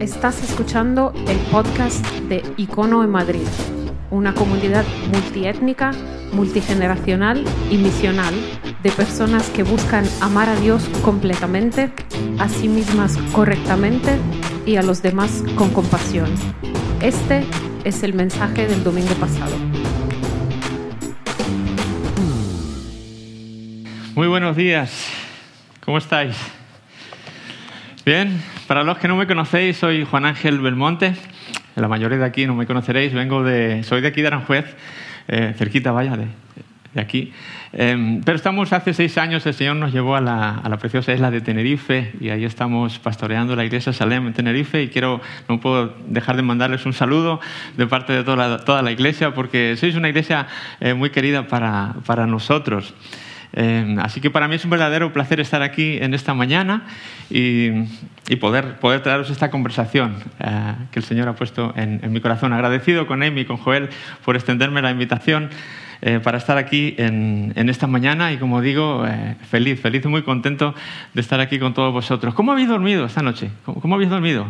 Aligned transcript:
Estás 0.00 0.42
escuchando 0.42 1.14
el 1.26 1.38
podcast 1.50 2.04
de 2.28 2.42
Icono 2.58 3.02
en 3.02 3.08
Madrid, 3.08 3.46
una 4.10 4.34
comunidad 4.34 4.84
multiétnica, 5.10 5.92
multigeneracional 6.32 7.42
y 7.70 7.78
misional 7.78 8.34
de 8.82 8.90
personas 8.90 9.48
que 9.48 9.62
buscan 9.62 10.04
amar 10.20 10.50
a 10.50 10.56
Dios 10.56 10.86
completamente, 11.02 11.90
a 12.38 12.46
sí 12.50 12.68
mismas 12.68 13.16
correctamente 13.32 14.18
y 14.66 14.76
a 14.76 14.82
los 14.82 15.00
demás 15.00 15.42
con 15.56 15.70
compasión. 15.70 16.30
Este 17.00 17.44
es 17.84 18.02
el 18.02 18.12
mensaje 18.12 18.66
del 18.66 18.84
domingo 18.84 19.14
pasado. 19.14 19.56
Muy 24.14 24.28
buenos 24.28 24.56
días, 24.56 25.06
¿cómo 25.80 25.96
estáis? 25.96 26.36
Bien, 28.04 28.42
para 28.66 28.82
los 28.82 28.98
que 28.98 29.08
no 29.08 29.16
me 29.16 29.26
conocéis, 29.26 29.76
soy 29.76 30.04
Juan 30.04 30.24
Ángel 30.24 30.60
Belmonte. 30.60 31.14
La 31.76 31.88
mayoría 31.88 32.18
de 32.18 32.24
aquí 32.24 32.46
no 32.46 32.54
me 32.54 32.66
conoceréis. 32.66 33.12
Vengo 33.12 33.42
de, 33.42 33.82
soy 33.84 34.00
de 34.00 34.08
aquí 34.08 34.22
de 34.22 34.28
Aranjuez, 34.28 34.76
eh, 35.28 35.54
cerquita, 35.56 35.92
vaya, 35.92 36.16
de, 36.16 36.26
de 36.94 37.00
aquí. 37.00 37.32
Eh, 37.72 38.20
pero 38.24 38.36
estamos 38.36 38.72
hace 38.72 38.94
seis 38.94 39.18
años, 39.18 39.44
el 39.46 39.54
Señor 39.54 39.76
nos 39.76 39.92
llevó 39.92 40.16
a 40.16 40.20
la, 40.20 40.56
a 40.56 40.68
la, 40.68 40.78
preciosa 40.78 41.12
isla 41.12 41.30
de 41.30 41.40
Tenerife 41.40 42.12
y 42.20 42.30
ahí 42.30 42.44
estamos 42.44 42.98
pastoreando 42.98 43.54
la 43.54 43.64
iglesia 43.64 43.92
Salem 43.92 44.26
en 44.26 44.32
Tenerife 44.32 44.82
y 44.82 44.88
quiero, 44.88 45.20
no 45.48 45.60
puedo 45.60 45.94
dejar 46.06 46.36
de 46.36 46.42
mandarles 46.42 46.86
un 46.86 46.92
saludo 46.92 47.40
de 47.76 47.86
parte 47.86 48.14
de 48.14 48.24
toda 48.24 48.48
la, 48.48 48.64
toda 48.64 48.82
la 48.82 48.92
iglesia 48.92 49.34
porque 49.34 49.76
sois 49.76 49.94
una 49.94 50.08
iglesia 50.08 50.46
eh, 50.80 50.94
muy 50.94 51.10
querida 51.10 51.46
para, 51.48 51.94
para 52.06 52.26
nosotros. 52.26 52.94
Eh, 53.52 53.96
así 54.00 54.20
que 54.20 54.30
para 54.30 54.48
mí 54.48 54.56
es 54.56 54.64
un 54.64 54.70
verdadero 54.70 55.12
placer 55.12 55.40
estar 55.40 55.62
aquí 55.62 55.98
en 56.00 56.14
esta 56.14 56.34
mañana 56.34 56.84
y, 57.30 57.70
y 58.28 58.36
poder, 58.36 58.76
poder 58.76 59.02
traeros 59.02 59.30
esta 59.30 59.50
conversación 59.50 60.16
eh, 60.40 60.74
que 60.90 60.98
el 60.98 61.04
Señor 61.04 61.28
ha 61.28 61.34
puesto 61.34 61.72
en, 61.76 62.00
en, 62.02 62.12
mi 62.12 62.20
corazón. 62.20 62.52
Agradecido 62.52 63.06
con 63.06 63.22
Amy 63.22 63.42
y 63.42 63.44
con 63.44 63.56
Joel 63.56 63.88
por 64.24 64.36
extenderme 64.36 64.82
la 64.82 64.90
invitación 64.90 65.50
eh, 66.02 66.20
para 66.22 66.36
estar 66.36 66.58
aquí 66.58 66.94
en, 66.98 67.52
en, 67.56 67.70
esta 67.70 67.86
mañana 67.86 68.30
y 68.32 68.36
como 68.36 68.60
digo, 68.60 69.06
eh, 69.06 69.36
feliz, 69.48 69.80
feliz 69.80 70.04
y 70.04 70.08
muy 70.08 70.22
contento 70.22 70.74
de 71.14 71.20
estar 71.20 71.40
aquí 71.40 71.58
con 71.58 71.72
todos 71.72 71.92
vosotros. 71.92 72.34
¿Cómo 72.34 72.52
habéis 72.52 72.68
dormido 72.68 73.06
esta 73.06 73.22
noche? 73.22 73.50
¿Cómo, 73.64 73.80
cómo 73.80 73.94
habéis 73.94 74.10
dormido? 74.10 74.46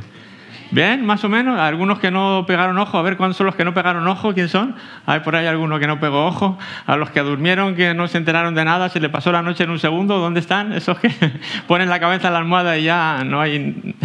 Bien, 0.70 1.06
más 1.06 1.22
o 1.22 1.28
menos. 1.28 1.58
Algunos 1.60 2.00
que 2.00 2.10
no 2.10 2.44
pegaron 2.46 2.76
ojo, 2.78 2.98
a 2.98 3.02
ver 3.02 3.16
cuántos 3.16 3.36
son 3.36 3.46
los 3.46 3.54
que 3.54 3.64
no 3.64 3.72
pegaron 3.72 4.06
ojo, 4.08 4.34
¿quién 4.34 4.48
son? 4.48 4.74
Hay 5.06 5.20
por 5.20 5.36
ahí 5.36 5.46
alguno 5.46 5.78
que 5.78 5.86
no 5.86 6.00
pegó 6.00 6.26
ojo. 6.26 6.58
A 6.86 6.96
los 6.96 7.10
que 7.10 7.20
durmieron, 7.20 7.76
que 7.76 7.94
no 7.94 8.08
se 8.08 8.18
enteraron 8.18 8.54
de 8.54 8.64
nada, 8.64 8.88
se 8.88 8.98
le 8.98 9.08
pasó 9.08 9.30
la 9.30 9.42
noche 9.42 9.64
en 9.64 9.70
un 9.70 9.78
segundo, 9.78 10.18
¿dónde 10.18 10.40
están? 10.40 10.72
Esos 10.72 10.98
que 10.98 11.10
ponen 11.68 11.88
la 11.88 12.00
cabeza 12.00 12.28
en 12.28 12.32
la 12.32 12.40
almohada 12.40 12.76
y 12.78 12.84
ya 12.84 13.22
no 13.24 13.40
hay. 13.40 13.94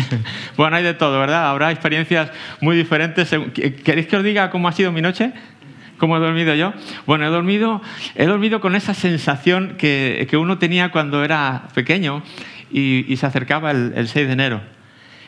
Bueno, 0.58 0.76
hay 0.76 0.84
de 0.84 0.94
todo, 0.94 1.20
¿verdad? 1.20 1.50
Habrá 1.50 1.72
experiencias 1.72 2.30
muy 2.60 2.76
diferentes. 2.76 3.34
¿Queréis 3.84 4.08
que 4.08 4.18
os 4.18 4.24
diga 4.24 4.50
cómo 4.52 4.68
ha 4.68 4.72
sido 4.72 4.92
mi 4.92 5.02
noche? 5.02 5.32
¿Cómo 5.98 6.18
he 6.18 6.20
dormido 6.20 6.54
yo? 6.54 6.74
Bueno, 7.08 7.26
he 7.26 7.30
dormido, 7.30 7.82
he 8.16 8.26
dormido 8.26 8.60
con 8.60 8.76
esa 8.76 8.94
sensación 8.94 9.76
que, 9.78 10.28
que 10.30 10.38
uno 10.38 10.58
tenía 10.60 10.92
cuando 10.92 11.24
era 11.24 11.64
pequeño 11.74 12.22
y, 12.70 13.16
se 13.18 13.26
acercaba 13.26 13.72
el, 13.72 13.94
el 13.96 14.08
6 14.08 14.28
de 14.28 14.34
enero 14.34 14.81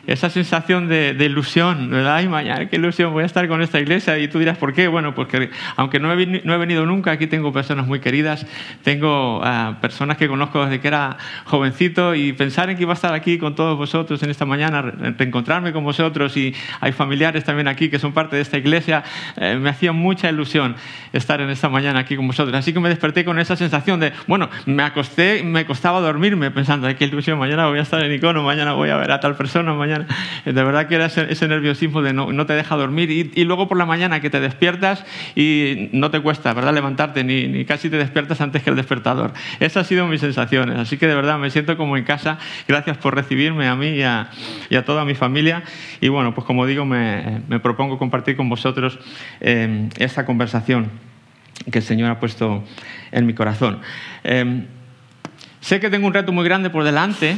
esa 0.06 0.30
sensación 0.30 0.90
de, 0.90 1.14
de, 1.14 1.26
ilusión, 1.26 1.90
¿verdad? 1.90 2.18
Ay, 2.18 2.28
mañana, 2.28 2.68
qué 2.68 2.76
ilusión, 2.76 3.14
voy 3.14 3.24
a 3.24 3.26
estar 3.26 3.48
con 3.48 3.62
esta 3.62 3.80
iglesia. 3.80 4.20
Y 4.20 4.28
tú 4.28 4.38
dirás, 4.38 4.58
¿por 4.58 4.74
qué? 4.74 4.90
Bueno, 4.90 5.16
porque 5.16 5.50
aunque 5.78 6.00
no 6.00 6.12
he, 6.12 6.26
no 6.26 6.54
he 6.54 6.58
venido 6.58 6.86
nunca, 6.86 7.12
aquí 7.12 7.28
tengo 7.28 7.54
personas 7.54 7.88
muy 7.88 8.02
queridas, 8.02 8.46
tengo 8.84 9.40
uh, 9.40 9.76
personas 9.80 10.18
que 10.18 10.28
conozco 10.28 10.66
desde 10.66 10.82
que 10.82 10.90
era 10.90 11.18
jovencito 11.46 12.16
y 12.16 12.34
pensar 12.34 12.70
en 12.70 12.76
que 12.76 12.84
iba 12.84 12.92
a 12.92 12.96
estar 12.96 13.14
aquí 13.14 13.38
con 13.38 13.56
todos 13.56 13.78
vosotros 13.78 14.22
en 14.24 14.30
esta 14.30 14.46
mañana, 14.46 14.82
reencontrarme 14.82 15.72
con 15.72 15.86
vosotros 15.86 16.36
y 16.36 16.54
hay 16.82 16.92
familiares 16.92 17.46
también 17.46 17.70
aquí 17.70 17.90
que 17.90 17.98
son 17.98 18.12
parte 18.12 18.36
de 18.36 18.42
esta 18.42 18.58
iglesia, 18.58 19.04
eh, 19.38 19.56
me 19.56 19.70
hacía 19.70 19.94
mucha 19.94 20.30
ilusión 20.30 20.76
estar 21.14 21.40
en 21.40 21.50
esta 21.50 21.70
mañana 21.70 22.00
aquí 22.00 22.18
con 22.18 22.28
vosotros. 22.28 22.54
Así 22.58 22.74
que 22.74 22.82
me 22.82 22.90
desperté 22.90 23.24
con 23.24 23.40
esa 23.40 23.56
sensación 23.56 24.02
de, 24.02 24.12
bueno, 24.28 24.50
me 24.66 24.84
acosté, 24.84 25.44
me 25.44 25.66
costaba 25.66 26.02
dormirme 26.02 26.52
pensando, 26.52 26.88
ay, 26.88 26.96
qué 26.96 27.06
ilusión, 27.06 27.40
mañana 27.40 27.68
voy 27.68 27.80
a 27.80 27.84
estar 27.84 28.04
en 28.04 28.12
icono, 28.12 28.44
mañana 28.44 28.74
voy 28.74 28.90
a 28.90 28.98
ver 28.98 29.10
a 29.10 29.22
tal 29.22 29.36
persona, 29.36 29.74
mañana 29.74 29.93
mañana. 29.94 30.16
De 30.46 30.52
verdad 30.52 30.88
que 30.88 30.96
era 30.96 31.06
ese, 31.06 31.32
ese 31.32 31.48
nerviosismo 31.48 32.02
de 32.02 32.14
no, 32.14 32.46
te 32.46 32.54
deja 32.54 32.76
dormir. 32.76 33.10
Y, 33.12 33.44
luego 33.44 33.68
por 33.68 33.78
la 33.78 33.86
mañana 33.86 34.20
que 34.20 34.30
te 34.30 34.40
despiertas 34.40 35.06
y 35.36 35.90
no 35.92 36.12
te 36.12 36.20
cuesta, 36.20 36.54
¿verdad? 36.54 36.74
Levantarte, 36.74 37.24
ni, 37.24 37.66
casi 37.66 37.90
te 37.90 37.98
despiertas 37.98 38.42
antes 38.42 38.64
que 38.64 38.70
el 38.70 38.76
despertador. 38.76 39.34
Esas 39.60 39.78
han 39.78 39.86
sido 39.86 40.08
mis 40.08 40.22
sensaciones. 40.22 40.78
Así 40.78 40.98
que 40.98 41.08
de 41.08 41.16
verdad 41.16 41.38
me 41.38 41.50
siento 41.50 41.78
como 41.78 41.98
en 41.98 42.04
casa. 42.04 42.38
Gracias 42.68 42.98
por 42.98 43.16
recibirme 43.16 43.68
a 43.68 43.76
mí 43.76 43.90
y 43.90 44.04
a, 44.04 44.30
toda 44.86 45.06
mi 45.06 45.16
familia. 45.16 45.64
Y 46.02 46.10
bueno, 46.10 46.34
pues 46.34 46.46
como 46.46 46.66
digo, 46.66 46.86
me, 46.86 47.42
propongo 47.62 47.98
compartir 47.98 48.36
con 48.36 48.50
vosotros 48.50 49.00
eh, 49.40 49.90
esta 49.98 50.26
conversación 50.26 50.90
que 51.72 51.80
el 51.80 51.84
Señor 51.84 52.10
ha 52.12 52.20
puesto 52.20 52.64
en 53.12 53.26
mi 53.26 53.34
corazón. 53.34 53.80
Eh, 54.24 54.66
sé 55.62 55.80
que 55.80 55.90
tengo 55.90 56.08
un 56.08 56.14
reto 56.14 56.32
muy 56.32 56.44
grande 56.44 56.70
por 56.70 56.84
delante. 56.84 57.38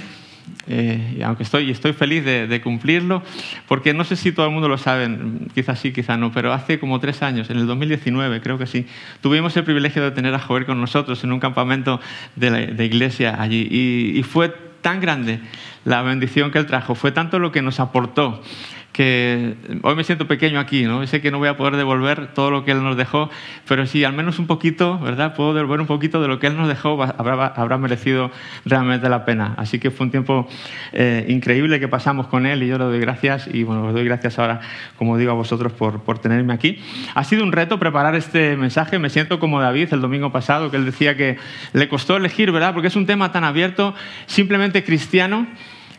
Eh, 0.67 1.21
aunque 1.23 1.43
estoy, 1.43 1.71
estoy 1.71 1.93
feliz 1.93 2.23
de, 2.23 2.61
cumplirlo, 2.61 3.23
porque 3.67 3.93
no 3.93 4.03
sé 4.03 4.15
si 4.15 4.31
todo 4.31 4.45
el 4.45 4.51
mundo 4.51 4.67
lo 4.67 4.77
sabe, 4.77 5.09
quizás 5.53 5.79
sí, 5.79 5.91
quizás 5.91 6.17
no, 6.17 6.31
pero 6.31 6.53
hace 6.53 6.79
como 6.79 6.99
tres 6.99 7.21
años, 7.21 7.49
en 7.49 7.57
el 7.57 7.67
2019, 7.67 8.41
creo 8.41 8.57
que 8.57 8.67
sí, 8.67 8.85
tuvimos 9.21 9.55
el 9.57 9.63
privilegio 9.63 10.03
de 10.03 10.11
tener 10.11 10.33
a 10.33 10.39
Jover 10.39 10.65
con 10.65 10.79
nosotros 10.79 11.23
en 11.23 11.31
un 11.31 11.39
campamento 11.39 11.99
de, 12.35 12.49
la, 12.49 12.83
iglesia 12.83 13.41
allí, 13.41 13.67
y, 13.69 14.19
y 14.19 14.23
fue 14.23 14.53
tan 14.81 15.01
grande 15.01 15.39
la 15.83 16.01
bendición 16.01 16.51
que 16.51 16.59
él 16.59 16.65
trajo, 16.65 16.95
fue 16.95 17.11
tanto 17.11 17.39
lo 17.39 17.51
que 17.51 17.61
nos 17.61 17.79
aportó 17.79 18.41
que 18.95 19.55
hoy 19.81 19.93
me 19.93 20.05
siento 20.05 20.25
pequeño 20.25 20.57
aquí, 20.57 20.83
¿no? 20.83 21.05
Sé 21.05 21.19
que 21.19 21.29
no 21.29 21.37
voy 21.37 21.49
a 21.49 21.57
poder 21.57 21.75
devolver 21.75 22.33
todo 22.33 22.49
lo 22.49 22.63
que 22.63 22.71
Él 22.71 22.81
nos 22.81 22.95
dejó, 22.95 23.29
pero 23.67 23.85
sí, 23.85 24.05
al 24.05 24.13
menos 24.13 24.39
un 24.39 24.47
poquito, 24.47 24.97
¿verdad? 24.99 25.35
Puedo 25.35 25.53
devolver 25.53 25.81
un 25.81 25.87
poquito 25.87 26.21
de 26.21 26.29
lo 26.29 26.39
que 26.39 26.47
Él 26.47 26.55
nos 26.55 26.69
dejó, 26.69 27.03
habrá, 27.03 27.47
habrá 27.47 27.77
merecido 27.77 28.31
realmente 28.63 29.09
la 29.09 29.25
pena. 29.25 29.53
Así 29.57 29.79
que 29.79 29.91
fue 29.91 30.05
un 30.05 30.11
tiempo 30.11 30.47
eh, 30.93 31.25
increíble 31.27 31.81
que 31.81 31.89
pasamos 31.89 32.27
con 32.27 32.45
Él 32.45 32.63
y 32.63 32.67
yo 32.67 32.77
le 32.77 32.85
doy 32.85 33.01
gracias 33.01 33.49
y 33.51 33.63
bueno, 33.63 33.87
os 33.87 33.93
doy 33.93 34.05
gracias 34.05 34.39
ahora, 34.39 34.61
como 34.97 35.17
digo, 35.17 35.31
a 35.31 35.35
vosotros 35.35 35.73
por, 35.73 36.03
por 36.03 36.19
tenerme 36.19 36.53
aquí. 36.53 36.79
Ha 37.15 37.25
sido 37.25 37.43
un 37.43 37.51
reto 37.51 37.77
preparar 37.77 38.15
este 38.15 38.55
mensaje, 38.55 38.97
me 38.97 39.09
siento 39.09 39.41
como 39.41 39.59
David 39.59 39.89
el 39.91 39.99
domingo 39.99 40.31
pasado, 40.31 40.71
que 40.71 40.77
él 40.77 40.85
decía 40.85 41.17
que 41.17 41.37
le 41.73 41.89
costó 41.89 42.15
elegir, 42.15 42.49
¿verdad? 42.53 42.73
Porque 42.73 42.87
es 42.87 42.95
un 42.95 43.05
tema 43.05 43.33
tan 43.33 43.43
abierto, 43.43 43.93
simplemente 44.25 44.85
cristiano. 44.85 45.47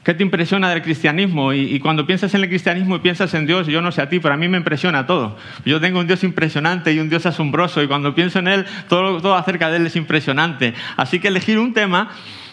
¿Qué 0.07 0.15
te 0.15 0.23
impresiona 0.23 0.71
del 0.71 0.83
cristianismo? 0.83 1.53
Y, 1.53 1.81
cuando 1.81 2.07
piensas 2.07 2.33
en 2.33 2.45
el 2.45 2.49
cristianismo 2.49 2.95
y 2.95 2.99
piensas 3.01 3.35
en 3.35 3.45
Dios, 3.45 3.67
yo 3.67 3.83
no 3.83 3.91
sé 3.91 4.03
a 4.03 4.09
ti, 4.09 4.21
pero 4.21 4.35
a 4.35 4.37
mí 4.37 4.47
me 4.47 4.57
impresiona 4.57 5.05
todo. 5.05 5.37
Yo 5.65 5.81
tengo 5.81 5.99
un 5.99 6.07
Dios 6.07 6.23
impresionante 6.23 6.93
y 6.93 7.01
un 7.01 7.09
Dios 7.09 7.27
asombroso, 7.27 7.83
y 7.83 7.89
cuando 7.89 8.15
pienso 8.15 8.39
en 8.39 8.47
Él, 8.47 8.67
todo, 8.89 9.21
todo 9.21 9.35
acerca 9.35 9.69
de 9.69 9.79
Él 9.79 9.87
es 9.89 9.97
impresionante. 9.97 10.75
Así 10.97 11.19
que 11.19 11.27
elegir 11.27 11.59
un 11.59 11.75
tema 11.75 12.11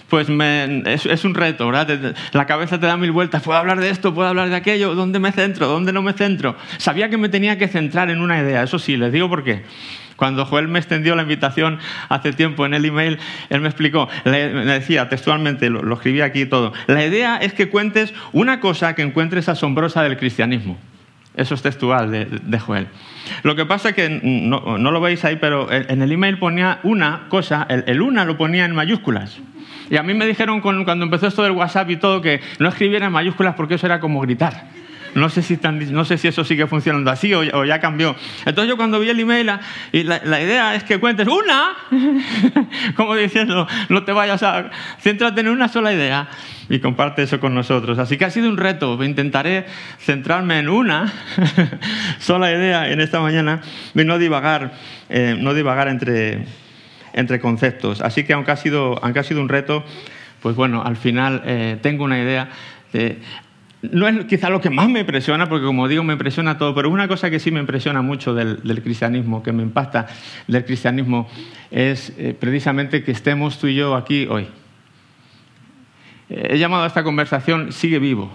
pues 0.10 0.30
es, 0.30 1.06
es, 1.06 1.26
un 1.26 1.36
reto, 1.36 1.68
¿verdad? 1.68 2.16
La 2.34 2.48
cabeza 2.48 2.80
te 2.80 2.88
da 2.88 2.98
mil 2.98 3.12
vueltas, 3.12 3.44
puedo 3.44 3.58
hablar 3.58 3.80
de 3.80 3.92
esto, 3.92 4.16
puedo 4.16 4.28
hablar 4.28 4.50
de 4.50 4.56
aquello, 4.56 4.96
¿dónde 4.96 5.20
me 5.20 5.32
centro? 5.32 5.68
¿Dónde 5.68 5.94
no 5.94 6.02
me 6.02 6.14
centro? 6.14 6.56
Sabía 6.78 7.10
que 7.10 7.18
me 7.18 7.30
tenía 7.30 7.60
que 7.60 7.68
centrar 7.68 8.10
en 8.10 8.20
una 8.20 8.40
idea, 8.40 8.64
eso 8.64 8.80
sí, 8.80 8.98
les 8.98 9.14
digo 9.14 9.30
por 9.30 9.44
qué. 9.44 9.64
Cuando 10.16 10.46
Joel 10.46 10.68
me 10.68 10.80
extendió 10.80 11.16
la 11.16 11.24
invitación 11.24 11.80
hace 12.10 12.34
tiempo 12.34 12.66
en 12.66 12.74
el 12.74 12.86
email, 12.86 13.20
él 13.50 13.62
me 13.62 13.68
explicó, 13.68 14.10
me 14.26 14.50
decía 14.50 15.10
textualmente, 15.10 15.70
lo, 15.70 15.82
lo 15.82 15.96
escribí 15.96 16.22
aquí 16.22 16.46
todo, 16.46 16.74
la 16.88 17.06
idea 17.06 17.38
es 17.38 17.54
que 17.54 17.70
cuentes 17.70 18.14
una 18.32 18.60
cosa 18.60 18.96
que 18.96 19.02
encuentres 19.02 19.50
asombrosa 19.50 20.04
del 20.04 20.18
cristianismo. 20.18 20.78
Eso 21.36 21.56
es 21.56 21.64
textual 21.64 22.12
de, 22.12 22.26
de, 22.26 22.60
Joel. 22.60 22.88
Lo 23.42 23.56
que 23.56 23.66
pasa 23.66 23.90
es 23.90 23.96
que 23.96 24.08
no, 24.08 24.78
no, 24.78 24.92
lo 24.92 25.02
veis 25.02 25.26
ahí, 25.26 25.38
pero 25.38 25.72
en 25.72 26.02
el 26.04 26.12
email 26.12 26.38
ponía 26.38 26.80
una 26.84 27.24
cosa, 27.30 27.66
el, 27.70 27.84
el, 27.88 28.02
una 28.02 28.24
lo 28.24 28.38
ponía 28.38 28.66
en 28.66 28.76
mayúsculas. 28.76 29.40
Y 29.90 29.98
a 29.98 30.04
mí 30.04 30.14
me 30.14 30.28
dijeron 30.28 30.62
cuando 30.62 31.04
empezó 31.04 31.28
esto 31.28 31.42
del 31.42 31.54
WhatsApp 31.54 31.90
y 31.90 31.98
todo 31.98 32.22
que 32.22 32.40
no 32.60 32.70
escribiera 32.70 33.08
en 33.08 33.12
mayúsculas 33.12 33.56
porque 33.56 33.76
eso 33.76 33.88
era 33.88 34.00
como 34.00 34.22
gritar. 34.22 34.68
No 35.16 35.30
sé 35.30 35.42
si, 35.42 35.58
tan, 35.58 35.94
no 35.94 36.06
sé 36.06 36.16
eso 36.28 36.44
sigue 36.44 36.68
funcionando 36.68 37.12
así 37.12 37.34
o, 37.34 37.66
ya 37.66 37.80
cambió. 37.80 38.16
Entonces 38.46 38.70
yo 38.70 38.78
cuando 38.78 39.00
vi 39.00 39.10
el 39.10 39.20
email, 39.20 39.52
y 39.92 40.04
la, 40.04 40.22
la 40.24 40.42
idea 40.42 40.76
es 40.76 40.84
que 40.84 41.00
cuentes 41.00 41.28
una, 41.28 41.76
como 42.96 43.16
diciendo, 43.16 43.68
no 43.90 44.04
te 44.04 44.12
vayas 44.12 44.44
a... 44.44 44.70
Céntrate 45.00 45.42
en 45.42 45.50
una 45.50 45.68
sola 45.68 45.94
idea 45.94 46.30
y 46.70 46.80
comparte 46.80 47.24
eso 47.24 47.40
con 47.40 47.54
nosotros. 47.54 48.00
Así 48.00 48.18
que 48.18 48.26
ha 48.26 48.30
sido 48.30 48.50
un 48.50 48.58
reto. 48.58 49.02
Intentaré 49.04 49.66
centrarme 50.00 50.60
en 50.60 50.70
una 50.70 51.12
sola 52.20 52.52
idea 52.52 52.90
en 52.90 53.00
esta 53.02 53.20
mañana 53.20 53.62
y 53.94 54.04
no 54.04 54.18
divagar, 54.18 54.74
eh, 55.10 55.36
no 55.38 55.54
divagar 55.54 55.88
entre, 55.88 56.46
entre 57.14 57.40
conceptos. 57.40 58.02
Así 58.02 58.24
que 58.24 58.34
aunque 58.34 58.52
ha 58.52 58.58
sido, 58.58 59.00
aunque 59.04 59.24
sido 59.24 59.42
un 59.42 59.50
reto, 59.50 59.84
pues 60.42 60.56
bueno, 60.56 60.84
al 60.84 60.98
final 60.98 61.44
eh, 61.46 61.78
tengo 61.82 62.04
una 62.04 62.20
idea. 62.20 62.50
De, 62.92 63.20
no 63.92 64.08
es 64.08 64.26
quizá 64.26 64.50
lo 64.50 64.62
que 64.62 64.70
más 64.70 64.90
me 64.90 65.02
impresiona, 65.02 65.48
porque 65.50 65.66
como 65.66 65.88
digo, 65.88 66.04
me 66.04 66.14
impresiona 66.14 66.58
todo, 66.58 66.74
pero 66.74 66.90
una 66.90 67.08
cosa 67.08 67.30
que 67.30 67.40
sí 67.40 67.52
me 67.52 67.60
impresiona 67.60 68.02
mucho 68.02 68.34
del, 68.34 68.82
cristianismo, 68.82 69.44
que 69.44 69.52
me 69.52 69.64
impacta 69.64 70.08
del 70.48 70.66
cristianismo, 70.66 71.30
es 71.70 72.14
eh, 72.18 72.36
precisamente 72.40 73.04
que 73.04 73.12
estemos 73.12 73.60
tú 73.60 73.68
y 73.68 73.76
yo 73.76 73.96
aquí 73.96 74.26
hoy. 74.30 74.48
He 76.30 76.58
llamado 76.58 76.84
a 76.84 76.88
esta 76.88 77.04
conversación 77.04 77.72
Sigue 77.72 78.00
vivo. 78.00 78.32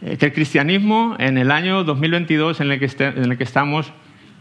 eh, 0.00 0.16
que 0.16 0.26
el 0.26 0.32
cristianismo 0.32 1.14
en 1.18 1.38
el 1.38 1.50
año 1.50 1.84
2022 1.84 2.60
en 2.60 2.72
el 2.72 2.78
que, 2.80 3.04
en 3.04 3.30
el 3.30 3.38
que 3.38 3.44
estamos 3.44 3.92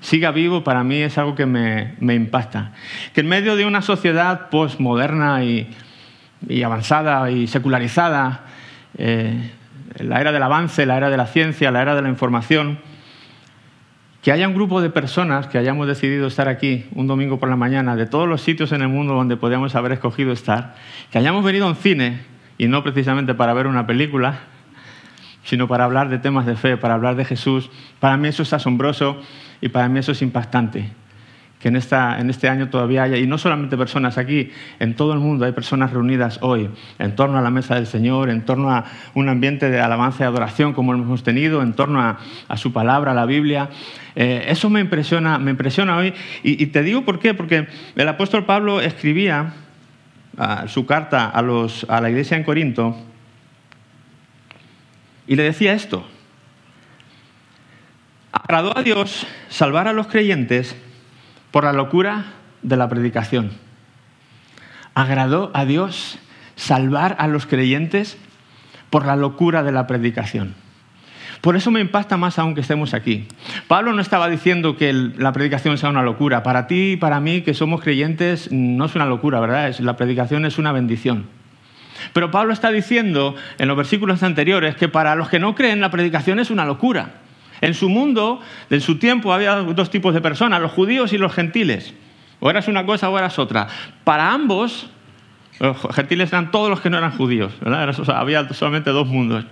siga 0.02 0.32
vivo 0.32 0.64
para 0.64 0.84
mí 0.84 0.98
es 0.98 1.18
algo 1.18 1.36
que 1.36 1.46
me, 1.46 1.96
impacta. 2.02 2.74
Que 3.14 3.22
en 3.22 3.30
medio 3.30 3.56
de 3.56 3.66
una 3.66 3.82
sociedad 3.82 4.50
postmoderna 4.50 5.44
y, 5.44 5.68
avanzada 6.64 7.30
y 7.32 7.48
secularizada, 7.48 8.46
eh, 8.98 9.52
la 9.98 10.22
era 10.22 10.32
del 10.32 10.44
avance, 10.44 10.86
la 10.86 10.98
era 10.98 11.10
de 11.10 11.18
la 11.18 11.28
ciencia, 11.28 11.72
la 11.72 11.82
era 11.82 11.96
de 11.96 12.02
la 12.02 12.10
información, 12.10 12.80
que 14.22 14.32
haya 14.32 14.48
un 14.48 14.54
grupo 14.54 14.82
de 14.82 14.90
personas 14.90 15.48
que 15.48 15.58
hayamos 15.58 15.88
decidido 15.88 16.28
estar 16.28 16.48
aquí 16.48 16.86
un 16.94 17.08
domingo 17.08 17.40
por 17.40 17.50
la 17.50 17.56
mañana, 17.56 17.96
de 17.96 18.06
todos 18.06 18.28
los 18.28 18.42
sitios 18.42 18.72
en 18.72 18.82
el 18.82 18.88
mundo 18.88 19.14
donde 19.14 19.36
podíamos 19.36 19.76
haber 19.76 19.94
escogido 19.94 20.32
estar, 20.32 20.76
que 21.12 21.18
hayamos 21.18 21.44
venido 21.44 21.66
a 21.66 21.70
un 21.70 21.76
cine, 21.76 22.20
y 22.58 22.68
no 22.68 22.84
precisamente 22.84 23.34
para 23.34 23.54
ver 23.54 23.66
una 23.66 23.88
película, 23.88 24.40
sino 25.44 25.68
para 25.68 25.86
hablar 25.86 26.10
de 26.10 26.20
temas 26.20 26.46
de 26.46 26.56
fe, 26.56 26.78
para 26.78 26.94
hablar 26.94 27.16
de 27.16 27.26
Jesús, 27.26 27.72
para 28.00 28.18
mí 28.18 28.28
eso 28.28 28.44
es 28.44 28.54
asombroso 28.54 29.20
y 29.60 29.70
para 29.70 29.90
mí 29.90 30.00
eso 30.00 30.12
es 30.12 30.22
impactante. 30.22 30.92
Que 31.62 31.68
en, 31.68 31.76
esta, 31.76 32.20
en 32.20 32.30
este 32.30 32.50
año 32.50 32.70
todavía 32.70 33.04
haya, 33.04 33.18
y 33.18 33.28
no 33.28 33.38
solamente 33.38 33.78
personas 33.78 34.18
aquí, 34.18 34.52
en 34.80 34.96
todo 34.96 35.14
el 35.14 35.20
mundo 35.20 35.46
hay 35.46 35.52
personas 35.52 35.92
reunidas 35.92 36.40
hoy 36.42 36.70
en 36.98 37.16
torno 37.16 37.38
a 37.38 37.42
la 37.42 37.52
mesa 37.52 37.76
del 37.76 37.86
Señor, 37.86 38.30
en 38.30 38.44
torno 38.46 38.72
a 38.72 38.86
un 39.14 39.30
ambiente 39.30 39.70
de 39.70 39.80
alabanza 39.80 40.24
y 40.24 40.28
adoración 40.28 40.74
como 40.74 40.94
hemos 40.94 41.24
tenido, 41.24 41.62
en 41.62 41.74
torno 41.74 42.02
a, 42.02 42.18
su 42.58 42.74
palabra, 42.74 43.14
la 43.14 43.26
Biblia. 43.26 43.70
Eh, 44.16 44.46
eso 44.48 44.70
me 44.70 44.80
impresiona, 44.80 45.38
me 45.38 45.52
impresiona 45.52 45.98
hoy. 45.98 46.14
Y, 46.44 46.66
te 46.68 46.82
digo 46.82 47.06
por 47.06 47.20
qué, 47.20 47.34
porque 47.34 47.68
el 47.96 48.08
apóstol 48.08 48.46
Pablo 48.46 48.82
escribía 48.82 49.54
ah, 50.38 50.66
su 50.68 50.86
carta 50.86 51.30
a, 51.30 51.42
los, 51.42 51.86
a 51.90 52.02
la 52.02 52.10
iglesia 52.10 52.38
en 52.38 52.44
Corinto 52.44 52.98
y 55.32 55.36
le 55.36 55.44
decía 55.44 55.74
esto. 55.74 56.06
Agradó 58.32 58.78
a 58.78 58.84
Dios 58.84 59.26
salvar 59.50 59.88
a 59.88 59.94
los 59.94 60.08
creyentes 60.08 60.76
por 61.52 61.64
la 61.64 61.74
locura 61.74 62.26
de 62.62 62.78
la 62.78 62.90
predicación. 62.90 63.52
Agradó 64.94 65.52
a 65.54 65.66
Dios 65.66 66.18
salvar 66.56 67.16
a 67.20 67.28
los 67.28 67.46
creyentes 67.46 68.18
por 68.90 69.06
la 69.06 69.16
locura 69.16 69.64
de 69.64 69.72
la 69.72 69.88
predicación. 69.88 70.56
Por 71.42 71.56
eso 71.56 71.72
me 71.72 71.82
impacta 71.82 72.18
más 72.18 72.38
aún 72.38 72.54
que 72.54 72.62
estemos 72.62 72.94
aquí. 72.94 73.28
Pablo 73.68 73.94
no 73.94 74.02
estaba 74.02 74.30
diciendo 74.30 74.78
que 74.78 74.94
la 74.94 75.34
predicación 75.34 75.78
sea 75.78 75.90
una 75.90 76.04
locura. 76.04 76.44
Para 76.44 76.68
ti 76.68 76.92
y 76.92 76.98
para 76.98 77.20
mí, 77.20 77.42
que 77.42 77.56
somos 77.56 77.82
creyentes, 77.82 78.52
no 78.52 78.86
es 78.86 78.96
una 78.96 79.08
locura, 79.08 79.40
¿verdad? 79.40 79.74
la 79.80 79.98
predicación 79.98 80.46
es 80.46 80.60
una 80.60 80.72
bendición. 80.72 81.26
Pero 82.14 82.30
Pablo 82.30 82.54
está 82.54 82.70
diciendo 82.70 83.36
en 83.58 83.68
los 83.68 83.78
versículos 83.78 84.22
anteriores 84.22 84.76
que 84.76 84.88
para 84.88 85.16
los 85.16 85.30
que 85.30 85.40
no 85.40 85.56
creen 85.56 85.82
la 85.82 85.90
predicación 85.90 86.40
es 86.40 86.52
una 86.52 86.66
locura. 86.66 87.14
En 87.62 87.74
su 87.76 87.90
mundo, 87.90 88.42
en 88.70 88.82
su 88.82 88.98
tiempo, 88.98 89.34
había 89.34 89.56
dos 89.56 89.90
tipos 89.90 90.14
de 90.14 90.22
personas, 90.22 90.62
los 90.62 90.72
judíos 90.72 91.14
y 91.14 91.18
los 91.18 91.34
gentiles. 91.34 91.94
O 92.40 92.50
eras 92.50 92.68
una 92.68 92.86
cosa 92.86 93.10
o 93.10 93.18
eras 93.18 93.38
otra. 93.38 93.68
Para 94.04 94.34
ambos, 94.34 94.90
los 95.60 95.78
gentiles 95.94 96.34
eran 96.34 96.50
todos 96.50 96.70
los 96.70 96.82
que 96.82 96.90
no 96.90 96.98
eran 96.98 97.12
judíos. 97.12 97.54
había 98.08 98.52
solamente 98.54 98.90
dos 98.90 99.08
mundos. 99.08 99.46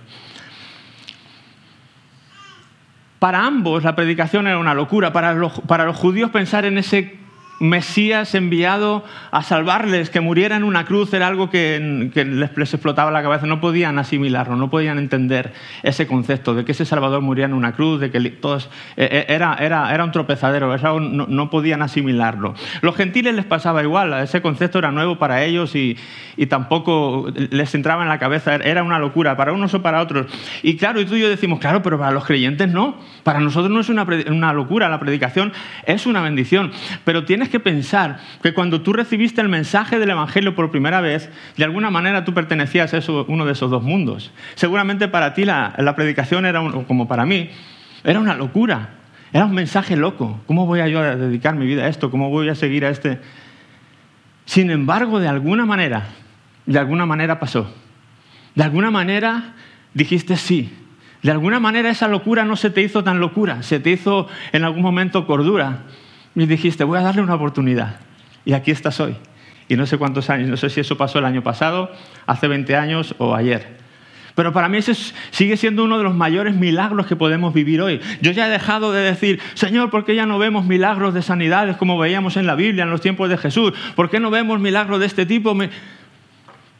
Para 3.20 3.44
ambos 3.44 3.84
la 3.84 3.94
predicación 3.94 4.48
era 4.48 4.58
una 4.58 4.74
locura. 4.74 5.12
Para 5.12 5.36
para 5.68 5.84
los 5.84 5.96
judíos 5.96 6.30
pensar 6.30 6.64
en 6.64 6.78
ese 6.78 7.20
Mesías 7.60 8.34
enviado 8.34 9.04
a 9.30 9.42
salvarles, 9.42 10.08
que 10.08 10.20
muriera 10.20 10.56
en 10.56 10.64
una 10.64 10.86
cruz, 10.86 11.12
era 11.12 11.26
algo 11.26 11.50
que, 11.50 12.10
les, 12.14 12.74
explotaba 12.74 13.10
la 13.10 13.22
cabeza. 13.22 13.46
No 13.46 13.60
podían 13.60 13.98
asimilarlo, 13.98 14.56
no 14.56 14.70
podían 14.70 14.98
entender 14.98 15.52
ese 15.82 16.06
concepto 16.06 16.54
de 16.54 16.64
que 16.64 16.72
ese 16.72 16.86
Salvador 16.86 17.20
muriera 17.20 17.48
en 17.48 17.54
una 17.54 17.72
cruz, 17.72 18.00
de 18.00 18.10
que 18.10 18.18
todos, 18.30 18.70
eh, 18.96 19.08
eh, 19.12 19.26
era, 19.28 19.56
era, 19.60 19.92
era, 19.94 20.04
un 20.04 20.10
tropezadero, 20.10 20.74
no, 21.00 21.26
no, 21.26 21.50
podían 21.50 21.82
asimilarlo. 21.82 22.54
Los 22.80 22.96
gentiles 22.96 23.34
les 23.34 23.44
pasaba 23.44 23.82
igual, 23.82 24.14
ese 24.14 24.40
concepto 24.40 24.78
era 24.78 24.90
nuevo 24.90 25.18
para 25.18 25.44
ellos 25.44 25.74
y, 25.74 25.98
y 26.38 26.46
tampoco 26.46 27.26
les 27.34 27.74
entraba 27.74 28.02
en 28.02 28.08
la 28.08 28.18
cabeza, 28.18 28.54
era 28.56 28.82
una 28.82 28.98
locura 28.98 29.36
para 29.36 29.52
unos 29.52 29.74
o 29.74 29.82
para 29.82 30.00
otros. 30.00 30.26
Y 30.62 30.76
claro, 30.76 30.98
y 30.98 31.04
tú 31.04 31.14
y 31.16 31.20
yo 31.20 31.28
decimos, 31.28 31.58
claro, 31.58 31.82
pero 31.82 31.98
para 31.98 32.10
los 32.10 32.24
creyentes 32.24 32.70
no, 32.70 32.96
para 33.22 33.40
nosotros 33.40 33.70
no 33.70 33.80
es 33.80 33.88
una, 33.88 34.52
locura, 34.52 34.88
la 34.88 35.00
predicación 35.00 35.52
es 35.86 36.06
una 36.06 36.20
bendición, 36.20 36.72
pero 37.04 37.24
tienes 37.24 37.48
que 37.48 37.60
pensar 37.60 38.18
que 38.42 38.54
cuando 38.54 38.82
tú 38.82 38.92
recibiste 38.92 39.40
el 39.40 39.48
mensaje 39.48 39.98
del 39.98 40.10
Evangelio 40.10 40.54
por 40.54 40.70
primera 40.70 41.00
vez, 41.00 41.30
de 41.56 41.64
alguna 41.64 41.90
manera 41.90 42.24
tú 42.24 42.34
pertenecías 42.34 42.94
a 42.94 43.00
uno 43.28 43.44
de 43.44 43.52
esos 43.52 43.70
dos 43.70 43.82
mundos. 43.82 44.32
Seguramente 44.54 45.08
para 45.08 45.34
ti 45.34 45.44
la, 45.44 45.94
predicación 45.96 46.46
era, 46.46 46.62
como 46.86 47.08
para 47.08 47.26
mí, 47.26 47.50
era 48.04 48.20
una 48.20 48.34
locura, 48.34 48.90
era 49.32 49.44
un 49.44 49.54
mensaje 49.54 49.96
loco. 49.96 50.40
¿Cómo 50.46 50.66
voy 50.66 50.80
a 50.80 50.88
yo 50.88 51.00
a 51.00 51.16
dedicar 51.16 51.54
mi 51.54 51.66
vida 51.66 51.84
a 51.84 51.88
esto? 51.88 52.10
¿Cómo 52.10 52.30
voy 52.30 52.48
a 52.48 52.54
seguir 52.54 52.84
a 52.84 52.90
este? 52.90 53.20
Sin 54.44 54.70
embargo, 54.70 55.20
de 55.20 55.28
alguna 55.28 55.66
manera, 55.66 56.06
de 56.66 56.78
alguna 56.78 57.06
manera 57.06 57.38
pasó. 57.38 57.72
De 58.54 58.64
alguna 58.64 58.90
manera 58.90 59.54
dijiste 59.94 60.36
sí. 60.36 60.72
De 61.22 61.30
alguna 61.30 61.60
manera 61.60 61.90
esa 61.90 62.08
locura 62.08 62.44
no 62.44 62.56
se 62.56 62.70
te 62.70 62.80
hizo 62.80 63.04
tan 63.04 63.20
locura, 63.20 63.62
se 63.62 63.78
te 63.78 63.90
hizo 63.90 64.26
en 64.52 64.64
algún 64.64 64.82
momento 64.82 65.26
cordura 65.26 65.84
y 66.34 66.46
dijiste, 66.46 66.84
voy 66.84 66.98
a 66.98 67.02
darle 67.02 67.22
una 67.22 67.34
oportunidad. 67.34 67.96
Y 68.44 68.54
aquí 68.54 68.70
estás 68.70 69.00
hoy. 69.00 69.16
Y 69.68 69.76
no 69.76 69.86
sé 69.86 69.98
cuántos 69.98 70.30
años, 70.30 70.48
no 70.48 70.56
sé 70.56 70.70
si 70.70 70.80
eso 70.80 70.96
pasó 70.96 71.18
el 71.18 71.24
año 71.24 71.42
pasado, 71.42 71.92
hace 72.26 72.48
20 72.48 72.74
años 72.74 73.14
o 73.18 73.34
ayer. 73.34 73.78
Pero 74.34 74.52
para 74.52 74.68
mí 74.68 74.78
ese 74.78 74.94
sigue 75.30 75.56
siendo 75.56 75.84
uno 75.84 75.98
de 75.98 76.04
los 76.04 76.14
mayores 76.14 76.54
milagros 76.54 77.06
que 77.06 77.16
podemos 77.16 77.52
vivir 77.52 77.82
hoy. 77.82 78.00
Yo 78.22 78.32
ya 78.32 78.46
he 78.46 78.50
dejado 78.50 78.90
de 78.92 79.02
decir, 79.02 79.40
Señor, 79.54 79.90
¿por 79.90 80.04
qué 80.04 80.14
ya 80.14 80.24
no 80.24 80.38
vemos 80.38 80.64
milagros 80.64 81.12
de 81.12 81.22
sanidades 81.22 81.76
como 81.76 81.98
veíamos 81.98 82.36
en 82.36 82.46
la 82.46 82.54
Biblia 82.54 82.84
en 82.84 82.90
los 82.90 83.00
tiempos 83.00 83.28
de 83.28 83.36
Jesús? 83.36 83.72
¿Por 83.94 84.08
qué 84.08 84.18
no 84.18 84.30
vemos 84.30 84.58
milagros 84.58 85.00
de 85.00 85.06
este 85.06 85.26
tipo? 85.26 85.56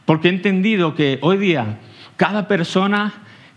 Porque 0.06 0.28
he 0.28 0.30
entendido 0.30 0.94
que 0.94 1.18
hoy 1.20 1.36
día 1.36 1.78
cada 2.16 2.48
persona 2.48 3.12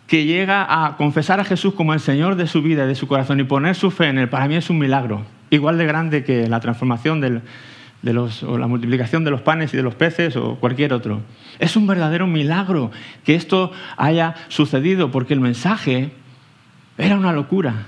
que 0.07 0.25
llega 0.25 0.85
a 0.85 0.97
confesar 0.97 1.39
a 1.39 1.45
Jesús 1.45 1.73
como 1.73 1.93
el 1.93 1.99
Señor 1.99 2.35
de 2.35 2.47
su 2.47 2.61
vida 2.61 2.83
y 2.83 2.87
de 2.87 2.95
su 2.95 3.07
corazón 3.07 3.39
y 3.39 3.43
poner 3.43 3.75
su 3.75 3.89
fe 3.91 4.07
en 4.07 4.17
Él, 4.17 4.29
para 4.29 4.47
mí 4.47 4.55
es 4.55 4.69
un 4.69 4.77
milagro 4.77 5.25
igual 5.49 5.77
de 5.77 5.85
grande 5.85 6.23
que 6.23 6.47
la 6.47 6.59
transformación 6.59 7.21
de 7.21 7.41
los, 8.13 8.43
o 8.43 8.57
la 8.57 8.67
multiplicación 8.67 9.23
de 9.23 9.31
los 9.31 9.41
panes 9.41 9.73
y 9.73 9.77
de 9.77 9.83
los 9.83 9.95
peces 9.95 10.35
o 10.35 10.55
cualquier 10.55 10.93
otro. 10.93 11.21
Es 11.59 11.75
un 11.75 11.85
verdadero 11.85 12.25
milagro 12.25 12.91
que 13.23 13.35
esto 13.35 13.71
haya 13.97 14.33
sucedido 14.47 15.11
porque 15.11 15.33
el 15.33 15.39
mensaje 15.39 16.11
era 16.97 17.15
una 17.15 17.33
locura 17.33 17.87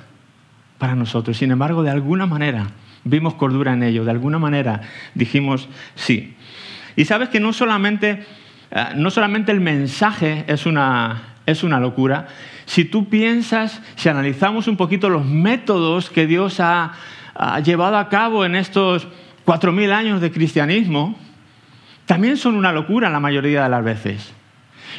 para 0.77 0.95
nosotros. 0.95 1.37
Sin 1.37 1.51
embargo, 1.51 1.81
de 1.81 1.89
alguna 1.89 2.27
manera 2.27 2.67
vimos 3.03 3.33
cordura 3.33 3.73
en 3.73 3.83
ello, 3.83 4.05
de 4.05 4.11
alguna 4.11 4.37
manera 4.37 4.81
dijimos 5.15 5.67
sí. 5.95 6.35
Y 6.95 7.05
sabes 7.05 7.29
que 7.29 7.39
no 7.39 7.51
solamente, 7.51 8.25
eh, 8.71 8.85
no 8.95 9.09
solamente 9.09 9.51
el 9.51 9.59
mensaje 9.59 10.45
es 10.47 10.65
una, 10.65 11.34
es 11.45 11.63
una 11.63 11.79
locura, 11.79 12.27
si 12.65 12.85
tú 12.85 13.09
piensas, 13.09 13.81
si 13.95 14.09
analizamos 14.09 14.67
un 14.67 14.77
poquito 14.77 15.09
los 15.09 15.25
métodos 15.25 16.09
que 16.09 16.27
Dios 16.27 16.59
ha 16.59 16.93
llevado 17.63 17.97
a 17.97 18.09
cabo 18.09 18.45
en 18.45 18.55
estos 18.55 19.07
cuatro 19.43 19.71
mil 19.71 19.91
años 19.91 20.21
de 20.21 20.31
cristianismo, 20.31 21.17
también 22.05 22.37
son 22.37 22.55
una 22.55 22.71
locura 22.71 23.09
la 23.09 23.19
mayoría 23.19 23.63
de 23.63 23.69
las 23.69 23.83
veces. 23.83 24.33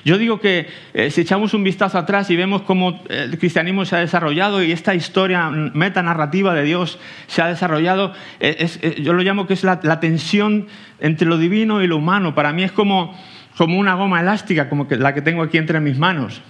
Yo 0.05 0.19
digo 0.19 0.41
que 0.41 0.69
eh, 0.95 1.11
si 1.11 1.23
echamos 1.23 1.55
un 1.55 1.65
vistazo 1.65 1.99
atrás 1.99 2.31
y 2.31 2.37
vemos 2.37 2.63
cómo 2.63 3.03
el 3.09 3.39
cristianismo 3.39 3.85
se 3.85 3.97
ha 3.97 4.01
desarrollado 4.01 4.63
y 4.63 4.73
esta 4.73 4.95
historia 4.95 5.49
metanarrativa 5.51 6.55
de 6.55 6.65
Dios 6.65 6.99
se 7.27 7.43
ha 7.43 7.49
desarrollado, 7.49 8.13
eh, 8.41 8.69
eh, 8.83 9.03
yo 9.03 9.13
lo 9.13 9.23
llamo 9.23 9.47
que 9.47 9.55
es 9.55 9.65
la, 9.65 10.01
tensión 10.01 10.67
entre 11.01 11.27
lo 11.27 11.39
divino 11.39 11.83
y 11.83 11.87
lo 11.87 11.97
humano. 11.97 12.35
Para 12.35 12.53
mí 12.53 12.63
es 12.63 12.73
como, 12.73 13.19
como 13.57 13.79
una 13.79 13.95
goma 13.95 14.21
elástica, 14.21 14.69
como 14.69 14.87
la 14.91 15.15
que 15.15 15.23
tengo 15.23 15.43
aquí 15.43 15.59
entre 15.59 15.81
mis 15.81 15.99
manos. 15.99 16.43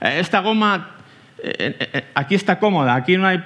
Esta 0.00 0.40
goma 0.40 0.96
aquí 2.14 2.34
está 2.34 2.58
cómoda, 2.58 2.94
aquí 2.94 3.16
no 3.16 3.26
hay 3.26 3.42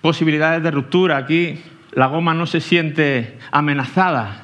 posibilidades 0.00 0.62
de 0.62 0.70
ruptura. 0.70 1.16
Aquí 1.16 1.62
la 1.92 2.06
goma 2.06 2.34
no 2.34 2.46
se 2.46 2.60
siente 2.60 3.38
amenazada. 3.50 4.42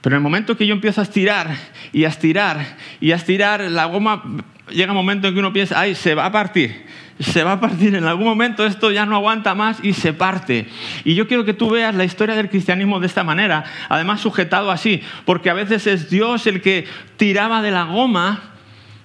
Pero 0.00 0.16
en 0.16 0.18
el 0.18 0.22
momento 0.22 0.56
que 0.56 0.66
yo 0.66 0.74
empiezo 0.74 1.00
a 1.00 1.04
estirar 1.04 1.50
y 1.92 2.04
a 2.04 2.08
estirar 2.08 2.76
y 3.00 3.12
a 3.12 3.16
estirar, 3.16 3.60
la 3.60 3.86
goma 3.86 4.22
llega 4.70 4.92
un 4.92 4.96
momento 4.96 5.28
en 5.28 5.34
que 5.34 5.40
uno 5.40 5.52
piensa, 5.52 5.80
ay, 5.80 5.94
se 5.94 6.14
va 6.14 6.26
a 6.26 6.32
partir, 6.32 6.84
se 7.20 7.44
va 7.44 7.52
a 7.52 7.60
partir, 7.60 7.94
en 7.94 8.04
algún 8.04 8.26
momento 8.26 8.66
esto 8.66 8.90
ya 8.90 9.06
no 9.06 9.16
aguanta 9.16 9.54
más 9.54 9.78
y 9.82 9.92
se 9.92 10.12
parte. 10.12 10.66
Y 11.04 11.14
yo 11.14 11.28
quiero 11.28 11.44
que 11.44 11.54
tú 11.54 11.70
veas 11.70 11.94
la 11.94 12.04
historia 12.04 12.34
del 12.34 12.48
cristianismo 12.48 13.00
de 13.00 13.06
esta 13.06 13.24
manera, 13.24 13.64
además 13.88 14.20
sujetado 14.20 14.70
así, 14.70 15.02
porque 15.24 15.50
a 15.50 15.54
veces 15.54 15.86
es 15.86 16.10
Dios 16.10 16.46
el 16.46 16.60
que 16.60 16.86
tiraba 17.16 17.62
de 17.62 17.70
la 17.70 17.84
goma 17.84 18.42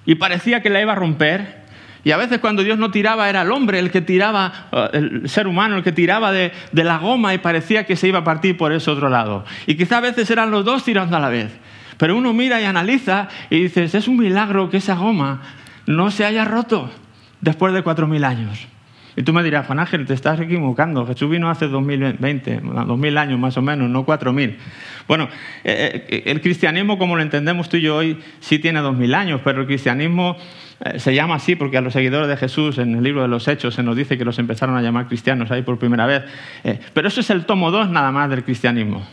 y 0.06 0.16
parecía 0.16 0.60
que 0.62 0.70
la 0.70 0.80
iba 0.80 0.92
a 0.92 0.96
romper, 0.96 1.60
y 2.02 2.12
a 2.12 2.16
veces 2.16 2.38
cuando 2.38 2.62
Dios 2.62 2.78
no 2.78 2.90
tiraba 2.90 3.28
era 3.28 3.42
el 3.42 3.50
hombre 3.50 3.78
el 3.78 3.90
que 3.90 4.00
tiraba, 4.00 4.68
eh, 4.72 4.88
el 4.92 5.28
ser 5.28 5.46
humano 5.46 5.76
el 5.76 5.82
que 5.82 5.92
tiraba 5.92 6.32
de, 6.32 6.52
la 6.72 6.98
goma 6.98 7.34
y 7.34 7.38
parecía 7.38 7.84
que 7.84 7.96
se 7.96 8.08
iba 8.08 8.20
a 8.20 8.24
partir 8.24 8.56
por 8.56 8.72
ese 8.72 8.90
otro 8.90 9.08
lado. 9.08 9.44
Y 9.66 9.74
quizá 9.74 9.98
a 9.98 10.00
veces 10.00 10.30
eran 10.30 10.50
los 10.50 10.64
dos 10.64 10.82
tirando 10.84 11.16
a 11.16 11.20
la 11.20 11.28
vez. 11.28 11.50
Pero 11.98 12.16
uno 12.16 12.32
mira 12.32 12.60
y 12.60 12.64
analiza 12.64 13.28
y 13.50 13.64
dice, 13.64 13.84
es 13.84 14.08
un 14.08 14.16
milagro 14.16 14.70
que 14.70 14.78
esa 14.78 14.94
goma 14.94 15.42
no 15.86 16.10
se 16.10 16.24
haya 16.24 16.46
roto 16.46 16.90
después 17.40 17.72
de 17.74 17.82
cuatro 17.82 18.06
mil 18.06 18.24
años. 18.24 18.68
Y 19.16 19.22
tú 19.22 19.32
me 19.32 19.42
dirás, 19.42 19.66
Juan 19.66 19.80
Ángel, 19.80 20.06
te 20.06 20.14
estás 20.14 20.38
equivocando. 20.40 21.06
Jesús 21.06 21.28
vino 21.28 21.50
hace 21.50 21.66
2020, 21.66 22.60
2000 22.62 23.18
años 23.18 23.38
más 23.38 23.56
o 23.56 23.62
menos, 23.62 23.90
no 23.90 24.04
4000. 24.04 24.56
Bueno, 25.08 25.28
eh, 25.64 26.06
eh, 26.08 26.22
el 26.26 26.40
cristianismo, 26.40 26.96
como 26.96 27.16
lo 27.16 27.22
entendemos 27.22 27.68
tú 27.68 27.76
y 27.76 27.82
yo 27.82 27.96
hoy, 27.96 28.18
sí 28.38 28.58
tiene 28.58 28.80
2000 28.80 29.14
años, 29.14 29.40
pero 29.42 29.62
el 29.62 29.66
cristianismo 29.66 30.36
eh, 30.84 30.98
se 31.00 31.14
llama 31.14 31.34
así 31.34 31.56
porque 31.56 31.76
a 31.76 31.80
los 31.80 31.92
seguidores 31.92 32.28
de 32.28 32.36
Jesús 32.36 32.78
en 32.78 32.94
el 32.94 33.02
libro 33.02 33.22
de 33.22 33.28
los 33.28 33.48
Hechos 33.48 33.74
se 33.74 33.82
nos 33.82 33.96
dice 33.96 34.16
que 34.16 34.24
los 34.24 34.38
empezaron 34.38 34.76
a 34.76 34.82
llamar 34.82 35.08
cristianos 35.08 35.50
ahí 35.50 35.62
por 35.62 35.78
primera 35.78 36.06
vez. 36.06 36.22
pero 36.94 37.08
eso 37.08 37.20
es 37.20 37.30
el 37.30 37.46
tomo 37.46 37.70
2 37.70 37.90
nada 37.90 38.12
más 38.12 38.30
del 38.30 38.44
cristianismo. 38.44 39.04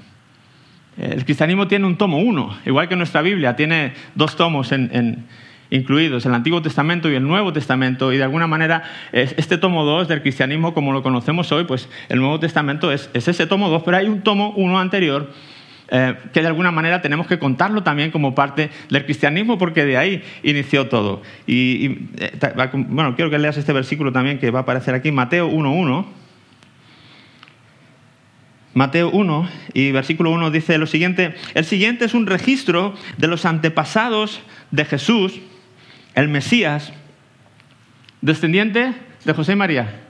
El 0.97 1.25
cristianismo 1.25 1.67
tiene 1.67 1.85
un 1.85 1.95
tomo 1.97 2.19
1, 2.19 2.59
igual 2.65 2.87
que 2.87 2.95
nuestra 2.95 3.21
Biblia, 3.21 3.55
tiene 3.55 3.93
dos 4.15 4.35
tomos 4.35 4.71
en 4.71 5.25
incluidos, 5.69 6.25
el 6.25 6.33
Antiguo 6.33 6.61
Testamento 6.61 7.09
y 7.09 7.15
el 7.15 7.23
Nuevo 7.23 7.53
Testamento, 7.53 8.13
y 8.13 8.17
de 8.17 8.23
alguna 8.23 8.47
manera 8.47 8.83
este 9.11 9.57
tomo 9.57 9.83
2 9.85 10.07
del 10.07 10.21
cristianismo 10.21 10.73
como 10.73 10.93
lo 10.93 11.03
conocemos 11.03 11.51
hoy, 11.51 11.65
pues 11.65 11.89
el 12.09 12.19
Nuevo 12.19 12.39
Testamento 12.39 12.91
es, 12.91 13.09
ese 13.13 13.47
tomo 13.47 13.69
2, 13.69 13.83
pero 13.83 13.97
hay 13.97 14.07
un 14.07 14.21
tomo 14.21 14.53
uno 14.55 14.79
anterior 14.79 15.31
eh, 15.89 16.15
que 16.33 16.41
de 16.41 16.47
alguna 16.47 16.71
manera 16.71 17.01
tenemos 17.01 17.27
que 17.27 17.39
contarlo 17.39 17.81
también 17.81 18.11
como 18.11 18.35
parte 18.35 18.69
del 18.89 19.05
cristianismo 19.05 19.57
porque 19.57 19.85
de 19.85 19.97
ahí 19.97 20.23
inició 20.43 20.89
todo. 20.89 21.21
Y, 21.45 22.09
eh, 22.17 22.31
bueno, 22.73 23.15
quiero 23.15 23.31
que 23.31 23.39
leas 23.39 23.57
este 23.57 23.71
versículo 23.71 24.11
también 24.11 24.39
que 24.39 24.51
va 24.51 24.59
a 24.59 24.61
aparecer 24.63 24.93
aquí, 24.93 25.11
Mateo 25.11 25.49
1.1. 25.49 26.05
Mateo 28.73 29.09
1 29.09 29.49
y 29.73 29.91
versículo 29.91 30.29
1 30.29 30.51
dice 30.51 30.77
lo 30.77 30.85
siguiente, 30.85 31.33
el 31.55 31.65
siguiente 31.65 32.05
es 32.05 32.13
un 32.13 32.27
registro 32.27 32.93
de 33.17 33.27
los 33.27 33.45
antepasados 33.45 34.39
de 34.69 34.85
Jesús 34.85 35.39
el 36.17 36.29
Mesías, 36.29 36.91
descendiente 38.21 38.91
de 39.23 39.33
José 39.33 39.53
y 39.53 39.55
María. 39.55 40.01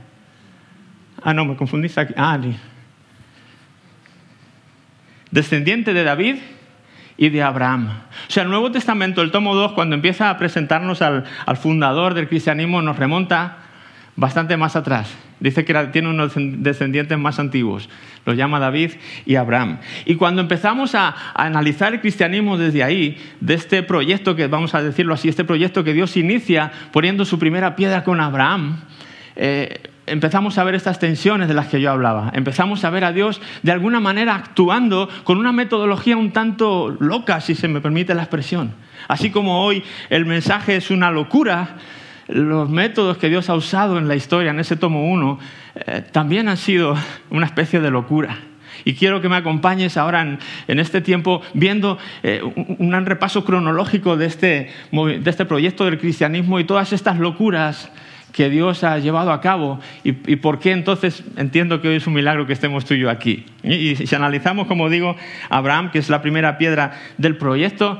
Ah, 1.21 1.33
no, 1.33 1.43
me 1.43 1.57
confundiste 1.57 1.99
aquí. 1.99 2.13
Ah, 2.15 2.39
descendiente 5.31 5.93
de 5.93 6.05
David 6.05 6.37
y 7.17 7.27
de 7.27 7.43
Abraham. 7.43 7.89
O 8.29 8.31
sea, 8.31 8.43
el 8.43 8.49
Nuevo 8.49 8.71
Testamento, 8.71 9.21
el 9.21 9.31
tomo 9.31 9.53
2, 9.53 9.73
cuando 9.73 9.95
empieza 9.95 10.29
a 10.29 10.37
presentarnos 10.37 11.01
al, 11.01 11.25
al 11.45 11.57
fundador 11.57 12.13
del 12.13 12.29
cristianismo, 12.29 12.81
nos 12.81 12.95
remonta 12.95 13.57
bastante 14.17 14.57
más 14.57 14.75
atrás. 14.75 15.15
Dice 15.39 15.63
que 15.63 15.73
tiene 15.93 16.09
unos 16.09 16.33
descendientes 16.35 17.17
más 17.17 17.39
antiguos. 17.39 17.87
Los 18.25 18.35
llama 18.35 18.59
David 18.59 18.91
y 19.25 19.35
Abraham. 19.35 19.77
Y 20.05 20.15
cuando 20.15 20.41
empezamos 20.41 20.95
a, 20.95 21.15
analizar 21.35 21.93
el 21.93 22.01
cristianismo 22.01 22.57
desde 22.57 22.83
ahí, 22.83 23.17
de 23.39 23.53
este 23.53 23.83
proyecto 23.83 24.35
que, 24.35 24.47
vamos 24.47 24.75
a 24.75 24.81
decirlo 24.81 25.13
así, 25.13 25.29
este 25.29 25.45
proyecto 25.45 25.83
que 25.83 25.93
Dios 25.93 26.17
inicia 26.17 26.71
poniendo 26.91 27.23
su 27.23 27.39
primera 27.39 27.75
piedra 27.75 28.03
con 28.03 28.19
Abraham, 28.19 28.81
eh, 29.35 29.81
empezamos 30.07 30.57
a 30.57 30.63
ver 30.63 30.73
estas 30.73 30.99
tensiones 30.99 31.47
de 31.47 31.53
las 31.53 31.67
que 31.67 31.79
yo 31.79 31.91
hablaba. 31.91 32.31
Empezamos 32.33 32.83
a 32.83 32.89
ver 32.89 33.03
a 33.03 33.13
Dios 33.13 33.39
de 33.61 33.71
alguna 33.71 33.99
manera 33.99 34.33
actuando 34.35 35.07
con 35.23 35.37
una 35.37 35.51
metodología 35.51 36.17
un 36.17 36.31
tanto 36.31 36.97
loca, 36.99 37.39
si 37.39 37.53
se 37.53 37.67
me 37.67 37.81
permite 37.81 38.15
la 38.15 38.23
expresión. 38.23 38.73
Así 39.07 39.29
como 39.29 39.63
hoy 39.63 39.83
el 40.09 40.25
mensaje 40.25 40.75
es 40.75 40.89
una 40.89 41.11
locura, 41.11 41.75
los 42.27 42.69
métodos 42.69 43.17
que 43.17 43.29
Dios 43.29 43.49
ha 43.49 43.55
usado 43.55 43.97
en 43.97 44.07
la 44.07 44.15
historia, 44.15 44.51
en 44.51 44.59
ese 44.59 44.75
tomo 44.75 45.09
1, 45.11 45.39
eh, 45.75 46.03
también 46.11 46.49
han 46.49 46.57
sido 46.57 46.95
una 47.29 47.45
especie 47.45 47.79
de 47.79 47.91
locura. 47.91 48.37
Y 48.85 48.93
quiero 48.93 49.21
que 49.21 49.27
me 49.29 49.35
acompañes 49.35 49.97
ahora 49.97 50.37
en, 50.67 50.79
este 50.79 51.01
tiempo 51.01 51.41
viendo 51.53 51.97
eh, 52.23 52.41
un, 52.43 53.05
repaso 53.05 53.43
cronológico 53.43 54.15
de 54.17 54.27
este, 54.27 54.71
de 54.91 55.29
este 55.29 55.45
proyecto 55.45 55.85
del 55.85 55.97
cristianismo 55.97 56.59
y 56.59 56.63
todas 56.63 56.93
estas 56.93 57.17
locuras 57.17 57.91
que 58.31 58.49
Dios 58.49 58.83
ha 58.83 58.99
llevado 58.99 59.31
a 59.31 59.41
cabo 59.41 59.79
y, 60.03 60.11
por 60.11 60.59
qué 60.59 60.71
entonces 60.71 61.23
entiendo 61.37 61.81
que 61.81 61.87
hoy 61.87 61.95
es 61.95 62.05
un 62.05 62.13
milagro 62.13 62.45
que 62.45 62.53
estemos 62.53 62.85
tú 62.85 62.93
y 62.93 62.99
yo 62.99 63.09
aquí. 63.09 63.45
y 63.63 63.95
si 63.95 64.15
analizamos, 64.15 64.67
como 64.67 64.89
digo, 64.89 65.15
Abraham, 65.49 65.89
que 65.89 65.97
es 65.97 66.07
la 66.07 66.21
primera 66.21 66.59
piedra 66.59 66.91
del 67.17 67.35
proyecto, 67.35 67.99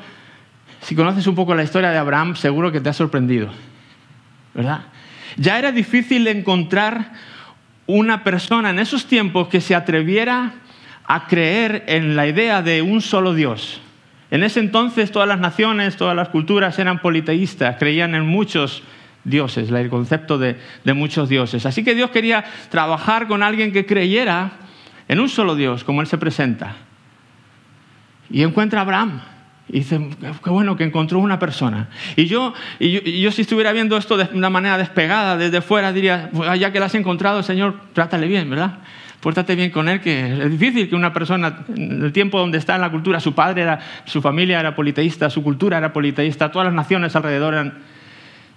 si 0.81 0.95
conoces 0.95 1.25
un 1.27 1.35
poco 1.35 1.55
la 1.55 1.63
historia 1.63 1.89
de 1.89 1.97
Abraham, 1.97 2.35
seguro 2.35 2.71
que 2.71 2.79
te 2.79 2.89
ha 2.89 2.93
sorprendido. 2.93 3.49
Ya 5.37 5.59
era 5.59 5.71
difícil 5.71 6.27
encontrar 6.27 7.11
una 7.85 8.23
persona 8.23 8.69
en 8.69 8.79
esos 8.79 9.05
tiempos 9.05 9.47
que 9.47 9.61
se 9.61 9.75
atreviera 9.75 10.53
a 11.05 11.27
creer 11.27 11.85
en 11.87 12.15
la 12.15 12.27
idea 12.27 12.61
de 12.61 12.81
un 12.81 13.01
solo 13.01 13.33
Dios. 13.33 13.81
En 14.29 14.43
ese 14.43 14.59
entonces 14.59 15.11
todas 15.11 15.27
las 15.27 15.39
naciones, 15.39 15.95
todas 15.95 16.15
las 16.15 16.29
culturas 16.29 16.77
eran 16.79 16.99
politeístas, 16.99 17.77
creían 17.79 18.13
en 18.13 18.25
muchos 18.25 18.83
dioses, 19.23 19.69
el 19.71 19.89
concepto 19.89 20.37
de, 20.37 20.57
muchos 20.93 21.29
dioses. 21.29 21.65
Así 21.65 21.83
que 21.83 21.95
Dios 21.95 22.11
quería 22.11 22.43
trabajar 22.69 23.27
con 23.27 23.43
alguien 23.43 23.71
que 23.71 23.85
creyera 23.85 24.51
en 25.07 25.19
un 25.19 25.29
solo 25.29 25.55
Dios, 25.55 25.83
como 25.83 26.01
Él 26.01 26.07
se 26.07 26.17
presenta. 26.17 26.75
Y 28.29 28.43
encuentra 28.43 28.79
a 28.79 28.83
Abraham. 28.83 29.21
Y 29.69 29.79
dice, 29.79 29.99
qué 30.43 30.49
bueno 30.49 30.77
que 30.77 30.85
encontró 30.85 31.19
una 31.19 31.39
persona. 31.39 31.89
Y 32.15 32.25
yo, 32.25 32.53
y 32.79 33.19
yo, 33.19 33.31
si 33.31 33.41
estuviera 33.41 33.73
viendo 33.73 33.97
esto 33.97 34.15
de 34.15 34.29
una 34.33 34.49
manera 34.49 34.77
despegada 34.77 35.35
desde 35.35 35.61
fuera, 35.61 35.91
diría, 35.91 36.29
pues, 36.31 36.57
ya 36.59 36.71
que 36.71 36.79
la 36.79 36.85
has 36.85 36.95
encontrado, 36.95 37.43
Señor, 37.43 37.75
trátale 37.91 38.27
bien, 38.27 38.49
¿verdad? 38.49 38.79
Pórtate 39.19 39.55
bien 39.55 39.71
con 39.71 39.89
él, 39.89 39.99
que 39.99 40.43
es 40.43 40.51
difícil 40.51 40.87
que 40.87 40.95
una 40.95 41.11
persona, 41.11 41.65
en 41.75 42.03
el 42.03 42.13
tiempo 42.13 42.39
donde 42.39 42.57
está 42.57 42.75
en 42.75 42.81
la 42.81 42.91
cultura, 42.91 43.19
su 43.19 43.33
padre 43.33 43.63
era, 43.63 43.79
su 44.05 44.21
familia 44.21 44.59
era 44.59 44.73
politeísta, 44.73 45.29
su 45.29 45.43
cultura 45.43 45.77
era 45.77 45.91
politeísta, 45.91 46.49
todas 46.51 46.67
las 46.67 46.73
naciones 46.73 47.15
alrededor 47.15 47.53
eran... 47.53 47.73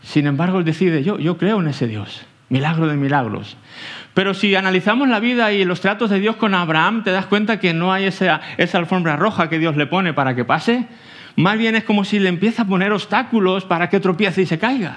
Sin 0.02 0.26
embargo, 0.26 0.58
él 0.58 0.64
decide, 0.64 1.02
yo, 1.02 1.18
yo 1.18 1.36
creo 1.38 1.60
en 1.60 1.68
ese 1.68 1.88
Dios, 1.88 2.24
milagro 2.48 2.86
de 2.86 2.96
milagros. 2.96 3.56
Pero 4.14 4.34
si 4.34 4.54
analizamos 4.54 5.08
la 5.08 5.20
vida 5.20 5.52
y 5.52 5.64
los 5.64 5.80
tratos 5.80 6.10
de 6.10 6.18
Dios 6.18 6.36
con 6.36 6.54
Abraham, 6.54 7.04
te 7.04 7.12
das 7.12 7.26
cuenta 7.26 7.60
que 7.60 7.72
no 7.72 7.92
hay 7.92 8.06
esa, 8.06 8.40
alfombra 8.72 9.16
roja 9.16 9.48
que 9.48 9.58
Dios 9.58 9.76
le 9.76 9.86
pone 9.86 10.12
para 10.12 10.34
que 10.34 10.44
pase. 10.44 10.86
Más 11.36 11.56
bien 11.56 11.76
es 11.76 11.84
como 11.84 12.04
si 12.04 12.18
le 12.18 12.28
empieza 12.28 12.62
a 12.62 12.66
poner 12.66 12.92
obstáculos 12.92 13.64
para 13.64 13.88
que 13.88 14.00
tropiece 14.00 14.42
y 14.42 14.46
se 14.46 14.58
caiga. 14.58 14.96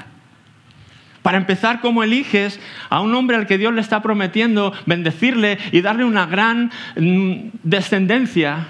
Para 1.22 1.38
empezar, 1.38 1.80
¿cómo 1.80 2.04
eliges 2.04 2.60
a 2.90 3.00
un 3.00 3.14
hombre 3.16 3.38
al 3.38 3.48
que 3.48 3.58
Dios 3.58 3.74
le 3.74 3.82
está 3.82 4.02
prometiendo 4.02 4.74
bendecirle 4.86 5.58
y 5.72 5.82
darle 5.82 6.04
una 6.04 6.26
gran 6.26 6.72
mm, 6.98 7.50
descendencia? 7.64 8.68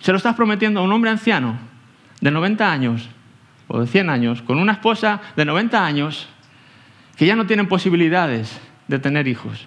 Se 0.00 0.12
lo 0.12 0.18
estás 0.18 0.36
prometiendo 0.36 0.80
a 0.80 0.82
un 0.84 0.92
hombre 0.92 1.10
anciano 1.10 1.58
de 2.20 2.30
90 2.30 2.70
años 2.70 3.08
o 3.66 3.80
de 3.80 3.86
100 3.86 4.10
años, 4.10 4.42
con 4.42 4.58
una 4.58 4.72
esposa 4.72 5.20
de 5.36 5.44
90 5.44 5.84
años, 5.84 6.28
que 7.16 7.26
ya 7.26 7.34
no 7.34 7.46
tienen 7.46 7.66
posibilidades 7.66 8.60
de 8.88 8.98
tener 8.98 9.28
hijos. 9.28 9.66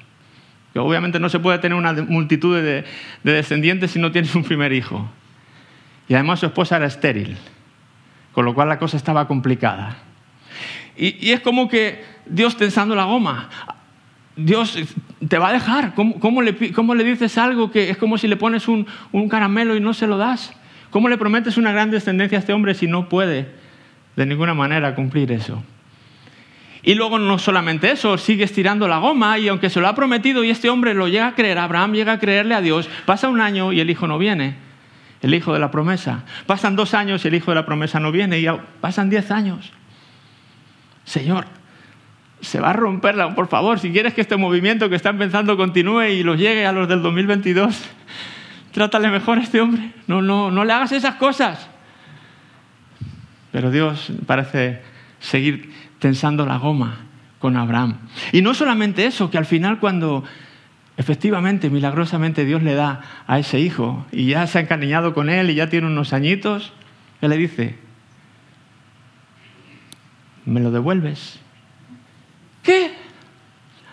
Que 0.73 0.79
obviamente 0.79 1.19
no 1.19 1.29
se 1.29 1.39
puede 1.39 1.59
tener 1.59 1.77
una 1.77 1.93
multitud 1.93 2.61
de, 2.61 2.85
descendientes 3.23 3.91
si 3.91 3.99
no 3.99 4.11
tienes 4.11 4.35
un 4.35 4.43
primer 4.43 4.73
hijo. 4.73 5.09
Y 6.07 6.13
además 6.13 6.39
su 6.39 6.47
esposa 6.47 6.77
era 6.77 6.87
estéril, 6.87 7.37
con 8.33 8.45
lo 8.45 8.53
cual 8.53 8.69
la 8.69 8.79
cosa 8.79 8.97
estaba 8.97 9.27
complicada. 9.27 9.97
Y, 10.97 11.31
es 11.31 11.39
como 11.39 11.69
que 11.69 12.03
Dios 12.25 12.57
tensando 12.57 12.95
la 12.95 13.05
goma. 13.05 13.49
Dios 14.35 14.77
te 15.27 15.37
va 15.37 15.49
a 15.49 15.53
dejar. 15.53 15.93
¿Cómo, 15.93 16.41
le, 16.41 17.03
dices 17.03 17.37
algo 17.37 17.71
que 17.71 17.89
es 17.89 17.97
como 17.97 18.17
si 18.17 18.27
le 18.27 18.37
pones 18.37 18.67
un 18.67 18.85
caramelo 19.29 19.75
y 19.75 19.79
no 19.79 19.93
se 19.93 20.07
lo 20.07 20.17
das? 20.17 20.53
¿Cómo 20.91 21.07
le 21.07 21.17
prometes 21.17 21.57
una 21.57 21.71
gran 21.71 21.89
descendencia 21.89 22.37
a 22.37 22.39
este 22.39 22.51
hombre 22.51 22.73
si 22.73 22.85
no 22.85 23.07
puede 23.07 23.47
de 24.17 24.25
ninguna 24.25 24.53
manera 24.53 24.93
cumplir 24.93 25.31
eso? 25.31 25.63
Y 26.83 26.95
luego 26.95 27.19
no 27.19 27.38
solamente 27.38 27.91
eso, 27.91 28.17
sigue 28.17 28.43
estirando 28.43 28.88
la 28.88 28.97
goma 28.97 29.38
y 29.38 29.47
aunque 29.47 29.69
se 29.69 29.79
lo 29.79 29.88
ha 29.88 29.93
prometido 29.93 30.43
y 30.43 30.50
este 30.50 30.69
hombre 30.69 30.93
lo 30.93 31.07
llega 31.07 31.27
a 31.27 31.35
creer, 31.35 31.59
Abraham 31.59 31.93
llega 31.93 32.13
a 32.13 32.19
creerle 32.19 32.55
a 32.55 32.61
Dios, 32.61 32.89
pasa 33.05 33.29
un 33.29 33.39
año 33.39 33.71
y 33.71 33.79
el 33.79 33.89
hijo 33.89 34.07
no 34.07 34.17
viene, 34.17 34.55
el 35.21 35.33
hijo 35.35 35.53
de 35.53 35.59
la 35.59 35.69
promesa. 35.69 36.23
Pasan 36.47 36.75
dos 36.75 36.95
años 36.95 37.23
y 37.23 37.27
el 37.27 37.35
hijo 37.35 37.51
de 37.51 37.55
la 37.55 37.65
promesa 37.65 38.00
no 38.00 38.11
viene 38.11 38.39
y 38.39 38.47
pasan 38.79 39.11
diez 39.11 39.29
años. 39.29 39.71
Señor, 41.03 41.45
se 42.41 42.59
va 42.59 42.71
a 42.71 42.73
romperla, 42.73 43.35
por 43.35 43.47
favor, 43.47 43.79
si 43.79 43.91
quieres 43.91 44.15
que 44.15 44.21
este 44.21 44.35
movimiento 44.35 44.89
que 44.89 44.95
está 44.95 45.09
empezando 45.09 45.55
continúe 45.57 46.05
y 46.05 46.23
lo 46.23 46.33
llegue 46.33 46.65
a 46.65 46.71
los 46.71 46.88
del 46.88 47.03
2022, 47.03 47.79
trátale 48.71 49.09
mejor 49.09 49.38
a 49.38 49.41
este 49.41 49.61
hombre, 49.61 49.91
no, 50.07 50.23
no, 50.23 50.50
no 50.50 50.65
le 50.65 50.73
hagas 50.73 50.91
esas 50.91 51.15
cosas. 51.15 51.69
Pero 53.51 53.69
Dios 53.69 54.11
parece 54.25 54.81
seguir 55.19 55.71
tensando 56.01 56.48
la 56.48 56.58
goma 56.58 56.98
con 57.38 57.55
Abraham. 57.55 58.00
Y 58.34 58.41
no 58.41 58.55
solamente 58.55 59.05
eso, 59.05 59.29
que 59.29 59.38
al 59.38 59.46
final 59.46 59.79
cuando 59.79 60.24
efectivamente, 60.98 61.70
milagrosamente 61.70 62.43
Dios 62.43 62.63
le 62.63 62.74
da 62.74 63.01
a 63.27 63.38
ese 63.39 63.60
hijo 63.60 64.05
y 64.12 64.25
ya 64.25 64.46
se 64.48 64.58
ha 64.58 64.62
encariñado 64.62 65.13
con 65.13 65.29
él 65.29 65.51
y 65.51 65.55
ya 65.55 65.70
tiene 65.70 65.88
unos 65.88 66.12
añitos, 66.12 66.74
él 67.22 67.29
le 67.29 67.38
dice, 67.38 67.77
¿me 70.46 70.60
lo 70.60 70.72
devuelves? 70.72 71.39
¿Qué? 72.63 72.91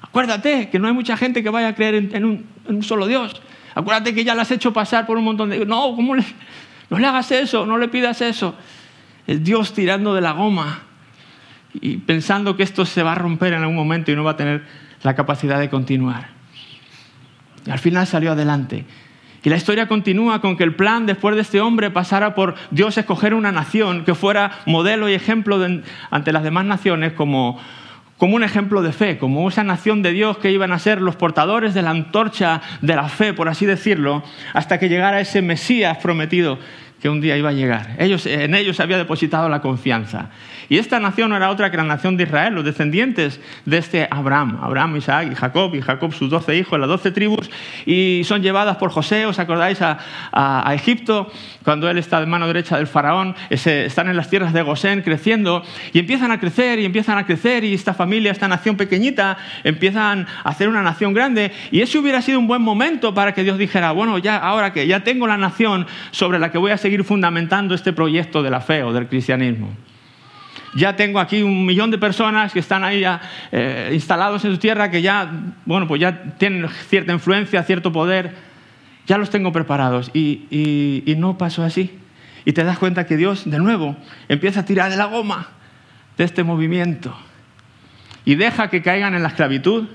Acuérdate 0.00 0.71
que 0.71 0.79
no 0.79 0.88
hay 0.88 0.95
mucha 0.95 1.17
gente 1.19 1.43
que 1.43 1.50
vaya 1.50 1.69
a 1.69 1.75
creer 1.75 1.95
en, 1.95 2.25
un, 2.25 2.83
solo 2.83 3.07
Dios. 3.07 3.41
Acuérdate 3.75 4.15
que 4.15 4.25
ya 4.25 4.35
le 4.35 4.41
has 4.41 4.50
hecho 4.50 4.73
pasar 4.73 5.07
por 5.07 5.19
un 5.19 5.25
montón 5.25 5.50
de... 5.50 5.65
No, 5.67 5.95
¿cómo 5.95 6.17
no 6.17 6.99
le 6.99 7.07
hagas 7.07 7.31
eso, 7.33 7.67
no 7.67 7.77
le 7.77 7.88
pidas 7.88 8.23
eso. 8.23 8.55
Es 9.27 9.45
Dios 9.45 9.75
tirando 9.75 10.15
de 10.15 10.23
la 10.23 10.33
goma 10.33 10.88
y 11.75 11.98
pensando 11.98 12.56
que 12.56 12.62
esto 12.62 12.84
se 12.84 13.02
va 13.02 13.12
a 13.12 13.16
romper 13.16 13.52
en 13.52 13.60
algún 13.60 13.76
momento 13.76 14.10
y 14.10 14.16
no 14.16 14.25
va 14.25 14.32
a 14.32 14.37
tener 14.37 14.64
la 15.02 15.14
capacidad 15.14 15.58
de 15.58 15.68
continuar. 15.68 16.28
Y 17.66 17.70
al 17.70 17.78
final 17.78 18.06
salió 18.06 18.32
adelante. 18.32 18.84
Y 19.48 19.50
la 19.50 19.56
historia 19.56 19.88
continúa 19.88 20.40
con 20.40 20.56
que 20.56 20.64
el 20.64 20.75
plan 20.75 21.06
después 21.06 21.34
de 21.34 21.40
este 21.40 21.60
hombre 21.60 21.90
pasara 21.90 22.34
por 22.34 22.54
Dios 22.70 22.98
escoger 22.98 23.32
una 23.32 23.50
nación 23.50 24.04
que 24.04 24.14
fuera 24.14 24.50
modelo 24.66 25.08
y 25.08 25.14
ejemplo 25.14 25.58
ante 26.10 26.32
las 26.32 26.42
demás 26.42 26.66
naciones 26.66 27.14
como, 27.14 27.58
como 28.18 28.37
un 28.37 28.42
ejemplo 28.42 28.82
de 28.82 28.92
fe, 28.92 29.16
como 29.16 29.48
esa 29.48 29.64
nación 29.64 30.02
de 30.02 30.12
Dios 30.12 30.37
que 30.37 30.50
iban 30.50 30.72
a 30.72 30.78
ser 30.78 31.00
los 31.00 31.16
portadores 31.16 31.72
de 31.72 31.82
la 31.82 31.90
antorcha 31.90 32.60
de 32.82 32.96
la 32.96 33.08
fe, 33.08 33.32
por 33.32 33.48
así 33.48 33.64
decirlo, 33.64 34.22
hasta 34.52 34.78
que 34.78 34.90
llegara 34.90 35.20
ese 35.20 35.40
Mesías 35.40 35.96
prometido 35.98 36.58
que 37.00 37.09
un 37.09 37.21
día 37.21 37.37
iba 37.37 37.50
a 37.50 37.52
llegar. 37.52 37.97
En 37.99 38.55
ellos 38.55 38.81
había 38.81 38.97
depositado 38.97 39.49
la 39.49 39.61
confianza. 39.61 40.31
Y 40.69 40.76
esta 40.76 41.00
nación 41.00 41.31
no 41.31 41.37
era 41.37 41.50
otra 41.50 41.71
que 41.71 41.76
la 41.78 41.85
nación 41.85 42.17
de 42.17 42.25
Israel, 42.25 42.55
los 42.55 42.64
descendientes 42.64 43.40
de 43.64 43.78
este 43.78 44.07
Abraham, 44.11 44.59
Abraham, 44.61 44.97
Isaac 44.97 45.28
y 45.33 45.35
Jacob, 45.35 45.75
y 45.75 45.81
Jacob 45.81 46.12
sus 46.12 46.28
doce 46.28 46.57
hijos, 46.57 46.78
las 46.78 46.88
doce 46.88 47.11
tribus, 47.11 47.50
y 47.87 48.23
son 48.25 48.43
llevadas 48.43 48.76
por 48.76 48.90
José, 48.90 49.25
¿os 49.25 49.38
acordáis? 49.38 49.78
A, 49.81 49.99
Egipto, 50.75 51.31
cuando 51.64 51.88
él 51.88 51.99
está 51.99 52.21
de 52.21 52.26
mano 52.26 52.47
derecha 52.47 52.76
del 52.76 52.87
faraón, 52.87 53.35
están 53.49 54.09
en 54.09 54.17
las 54.17 54.28
tierras 54.28 54.52
de 54.52 54.62
Gosén 54.62 55.02
creciendo, 55.02 55.62
y 55.93 55.99
empiezan 55.99 56.31
a 56.31 56.38
crecer, 56.38 56.78
y 56.78 56.85
empiezan 56.85 57.17
a 57.17 57.25
crecer, 57.25 57.64
y 57.64 57.73
esta 57.73 57.95
familia, 57.95 58.31
esta 58.31 58.47
nación 58.47 58.76
pequeñita, 58.76 59.38
empiezan 59.64 60.26
a 60.45 60.50
hacer 60.50 60.69
una 60.69 60.83
nación 60.83 61.14
grande, 61.14 61.52
y 61.71 61.81
ese 61.81 61.99
hubiera 61.99 62.21
sido 62.21 62.38
un 62.38 62.47
buen 62.47 62.62
momento 62.62 63.14
para 63.14 63.33
que 63.33 63.43
Dios 63.43 63.57
dijera, 63.57 63.93
bueno, 63.93 64.19
ya 64.19 64.37
ahora 64.37 64.73
que 64.73 64.87
ya 64.87 65.00
tengo 65.00 65.26
la 65.26 65.38
nación 65.38 65.87
sobre 66.11 66.38
la 66.38 66.50
que 66.50 66.59
voy 66.59 66.73
a 66.73 66.76
seguir 66.76 66.88
fundamentando 67.04 67.75
este 67.75 67.92
proyecto 67.92 68.42
de 68.42 68.50
la 68.50 68.61
fe 68.61 68.83
o 68.83 68.92
del 68.92 69.09
cristianismo 69.09 69.71
ya 70.75 70.97
tengo 70.97 71.18
aquí 71.21 71.42
un 71.42 71.64
millón 71.64 71.90
de 71.90 71.99
personas 71.99 72.52
que 72.52 72.59
están 72.59 72.85
ahí 72.85 73.02
eh, 73.52 73.90
instalados 73.92 74.45
en 74.45 74.52
su 74.52 74.59
tierra, 74.59 74.90
que 74.90 75.02
ya, 75.02 75.30
bueno, 75.64 75.87
pues 75.88 76.00
ya 76.00 76.35
tienen 76.38 76.68
cierta 76.88 77.12
influencia, 77.12 77.62
cierto 77.62 77.92
poder, 77.92 78.35
ya 79.07 79.18
los 79.18 79.30
tengo 79.30 79.52
preparados. 79.52 80.11
Y, 80.12 81.02
y 81.04 81.14
no 81.16 81.38
pasó 81.38 81.64
así. 81.64 81.99
Y 82.45 82.52
te 82.52 82.64
das 82.64 82.78
cuenta 82.78 83.07
que 83.07 83.16
Dios, 83.16 83.49
de 83.49 83.59
nuevo, 83.59 83.97
empieza 84.28 84.61
a 84.61 84.64
tirar 84.64 84.90
de 84.90 84.97
la 84.97 85.07
goma 85.07 85.49
de 86.16 86.25
este 86.25 86.45
movimiento. 86.45 87.16
Y 88.25 88.35
deja 88.35 88.68
que 88.68 88.83
caigan 88.83 89.14
en 89.14 89.23
la 89.23 89.28
esclavitud, 89.28 89.88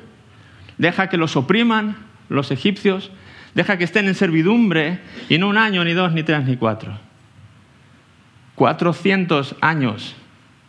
deja 0.78 1.08
que 1.08 1.18
los 1.18 1.36
opriman 1.36 1.98
los 2.30 2.52
egipcios, 2.52 3.12
deja 3.54 3.78
que 3.78 3.84
estén 3.84 4.08
en 4.08 4.16
servidumbre, 4.16 5.00
y 5.30 5.38
no 5.38 5.48
un 5.48 5.58
año, 5.58 5.84
ni 5.84 5.94
dos, 5.94 6.12
ni 6.14 6.24
tres, 6.24 6.44
ni 6.46 6.58
cuatro. 6.58 6.98
Cuatrocientos 8.56 9.56
años 9.62 10.16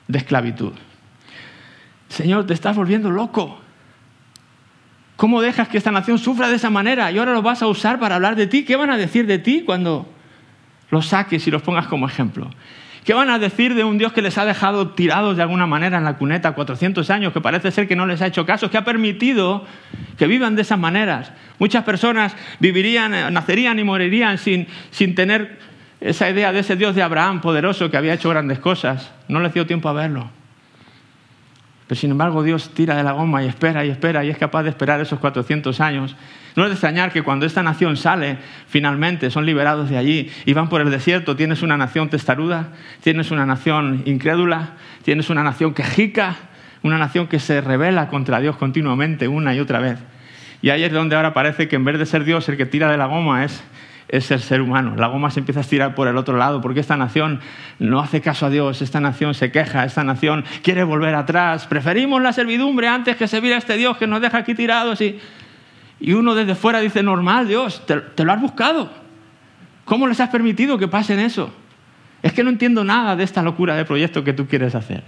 de 0.08 0.18
esclavitud. 0.18 0.72
Señor, 2.08 2.46
te 2.46 2.54
estás 2.54 2.76
volviendo 2.76 3.10
loco. 3.10 3.60
¿Cómo 5.16 5.40
dejas 5.40 5.68
que 5.68 5.78
esta 5.78 5.92
nación 5.92 6.18
sufra 6.18 6.48
de 6.48 6.56
esa 6.56 6.70
manera 6.70 7.10
y 7.12 7.18
ahora 7.18 7.32
lo 7.32 7.42
vas 7.42 7.62
a 7.62 7.66
usar 7.66 7.98
para 8.00 8.16
hablar 8.16 8.36
de 8.36 8.46
ti? 8.46 8.64
¿Qué 8.64 8.76
van 8.76 8.90
a 8.90 8.96
decir 8.96 9.26
de 9.26 9.38
ti 9.38 9.62
cuando 9.64 10.08
los 10.90 11.06
saques 11.06 11.46
y 11.46 11.50
los 11.50 11.62
pongas 11.62 11.86
como 11.86 12.06
ejemplo? 12.06 12.50
¿Qué 13.04 13.12
van 13.12 13.28
a 13.28 13.38
decir 13.38 13.74
de 13.74 13.84
un 13.84 13.98
Dios 13.98 14.14
que 14.14 14.22
les 14.22 14.38
ha 14.38 14.46
dejado 14.46 14.90
tirados 14.90 15.36
de 15.36 15.42
alguna 15.42 15.66
manera 15.66 15.98
en 15.98 16.04
la 16.04 16.16
cuneta 16.16 16.52
400 16.52 17.10
años, 17.10 17.34
que 17.34 17.40
parece 17.42 17.70
ser 17.70 17.86
que 17.86 17.96
no 17.96 18.06
les 18.06 18.22
ha 18.22 18.26
hecho 18.26 18.46
caso, 18.46 18.70
que 18.70 18.78
ha 18.78 18.84
permitido 18.84 19.66
que 20.16 20.26
vivan 20.26 20.56
de 20.56 20.62
esas 20.62 20.78
maneras? 20.78 21.30
Muchas 21.58 21.84
personas 21.84 22.34
vivirían, 22.60 23.32
nacerían 23.34 23.78
y 23.78 23.84
morirían 23.84 24.38
sin, 24.38 24.66
sin 24.90 25.14
tener 25.14 25.58
esa 26.00 26.30
idea 26.30 26.50
de 26.52 26.60
ese 26.60 26.76
Dios 26.76 26.94
de 26.94 27.02
Abraham 27.02 27.42
poderoso 27.42 27.90
que 27.90 27.98
había 27.98 28.14
hecho 28.14 28.30
grandes 28.30 28.58
cosas, 28.58 29.12
no 29.28 29.40
le 29.40 29.50
dio 29.50 29.66
tiempo 29.66 29.90
a 29.90 29.92
verlo. 29.92 30.30
Pero 31.86 32.00
sin 32.00 32.10
embargo 32.10 32.42
Dios 32.42 32.70
tira 32.72 32.96
de 32.96 33.02
la 33.02 33.12
goma 33.12 33.42
y 33.42 33.46
espera 33.46 33.84
y 33.84 33.90
espera 33.90 34.24
y 34.24 34.30
es 34.30 34.38
capaz 34.38 34.62
de 34.62 34.70
esperar 34.70 35.00
esos 35.00 35.18
400 35.18 35.80
años. 35.80 36.16
No 36.56 36.62
es 36.62 36.70
de 36.70 36.74
extrañar 36.74 37.12
que 37.12 37.22
cuando 37.22 37.46
esta 37.46 37.62
nación 37.62 37.96
sale, 37.96 38.38
finalmente 38.68 39.30
son 39.30 39.44
liberados 39.44 39.90
de 39.90 39.98
allí 39.98 40.30
y 40.46 40.52
van 40.54 40.68
por 40.68 40.80
el 40.80 40.90
desierto, 40.90 41.36
tienes 41.36 41.62
una 41.62 41.76
nación 41.76 42.08
testaruda, 42.08 42.68
tienes 43.02 43.30
una 43.30 43.44
nación 43.44 44.02
incrédula, 44.06 44.74
tienes 45.02 45.28
una 45.30 45.42
nación 45.42 45.74
quejica, 45.74 46.36
una 46.82 46.96
nación 46.96 47.26
que 47.26 47.38
se 47.38 47.60
revela 47.60 48.08
contra 48.08 48.40
Dios 48.40 48.56
continuamente 48.56 49.28
una 49.28 49.54
y 49.54 49.60
otra 49.60 49.80
vez. 49.80 49.98
Y 50.62 50.70
ahí 50.70 50.84
es 50.84 50.92
donde 50.92 51.16
ahora 51.16 51.34
parece 51.34 51.68
que 51.68 51.76
en 51.76 51.84
vez 51.84 51.98
de 51.98 52.06
ser 52.06 52.24
Dios 52.24 52.48
el 52.48 52.56
que 52.56 52.64
tira 52.64 52.90
de 52.90 52.96
la 52.96 53.06
goma 53.06 53.44
es 53.44 53.62
es 54.16 54.30
el 54.30 54.40
ser 54.40 54.62
humano. 54.62 54.94
La 54.96 55.08
goma 55.08 55.30
se 55.32 55.40
empieza 55.40 55.58
a 55.58 55.62
estirar 55.62 55.96
por 55.96 56.06
el 56.06 56.16
otro 56.16 56.36
lado 56.36 56.60
porque 56.60 56.78
esta 56.78 56.96
nación 56.96 57.40
no 57.80 57.98
hace 57.98 58.20
caso 58.20 58.46
a 58.46 58.50
Dios, 58.50 58.80
esta 58.80 59.00
nación 59.00 59.34
se 59.34 59.50
queja, 59.50 59.84
esta 59.84 60.04
nación 60.04 60.44
quiere 60.62 60.84
volver 60.84 61.16
atrás. 61.16 61.66
Preferimos 61.66 62.22
la 62.22 62.32
servidumbre 62.32 62.86
antes 62.86 63.16
que 63.16 63.26
servir 63.26 63.52
a 63.54 63.56
este 63.56 63.76
Dios 63.76 63.96
que 63.96 64.06
nos 64.06 64.20
deja 64.20 64.38
aquí 64.38 64.54
tirados. 64.54 65.00
Y, 65.00 65.18
uno 66.12 66.36
desde 66.36 66.54
fuera 66.54 66.78
dice, 66.78 67.02
normal 67.02 67.48
Dios, 67.48 67.84
te, 67.86 68.24
lo 68.24 68.32
has 68.32 68.40
buscado. 68.40 68.88
¿Cómo 69.84 70.06
les 70.06 70.20
has 70.20 70.28
permitido 70.28 70.78
que 70.78 70.86
pasen 70.86 71.18
eso? 71.18 71.52
Es 72.22 72.32
que 72.32 72.44
no 72.44 72.50
entiendo 72.50 72.84
nada 72.84 73.16
de 73.16 73.24
esta 73.24 73.42
locura 73.42 73.74
de 73.74 73.84
proyecto 73.84 74.22
que 74.22 74.32
tú 74.32 74.46
quieres 74.46 74.76
hacer. 74.76 75.02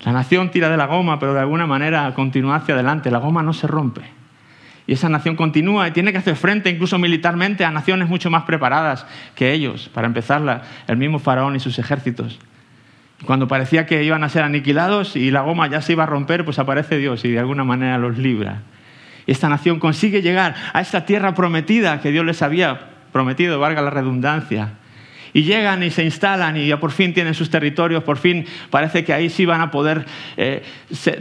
La 0.00 0.12
nación 0.12 0.50
tira 0.50 0.68
de 0.68 0.76
la 0.76 0.86
goma, 0.86 1.18
pero 1.18 1.32
de 1.32 1.40
alguna 1.40 1.66
manera 1.66 2.12
continúa 2.14 2.56
hacia 2.56 2.74
adelante. 2.74 3.10
La 3.10 3.18
goma 3.18 3.42
no 3.42 3.54
se 3.54 3.66
rompe. 3.66 4.02
Y 4.86 4.92
esa 4.92 5.08
nación 5.08 5.34
continúa 5.34 5.88
y 5.88 5.90
tiene 5.90 6.12
que 6.12 6.18
hacer 6.18 6.36
frente 6.36 6.70
incluso 6.70 6.98
militarmente 6.98 7.64
a 7.64 7.70
naciones 7.70 8.08
mucho 8.08 8.30
más 8.30 8.44
preparadas 8.44 9.06
que 9.34 9.52
ellos. 9.52 9.88
Para 9.92 10.06
empezar, 10.06 10.62
el 10.86 10.96
mismo 10.96 11.18
faraón 11.18 11.56
y 11.56 11.60
sus 11.60 11.78
ejércitos. 11.78 12.38
Cuando 13.24 13.48
parecía 13.48 13.86
que 13.86 14.04
iban 14.04 14.22
a 14.22 14.28
ser 14.28 14.42
aniquilados 14.42 15.16
y 15.16 15.30
la 15.30 15.40
goma 15.40 15.68
ya 15.68 15.80
se 15.80 15.92
iba 15.92 16.04
a 16.04 16.06
romper, 16.06 16.44
pues 16.44 16.58
aparece 16.58 16.98
Dios 16.98 17.24
y 17.24 17.30
de 17.30 17.38
alguna 17.38 17.64
manera 17.64 17.98
los 17.98 18.18
libra. 18.18 18.62
Y 19.26 19.32
esta 19.32 19.48
nación 19.48 19.80
consigue 19.80 20.22
llegar 20.22 20.54
a 20.72 20.80
esta 20.80 21.04
tierra 21.04 21.34
prometida 21.34 22.00
que 22.00 22.12
Dios 22.12 22.24
les 22.24 22.42
había 22.42 22.90
prometido, 23.12 23.58
valga 23.58 23.82
la 23.82 23.90
redundancia 23.90 24.74
y 25.32 25.42
llegan 25.42 25.82
y 25.82 25.90
se 25.90 26.04
instalan 26.04 26.56
y 26.56 26.66
ya 26.66 26.78
por 26.78 26.90
fin 26.90 27.14
tienen 27.14 27.34
sus 27.34 27.50
territorios, 27.50 28.02
por 28.02 28.18
fin 28.18 28.46
parece 28.70 29.04
que 29.04 29.12
ahí 29.12 29.30
sí 29.30 29.46
van 29.46 29.60
a 29.60 29.70
poder 29.70 30.06
eh, 30.36 30.62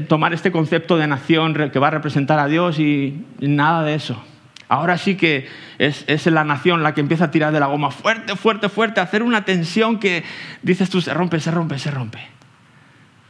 tomar 0.07 0.33
este 0.33 0.51
concepto 0.51 0.97
de 0.97 1.07
nación 1.07 1.53
que 1.71 1.79
va 1.79 1.87
a 1.87 1.91
representar 1.91 2.39
a 2.39 2.47
Dios 2.47 2.79
y, 2.79 3.25
nada 3.39 3.83
de 3.83 3.95
eso. 3.95 4.21
Ahora 4.67 4.97
sí 4.97 5.15
que 5.15 5.47
es, 5.77 6.25
la 6.25 6.43
nación 6.43 6.81
la 6.81 6.93
que 6.93 7.01
empieza 7.01 7.25
a 7.25 7.31
tirar 7.31 7.53
de 7.53 7.59
la 7.59 7.67
goma 7.67 7.91
fuerte, 7.91 8.35
fuerte, 8.35 8.69
fuerte, 8.69 8.99
hacer 8.99 9.21
una 9.21 9.45
tensión 9.45 9.99
que 9.99 10.23
dices 10.63 10.89
tú, 10.89 11.01
se 11.01 11.13
rompe, 11.13 11.39
se 11.39 11.51
rompe, 11.51 11.77
se 11.77 11.91
rompe. 11.91 12.19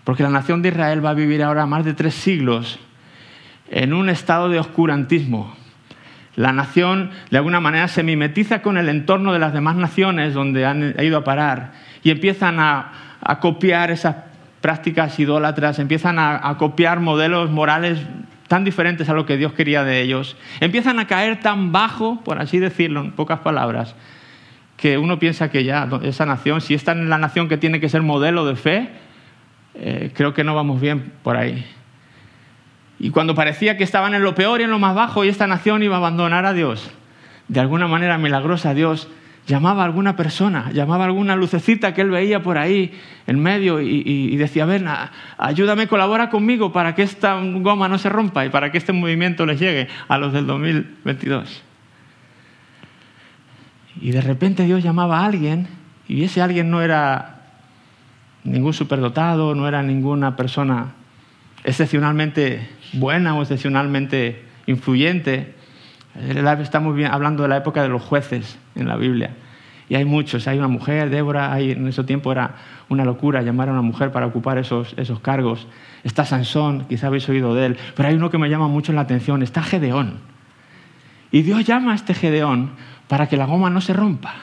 Porque 0.06 0.24
la 0.24 0.30
nación 0.30 0.62
de 0.62 0.70
Israel 0.70 1.04
va 1.04 1.10
a 1.10 1.14
vivir 1.14 1.44
ahora 1.44 1.66
más 1.66 1.84
de 1.84 1.94
tres 1.94 2.14
siglos 2.14 2.80
en 3.70 3.94
un 3.94 4.10
estado 4.10 4.50
de 4.50 4.60
oscurantismo, 4.60 5.56
la 6.36 6.52
nación 6.52 7.12
de 7.32 7.38
alguna 7.38 7.60
manera 7.60 7.88
se 7.88 8.04
mimetiza 8.04 8.62
con 8.62 8.78
el 8.78 8.90
entorno 8.90 9.32
de 9.34 9.40
las 9.40 9.54
demás 9.54 9.76
naciones 9.76 10.34
donde 10.34 10.66
han 10.66 10.96
ido 11.00 11.18
a 11.18 11.24
parar 11.24 11.72
y 12.04 12.12
empiezan 12.12 12.60
a, 12.60 12.92
copiar 13.42 13.90
esas 13.90 14.18
prácticas 14.62 15.20
idólatras, 15.20 15.80
empiezan 15.80 16.20
a, 16.20 16.56
copiar 16.60 17.00
modelos 17.00 17.50
morales 17.50 18.00
tan 18.48 18.64
diferentes 18.64 19.10
a 19.10 19.14
lo 19.14 19.26
que 19.26 19.38
Dios 19.38 19.54
quería 19.54 19.84
de 19.84 20.02
ellos, 20.02 20.38
empiezan 20.60 21.00
a 21.00 21.08
caer 21.08 21.40
tan 21.40 21.72
bajo, 21.72 22.22
por 22.24 22.40
así 22.40 22.60
decirlo, 22.60 23.02
en 23.02 23.12
pocas 23.14 23.40
palabras, 23.40 23.96
que 24.78 25.00
uno 25.00 25.18
piensa 25.18 25.50
que 25.50 25.64
ya 25.64 25.90
esa 26.04 26.28
nación, 26.28 26.62
si 26.62 26.76
esta 26.76 26.92
es 26.92 26.98
la 27.00 27.18
nación 27.18 27.50
que 27.50 27.58
tiene 27.58 27.80
que 27.80 27.90
ser 27.90 28.04
modelo 28.04 28.46
de 28.46 28.56
fe, 28.56 28.90
eh, 29.74 30.12
creo 30.14 30.34
que 30.36 30.44
no 30.44 30.54
vamos 30.54 30.80
bien 30.80 31.12
por 31.24 31.38
ahí. 31.38 31.66
Y 33.00 33.10
cuando 33.10 33.36
parecía 33.36 33.78
que 33.78 33.84
estaban 33.84 34.14
en 34.14 34.24
lo 34.24 34.36
peor 34.36 34.62
y 34.62 34.64
en 34.64 34.72
lo 34.72 34.80
más 34.80 34.96
bajo 34.96 35.26
y 35.26 35.30
esta 35.30 35.48
nación 35.48 35.84
iba 35.84 35.96
a 35.96 36.00
abandonar 36.00 36.46
a 36.46 36.54
Dios, 36.54 36.90
de 37.48 37.60
alguna 37.60 37.88
manera 37.88 38.18
milagrosa 38.18 38.74
Dios 38.74 39.10
llamaba 39.48 39.84
a 39.84 39.86
alguna 39.86 40.16
persona, 40.16 40.72
llamaba 40.72 41.04
a 41.04 41.08
alguna 41.08 41.36
lucecita 41.36 41.94
que 41.94 42.02
él 42.02 42.10
veía 42.10 42.42
por 42.42 42.58
ahí 42.58 42.94
en 43.28 43.40
medio 43.40 43.80
y, 43.80 44.36
decía, 44.38 44.66
ven, 44.66 44.88
ayúdame, 45.38 45.88
colabora 45.88 46.30
conmigo 46.30 46.72
para 46.72 46.96
que 46.96 47.04
esta 47.04 47.40
goma 47.40 47.88
no 47.88 47.98
se 47.98 48.10
rompa 48.10 48.46
y 48.46 48.50
para 48.50 48.72
que 48.72 48.78
este 48.78 48.94
movimiento 48.94 49.46
les 49.46 49.60
llegue 49.60 49.88
a 50.08 50.18
los 50.18 50.34
del 50.34 50.48
2022. 50.48 51.64
Y 54.02 54.12
de 54.12 54.22
repente 54.22 54.64
Dios 54.64 54.84
llamaba 54.84 55.20
a 55.20 55.26
alguien 55.26 55.68
y 56.08 56.24
ese 56.24 56.42
alguien 56.42 56.70
no 56.72 56.82
era 56.82 57.42
ningún 58.44 58.74
superdotado, 58.74 59.56
no 59.56 59.68
era 59.68 59.84
ninguna 59.84 60.36
persona 60.36 60.94
excepcionalmente 61.64 62.70
buena 62.96 63.36
o 63.36 63.42
excepcionalmente 63.42 64.44
influyente. 64.68 65.54
Estamos 66.62 66.98
hablando 67.10 67.44
de 67.44 67.50
la 67.50 67.58
época 67.58 67.82
de 67.82 67.90
los 67.90 68.02
jueces 68.02 68.58
en 68.76 68.88
la 68.88 68.96
Biblia. 68.96 69.32
Y 69.88 69.96
hay 69.96 70.06
muchos. 70.06 70.48
Hay 70.48 70.58
una 70.58 70.68
mujer, 70.68 71.10
Débora, 71.10 71.60
en 71.60 71.88
ese 71.88 72.04
tiempo 72.04 72.32
era 72.32 72.56
una 72.90 73.06
locura 73.06 73.42
llamar 73.42 73.70
a 73.70 73.72
una 73.72 73.82
mujer 73.82 74.12
para 74.12 74.26
ocupar 74.26 74.58
esos, 74.58 74.94
esos 74.98 75.20
cargos. 75.20 75.68
Está 76.04 76.26
Sansón, 76.26 76.86
quizá 76.88 77.08
habéis 77.08 77.28
oído 77.30 77.54
de 77.54 77.68
él. 77.68 77.78
Pero 77.96 78.10
hay 78.10 78.16
uno 78.16 78.30
que 78.30 78.38
me 78.38 78.50
llama 78.50 78.68
mucho 78.68 78.94
la 78.94 79.02
atención. 79.02 79.44
Está 79.44 79.62
Gedeón. 79.62 80.20
Y 81.32 81.42
Dios 81.42 81.66
llama 81.66 81.92
a 81.92 81.96
este 81.96 82.14
Gedeón 82.14 82.72
para 83.08 83.28
que 83.28 83.38
la 83.38 83.46
goma 83.46 83.70
no 83.70 83.82
se 83.82 83.94
rompa. 83.94 84.36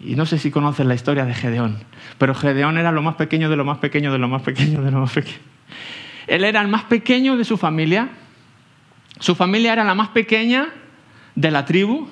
Y 0.00 0.16
no 0.16 0.26
sé 0.26 0.38
si 0.38 0.50
conoces 0.50 0.84
la 0.86 0.94
historia 0.94 1.24
de 1.24 1.32
Gedeón, 1.32 1.78
pero 2.18 2.34
Gedeón 2.34 2.76
era 2.76 2.92
lo 2.92 3.00
más 3.00 3.14
pequeño 3.14 3.48
de 3.48 3.56
lo 3.56 3.64
más 3.64 3.78
pequeño 3.78 4.12
de 4.12 4.18
lo 4.18 4.28
más 4.28 4.42
pequeño 4.42 4.82
de 4.82 4.90
lo 4.90 5.00
más 5.00 5.12
pequeño. 5.12 5.38
Él 6.26 6.44
era 6.44 6.60
el 6.60 6.68
más 6.68 6.84
pequeño 6.84 7.36
de 7.36 7.44
su 7.44 7.56
familia. 7.56 8.08
Su 9.20 9.34
familia 9.34 9.72
era 9.72 9.84
la 9.84 9.94
más 9.94 10.08
pequeña 10.08 10.68
de 11.34 11.50
la 11.50 11.64
tribu 11.64 12.08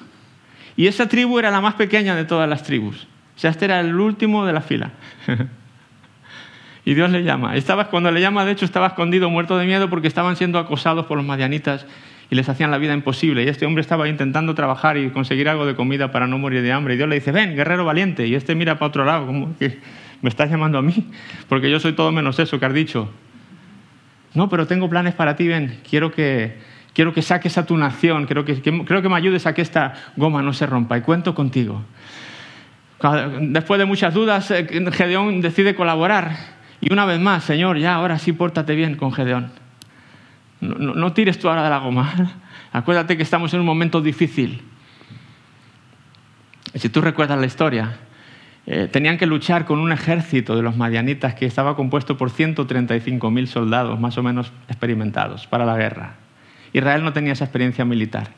y 0.76 0.86
esa 0.86 1.08
tribu 1.08 1.38
era 1.38 1.50
la 1.50 1.60
más 1.60 1.74
pequeña 1.74 2.14
de 2.14 2.24
todas 2.24 2.48
las 2.48 2.62
tribus. 2.62 3.06
O 3.36 3.38
sea, 3.38 3.50
este 3.50 3.64
era 3.64 3.80
el 3.80 3.98
último 3.98 4.46
de 4.46 4.52
la 4.52 4.60
fila. 4.60 4.92
y 6.84 6.94
Dios 6.94 7.10
le 7.10 7.22
llama. 7.24 7.56
Estaba, 7.56 7.88
cuando 7.88 8.10
le 8.10 8.20
llama, 8.20 8.44
de 8.44 8.52
hecho, 8.52 8.64
estaba 8.64 8.88
escondido, 8.88 9.30
muerto 9.30 9.56
de 9.58 9.66
miedo, 9.66 9.90
porque 9.90 10.08
estaban 10.08 10.36
siendo 10.36 10.58
acosados 10.58 11.06
por 11.06 11.16
los 11.16 11.26
madianitas 11.26 11.86
y 12.30 12.34
les 12.34 12.48
hacían 12.48 12.70
la 12.70 12.78
vida 12.78 12.94
imposible. 12.94 13.44
Y 13.44 13.48
este 13.48 13.66
hombre 13.66 13.82
estaba 13.82 14.08
intentando 14.08 14.54
trabajar 14.54 14.96
y 14.96 15.10
conseguir 15.10 15.48
algo 15.48 15.66
de 15.66 15.74
comida 15.74 16.12
para 16.12 16.26
no 16.26 16.38
morir 16.38 16.62
de 16.62 16.72
hambre. 16.72 16.94
Y 16.94 16.96
Dios 16.96 17.08
le 17.08 17.16
dice, 17.16 17.32
ven, 17.32 17.54
guerrero 17.54 17.84
valiente. 17.84 18.26
Y 18.26 18.34
este 18.34 18.54
mira 18.54 18.78
para 18.78 18.88
otro 18.88 19.04
lado, 19.04 19.26
como 19.26 19.56
que 19.58 19.78
me 20.22 20.28
estás 20.28 20.50
llamando 20.50 20.78
a 20.78 20.82
mí, 20.82 21.10
porque 21.48 21.70
yo 21.70 21.80
soy 21.80 21.92
todo 21.92 22.12
menos 22.12 22.38
eso 22.38 22.58
que 22.58 22.66
has 22.66 22.74
dicho. 22.74 23.10
No, 24.34 24.48
pero 24.48 24.66
tengo 24.66 24.88
planes 24.88 25.14
para 25.14 25.36
ti, 25.36 25.46
ven, 25.46 25.80
quiero 25.88 26.10
que, 26.10 26.58
quiero 26.94 27.12
que 27.12 27.22
saques 27.22 27.58
a 27.58 27.66
tu 27.66 27.76
nación, 27.76 28.26
quiero 28.26 28.44
que, 28.44 28.60
creo 28.62 29.02
que 29.02 29.08
me 29.08 29.16
ayudes 29.16 29.46
a 29.46 29.54
que 29.54 29.62
esta 29.62 29.94
goma 30.16 30.42
no 30.42 30.52
se 30.52 30.66
rompa 30.66 30.96
y 30.96 31.02
cuento 31.02 31.34
contigo. 31.34 31.82
Después 33.40 33.78
de 33.78 33.84
muchas 33.84 34.14
dudas, 34.14 34.50
eh, 34.52 34.66
Gedeón 34.92 35.40
decide 35.40 35.74
colaborar. 35.74 36.36
Y 36.80 36.92
una 36.92 37.04
vez 37.04 37.20
más, 37.20 37.44
Señor, 37.44 37.78
ya 37.78 37.94
ahora 37.94 38.18
sí 38.18 38.32
pórtate 38.32 38.74
bien 38.74 38.96
con 38.96 39.12
Gedeón. 39.12 39.50
No, 40.60 40.94
no, 40.94 41.12
tires 41.12 41.38
tú 41.38 41.48
ahora 41.48 41.64
de 41.64 41.70
la 41.70 41.78
goma. 41.78 42.12
Acuérdate 42.72 43.16
que 43.16 43.24
estamos 43.24 43.52
en 43.54 43.60
un 43.60 43.66
momento 43.66 44.00
difícil. 44.00 44.62
Si 46.74 46.88
tú 46.88 47.00
recuerdas 47.00 47.38
la 47.38 47.46
historia, 47.46 47.98
eh, 48.66 48.88
tenían 48.90 49.18
que 49.18 49.26
luchar 49.26 49.64
con 49.64 49.80
un 49.80 49.90
ejército 49.90 50.54
de 50.54 50.62
los 50.62 50.76
madianitas 50.76 51.34
que 51.34 51.46
estaba 51.46 51.74
compuesto 51.74 52.16
por 52.16 52.30
135.000 52.30 53.46
soldados, 53.46 53.98
más 53.98 54.16
o 54.18 54.22
menos 54.22 54.52
experimentados, 54.68 55.46
para 55.48 55.64
la 55.64 55.76
guerra. 55.76 56.14
Israel 56.72 57.02
no 57.02 57.12
tenía 57.12 57.32
esa 57.32 57.44
experiencia 57.44 57.84
militar. 57.84 58.30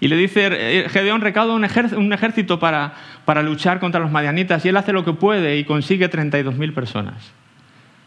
Y 0.00 0.08
le 0.08 0.16
dice, 0.16 0.48
eh, 0.50 0.88
Gedeón 0.88 1.20
recauda 1.20 1.54
un, 1.54 1.64
ejército 2.12 2.58
para, 2.58 2.94
para 3.24 3.42
luchar 3.42 3.78
contra 3.78 4.00
los 4.00 4.10
madianitas 4.10 4.64
y 4.64 4.68
él 4.68 4.76
hace 4.76 4.92
lo 4.92 5.04
que 5.04 5.12
puede 5.12 5.56
y 5.56 5.64
consigue 5.64 6.10
32.000 6.10 6.74
personas. 6.74 7.32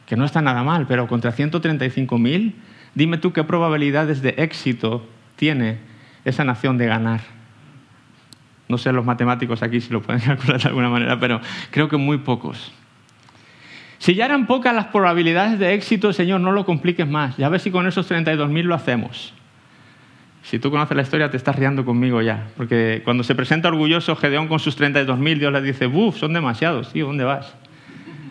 Que 0.06 0.18
no 0.18 0.26
está 0.26 0.42
nada 0.42 0.64
mal, 0.64 0.86
pero 0.86 1.08
contra 1.08 1.32
135.000, 1.32 2.54
dime 2.94 3.18
tú 3.18 3.32
qué 3.32 3.44
probabilidades 3.46 4.22
de 4.22 4.36
éxito 4.38 5.08
tiene 5.38 5.78
esa 6.26 6.44
nación 6.44 6.78
de 6.78 6.88
ganar. 6.88 7.37
No 8.68 8.78
sé 8.78 8.92
los 8.92 9.06
matemáticos 9.06 9.64
aquí 9.64 9.80
si 9.80 9.92
lo 9.92 10.02
pueden 10.02 10.22
calcular 10.26 10.62
de 10.62 10.68
alguna 10.68 10.90
manera, 10.90 11.20
pero 11.20 11.42
creo 11.72 11.88
que 11.88 11.98
muy 11.98 12.18
pocos. 12.18 12.72
Si 14.00 14.14
ya 14.14 14.26
eran 14.26 14.46
pocas 14.46 14.76
las 14.76 14.88
probabilidades 14.88 15.58
de 15.58 15.74
éxito, 15.74 16.14
Señor, 16.14 16.42
no 16.42 16.52
lo 16.52 16.66
compliques 16.66 17.08
más. 17.08 17.36
Ya 17.38 17.50
ves 17.50 17.64
si 17.64 17.72
con 17.72 17.88
esos 17.88 18.10
32.000 18.10 18.64
lo 18.64 18.76
hacemos. 18.76 19.34
Si 20.44 20.60
tú 20.60 20.70
conoces 20.70 20.96
la 20.96 21.04
historia, 21.04 21.30
te 21.30 21.38
estás 21.38 21.56
riendo 21.56 21.84
conmigo 21.84 22.22
ya. 22.22 22.48
Porque 22.56 23.02
cuando 23.04 23.24
se 23.24 23.36
presenta 23.36 23.70
orgulloso 23.70 24.16
Gedeón 24.16 24.48
con 24.48 24.60
sus 24.60 24.80
32.000, 24.80 25.40
Dios 25.40 25.52
le 25.52 25.62
dice, 25.62 25.88
¡buf! 25.88 26.18
Son 26.18 26.32
demasiados, 26.32 26.94
tío, 26.94 27.08
¿dónde 27.08 27.24
vas? 27.24 27.54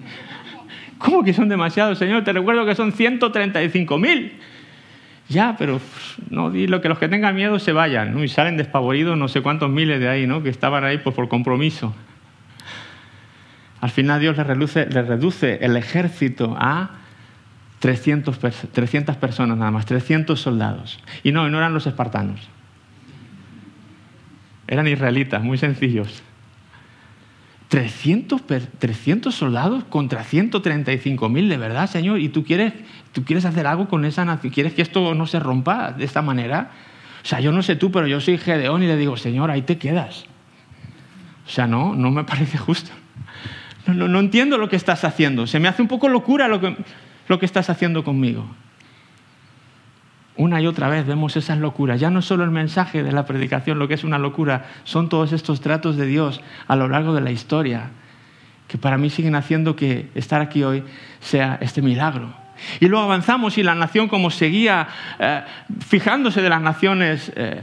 ¿Cómo 0.99 1.25
que 1.25 1.35
son 1.35 1.49
demasiados, 1.49 1.99
Señor? 1.99 2.25
Te 2.25 2.33
recuerdo 2.33 2.65
que 2.65 2.75
son 2.75 2.93
135.000. 2.93 4.33
Ya, 5.29 5.57
pero 5.59 5.81
no 6.31 6.51
dilo 6.51 6.81
que 6.81 6.89
los 6.89 6.99
que 6.99 7.09
tengan 7.09 7.35
miedo 7.35 7.59
se 7.59 7.73
vayan, 7.73 8.17
Y 8.23 8.29
salen 8.29 8.57
despavoridos 8.57 9.19
no 9.19 9.27
sé 9.29 9.43
cuántos 9.43 9.71
miles 9.71 9.99
de 9.99 10.09
ahí, 10.09 10.27
¿no? 10.27 10.43
Que 10.43 10.51
estaban 10.51 10.85
ahí 10.85 10.99
pues, 10.99 11.17
por 11.17 11.29
compromiso. 11.29 11.95
Al 13.81 13.91
final 13.91 14.21
Dios 14.21 14.37
le 14.37 14.45
reduce, 14.45 14.87
le 14.87 15.03
reduce 15.03 15.65
el 15.65 15.77
ejército 15.77 16.57
a 16.59 16.91
300, 17.81 18.39
300 18.73 19.17
personas 19.17 19.59
nada 19.59 19.71
más, 19.71 19.87
300 19.87 20.41
soldados. 20.41 21.03
Y 21.23 21.33
no, 21.33 21.49
no 21.51 21.59
eran 21.59 21.75
los 21.75 21.87
espartanos. 21.87 22.49
Eran 24.69 24.89
israelitas, 24.89 25.43
muy 25.43 25.59
sencillos. 25.59 26.23
300, 27.69 28.43
300 28.79 29.35
soldados 29.35 29.85
contra 29.85 30.25
135.000, 30.25 31.49
de 31.49 31.57
verdad, 31.57 31.91
Señor. 31.91 32.21
¿Y 32.21 32.29
tú 32.29 32.45
quieres, 32.45 32.73
tú 33.13 33.25
quieres 33.25 33.45
hacer 33.45 33.67
algo 33.67 33.89
con 33.89 34.05
esa 34.05 34.25
nación? 34.25 34.53
¿Quieres 34.53 34.73
que 34.73 34.83
esto 34.83 35.15
no 35.15 35.27
se 35.27 35.41
rompa 35.41 35.93
de 35.93 36.05
esta 36.05 36.23
manera? 36.23 36.71
O 37.25 37.27
sea, 37.27 37.41
yo 37.41 37.51
no 37.51 37.63
sé 37.63 37.75
tú, 37.75 37.91
pero 37.91 38.07
yo 38.07 38.21
soy 38.21 38.39
Gedeón 38.39 38.85
y 38.85 38.87
le 38.87 38.97
digo, 38.97 39.17
Señor, 39.17 39.51
ahí 39.51 39.63
te 39.63 39.79
quedas. 39.79 40.27
O 41.47 41.51
sea, 41.51 41.67
no, 41.67 41.95
no 41.95 42.11
me 42.11 42.25
parece 42.25 42.57
justo. 42.57 42.93
No, 43.87 43.95
no, 43.95 44.09
no 44.09 44.21
entiendo 44.21 44.59
lo 44.59 44.69
que 44.69 44.77
estás 44.77 45.05
haciendo. 45.05 45.47
Se 45.47 45.59
me 45.59 45.69
hace 45.69 45.83
un 45.83 45.89
poco 45.89 46.09
locura 46.09 46.47
lo 46.47 46.61
que, 46.61 46.77
lo 47.27 47.39
que 47.41 47.47
estás 47.47 47.69
haciendo 47.69 48.05
conmigo. 48.05 48.47
Una 50.37 50.61
y 50.61 50.67
otra 50.67 50.89
vez 50.89 51.07
vemos 51.07 51.37
esas 51.37 51.59
locuras. 51.59 51.99
Ya 51.99 52.11
no 52.11 52.21
solo 52.21 52.45
el 52.45 52.51
mensaje 52.51 53.03
de 53.03 53.13
la 53.13 53.25
predicación, 53.25 53.79
lo 53.79 53.89
que 53.89 53.95
es 53.95 54.05
una 54.05 54.19
locura, 54.19 54.67
son 54.85 55.09
todos 55.09 55.33
estos 55.33 55.61
tratos 55.61 55.97
de 55.97 56.07
Dios 56.07 56.41
a 56.69 56.77
lo 56.77 56.89
largo 56.89 57.15
de 57.15 57.23
la 57.23 57.31
historia, 57.31 57.91
que 58.69 58.77
para 58.77 58.99
mí 58.99 59.09
siguen 59.09 59.35
haciendo 59.35 59.77
que 59.77 60.11
estar 60.15 60.43
aquí 60.43 60.63
hoy 60.63 60.85
sea 61.21 61.59
este 61.61 61.81
milagro. 61.81 62.35
Y 62.81 62.89
luego 62.89 63.05
avanzamos 63.05 63.57
y 63.59 63.63
la 63.63 63.75
nación 63.75 64.09
como 64.09 64.31
seguía 64.31 64.89
eh, 65.19 65.43
fijándose 65.87 66.43
de 66.43 66.49
las 66.49 66.61
naciones 66.61 67.33
eh, 67.35 67.63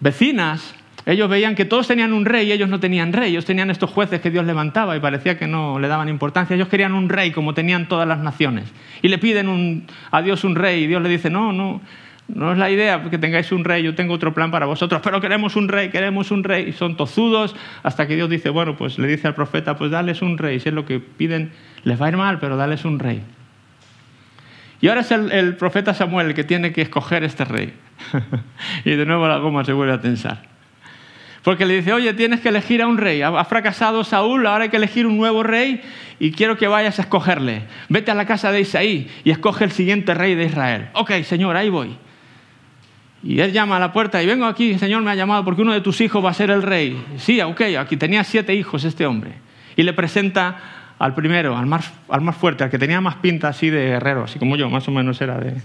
vecinas, 0.00 0.74
ellos 1.04 1.28
veían 1.28 1.54
que 1.54 1.64
todos 1.64 1.88
tenían 1.88 2.12
un 2.12 2.24
rey 2.24 2.48
y 2.48 2.52
ellos 2.52 2.68
no 2.68 2.78
tenían 2.78 3.12
rey. 3.12 3.32
Ellos 3.32 3.44
tenían 3.44 3.70
estos 3.70 3.90
jueces 3.90 4.20
que 4.20 4.30
Dios 4.30 4.44
levantaba 4.44 4.96
y 4.96 5.00
parecía 5.00 5.36
que 5.36 5.48
no 5.48 5.78
le 5.80 5.88
daban 5.88 6.08
importancia. 6.08 6.54
Ellos 6.54 6.68
querían 6.68 6.94
un 6.94 7.08
rey 7.08 7.32
como 7.32 7.54
tenían 7.54 7.88
todas 7.88 8.06
las 8.06 8.20
naciones. 8.20 8.72
Y 9.02 9.08
le 9.08 9.18
piden 9.18 9.86
a 10.10 10.22
Dios 10.22 10.44
un 10.44 10.54
rey 10.54 10.84
y 10.84 10.86
Dios 10.86 11.02
le 11.02 11.08
dice, 11.08 11.28
no, 11.28 11.52
no, 11.52 11.80
no 12.28 12.52
es 12.52 12.58
la 12.58 12.70
idea 12.70 13.02
que 13.10 13.18
tengáis 13.18 13.50
un 13.50 13.64
rey, 13.64 13.82
yo 13.82 13.96
tengo 13.96 14.14
otro 14.14 14.32
plan 14.32 14.52
para 14.52 14.66
vosotros, 14.66 15.00
pero 15.02 15.20
queremos 15.20 15.56
un 15.56 15.68
rey, 15.68 15.90
queremos 15.90 16.30
un 16.30 16.44
rey. 16.44 16.68
Y 16.68 16.72
son 16.72 16.96
tozudos 16.96 17.56
hasta 17.82 18.06
que 18.06 18.14
Dios 18.14 18.30
dice, 18.30 18.50
bueno, 18.50 18.76
pues 18.76 18.98
le 18.98 19.08
dice 19.08 19.26
al 19.26 19.34
profeta, 19.34 19.76
pues 19.76 19.90
dales 19.90 20.22
un 20.22 20.38
rey. 20.38 20.60
Si 20.60 20.68
es 20.68 20.74
lo 20.74 20.86
que 20.86 21.00
piden, 21.00 21.50
les 21.82 22.00
va 22.00 22.06
a 22.06 22.08
ir 22.10 22.16
mal, 22.16 22.38
pero 22.38 22.56
dales 22.56 22.84
un 22.84 23.00
rey. 23.00 23.22
Y 24.80 24.88
ahora 24.88 25.00
es 25.00 25.10
el, 25.10 25.32
el 25.32 25.56
profeta 25.56 25.94
Samuel 25.94 26.28
el 26.28 26.34
que 26.34 26.44
tiene 26.44 26.72
que 26.72 26.82
escoger 26.82 27.24
este 27.24 27.44
rey. 27.44 27.72
y 28.84 28.90
de 28.92 29.04
nuevo 29.04 29.26
la 29.26 29.38
goma 29.38 29.64
se 29.64 29.72
vuelve 29.72 29.94
a 29.94 30.00
tensar. 30.00 30.51
Porque 31.42 31.66
le 31.66 31.74
dice, 31.74 31.92
oye, 31.92 32.12
tienes 32.14 32.40
que 32.40 32.50
elegir 32.50 32.82
a 32.82 32.86
un 32.86 32.98
rey. 32.98 33.22
Ha 33.22 33.44
fracasado 33.44 34.04
Saúl, 34.04 34.46
ahora 34.46 34.64
hay 34.64 34.70
que 34.70 34.76
elegir 34.76 35.06
un 35.06 35.16
nuevo 35.16 35.42
rey 35.42 35.82
y 36.20 36.30
quiero 36.30 36.56
que 36.56 36.68
vayas 36.68 36.98
a 37.00 37.02
escogerle. 37.02 37.62
Vete 37.88 38.12
a 38.12 38.14
la 38.14 38.26
casa 38.26 38.52
de 38.52 38.60
Isaí 38.60 39.08
y 39.24 39.30
escoge 39.30 39.64
el 39.64 39.72
siguiente 39.72 40.14
rey 40.14 40.36
de 40.36 40.44
Israel. 40.44 40.88
Ok, 40.94 41.10
Señor, 41.24 41.56
ahí 41.56 41.68
voy. 41.68 41.96
Y 43.24 43.40
él 43.40 43.52
llama 43.52 43.76
a 43.76 43.80
la 43.80 43.92
puerta 43.92 44.22
y 44.22 44.26
vengo 44.26 44.46
aquí, 44.46 44.78
Señor 44.78 45.02
me 45.02 45.10
ha 45.10 45.14
llamado 45.14 45.44
porque 45.44 45.62
uno 45.62 45.72
de 45.72 45.80
tus 45.80 46.00
hijos 46.00 46.24
va 46.24 46.30
a 46.30 46.34
ser 46.34 46.50
el 46.50 46.62
rey. 46.62 47.02
Sí, 47.16 47.40
ok, 47.40 47.60
aquí 47.78 47.96
tenía 47.96 48.22
siete 48.24 48.54
hijos 48.54 48.84
este 48.84 49.06
hombre. 49.06 49.32
Y 49.76 49.82
le 49.82 49.92
presenta 49.92 50.56
al 50.98 51.14
primero, 51.14 51.56
al 51.56 51.66
más, 51.66 51.92
al 52.08 52.20
más 52.20 52.36
fuerte, 52.36 52.62
al 52.62 52.70
que 52.70 52.78
tenía 52.78 53.00
más 53.00 53.16
pinta 53.16 53.48
así 53.48 53.70
de 53.70 53.86
guerrero, 53.86 54.24
así 54.24 54.38
como 54.38 54.56
yo, 54.56 54.70
más 54.70 54.86
o 54.86 54.92
menos 54.92 55.20
era 55.20 55.38
de... 55.38 55.56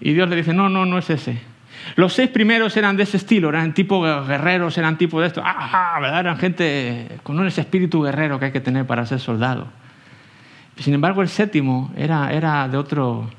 Y 0.00 0.12
Dios 0.14 0.28
le 0.28 0.36
dice, 0.36 0.54
no, 0.54 0.68
no, 0.68 0.86
no 0.86 0.98
es 0.98 1.10
ese. 1.10 1.40
Los 1.96 2.14
seis 2.14 2.30
primeros 2.30 2.76
eran 2.76 2.96
de 2.96 3.04
ese 3.04 3.16
estilo, 3.16 3.48
eran 3.48 3.74
tipo 3.74 4.02
guerreros, 4.02 4.76
eran 4.78 4.98
tipo 4.98 5.20
de 5.20 5.26
esto. 5.26 5.42
¡Ah, 5.44 5.98
¿verdad? 6.00 6.20
Eran 6.20 6.38
gente 6.38 7.18
con 7.22 7.46
ese 7.46 7.62
espíritu 7.62 8.02
guerrero 8.02 8.38
que 8.38 8.46
hay 8.46 8.52
que 8.52 8.60
tener 8.60 8.86
para 8.86 9.06
ser 9.06 9.20
soldado. 9.20 9.68
Sin 10.76 10.94
embargo, 10.94 11.22
el 11.22 11.28
séptimo 11.28 11.92
era, 11.96 12.32
era, 12.32 12.68
de, 12.68 12.76
otro, 12.76 13.30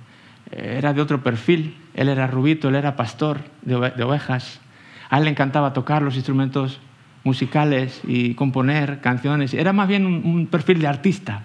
era 0.51 0.93
de 0.93 1.01
otro 1.01 1.23
perfil. 1.23 1.77
Él 1.93 2.09
era 2.09 2.27
rubito, 2.27 2.69
él 2.69 2.75
era 2.75 2.95
pastor 2.95 3.39
de, 3.63 3.75
ovejas. 3.75 4.59
A 5.09 5.17
él 5.17 5.25
le 5.25 5.31
encantaba 5.31 5.73
tocar 5.73 6.01
los 6.01 6.15
instrumentos 6.15 6.79
musicales 7.23 8.01
y 8.05 8.35
componer 8.35 9.01
canciones. 9.01 9.53
Era 9.53 9.73
más 9.73 9.87
bien 9.87 10.05
un, 10.05 10.25
un 10.25 10.47
perfil 10.47 10.79
de 10.79 10.87
artista, 10.87 11.43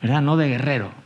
¿verdad? 0.00 0.22
No 0.22 0.36
de 0.36 0.48
guerrero. 0.48 1.01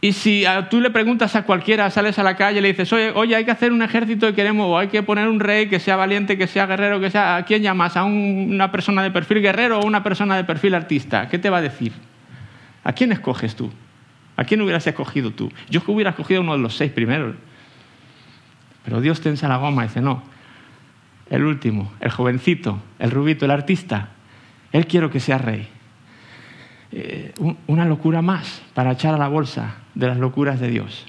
Y 0.00 0.12
si 0.12 0.44
tú 0.70 0.80
le 0.80 0.90
preguntas 0.90 1.34
a 1.36 1.42
cualquiera, 1.44 1.90
sales 1.90 2.18
a 2.18 2.22
la 2.22 2.36
calle 2.36 2.58
y 2.58 2.62
le 2.62 2.68
dices, 2.68 2.92
oye, 2.92 3.12
oye, 3.14 3.34
hay 3.34 3.44
que 3.44 3.50
hacer 3.50 3.72
un 3.72 3.82
ejército 3.82 4.28
y 4.28 4.34
queremos, 4.34 4.66
o 4.66 4.78
hay 4.78 4.88
que 4.88 5.02
poner 5.02 5.26
un 5.26 5.40
rey 5.40 5.68
que 5.68 5.80
sea 5.80 5.96
valiente, 5.96 6.36
que 6.36 6.46
sea 6.46 6.66
guerrero, 6.66 7.00
que 7.00 7.10
sea... 7.10 7.36
¿A 7.36 7.44
quién 7.44 7.62
llamas? 7.62 7.96
¿A 7.96 8.04
una 8.04 8.70
persona 8.70 9.02
de 9.02 9.10
perfil 9.10 9.40
guerrero 9.40 9.80
o 9.80 9.86
una 9.86 10.02
persona 10.02 10.36
de 10.36 10.44
perfil 10.44 10.74
artista? 10.74 11.28
¿Qué 11.28 11.38
te 11.38 11.48
va 11.48 11.58
a 11.58 11.62
decir? 11.62 11.92
¿A 12.84 12.92
quién 12.92 13.10
escoges 13.10 13.56
tú? 13.56 13.72
¿A 14.36 14.44
quién 14.44 14.60
hubieras 14.60 14.86
escogido 14.86 15.30
tú? 15.30 15.50
Yo 15.70 15.80
hubiera 15.86 16.10
escogido 16.10 16.42
uno 16.42 16.52
de 16.52 16.58
los 16.58 16.76
seis 16.76 16.92
primeros. 16.92 17.34
Pero 18.84 19.00
Dios 19.00 19.22
tensa 19.22 19.48
la 19.48 19.56
goma 19.56 19.84
y 19.84 19.88
dice, 19.88 20.02
no, 20.02 20.22
el 21.30 21.42
último, 21.42 21.92
el 22.00 22.10
jovencito, 22.10 22.80
el 22.98 23.10
rubito, 23.10 23.46
el 23.46 23.50
artista, 23.50 24.10
él 24.72 24.86
quiero 24.86 25.10
que 25.10 25.20
sea 25.20 25.38
rey. 25.38 25.66
Eh, 26.92 27.32
una 27.66 27.86
locura 27.86 28.22
más 28.22 28.62
para 28.74 28.92
echar 28.92 29.14
a 29.14 29.18
la 29.18 29.26
bolsa 29.26 29.85
de 29.96 30.06
las 30.06 30.18
locuras 30.18 30.60
de 30.60 30.68
Dios. 30.68 31.06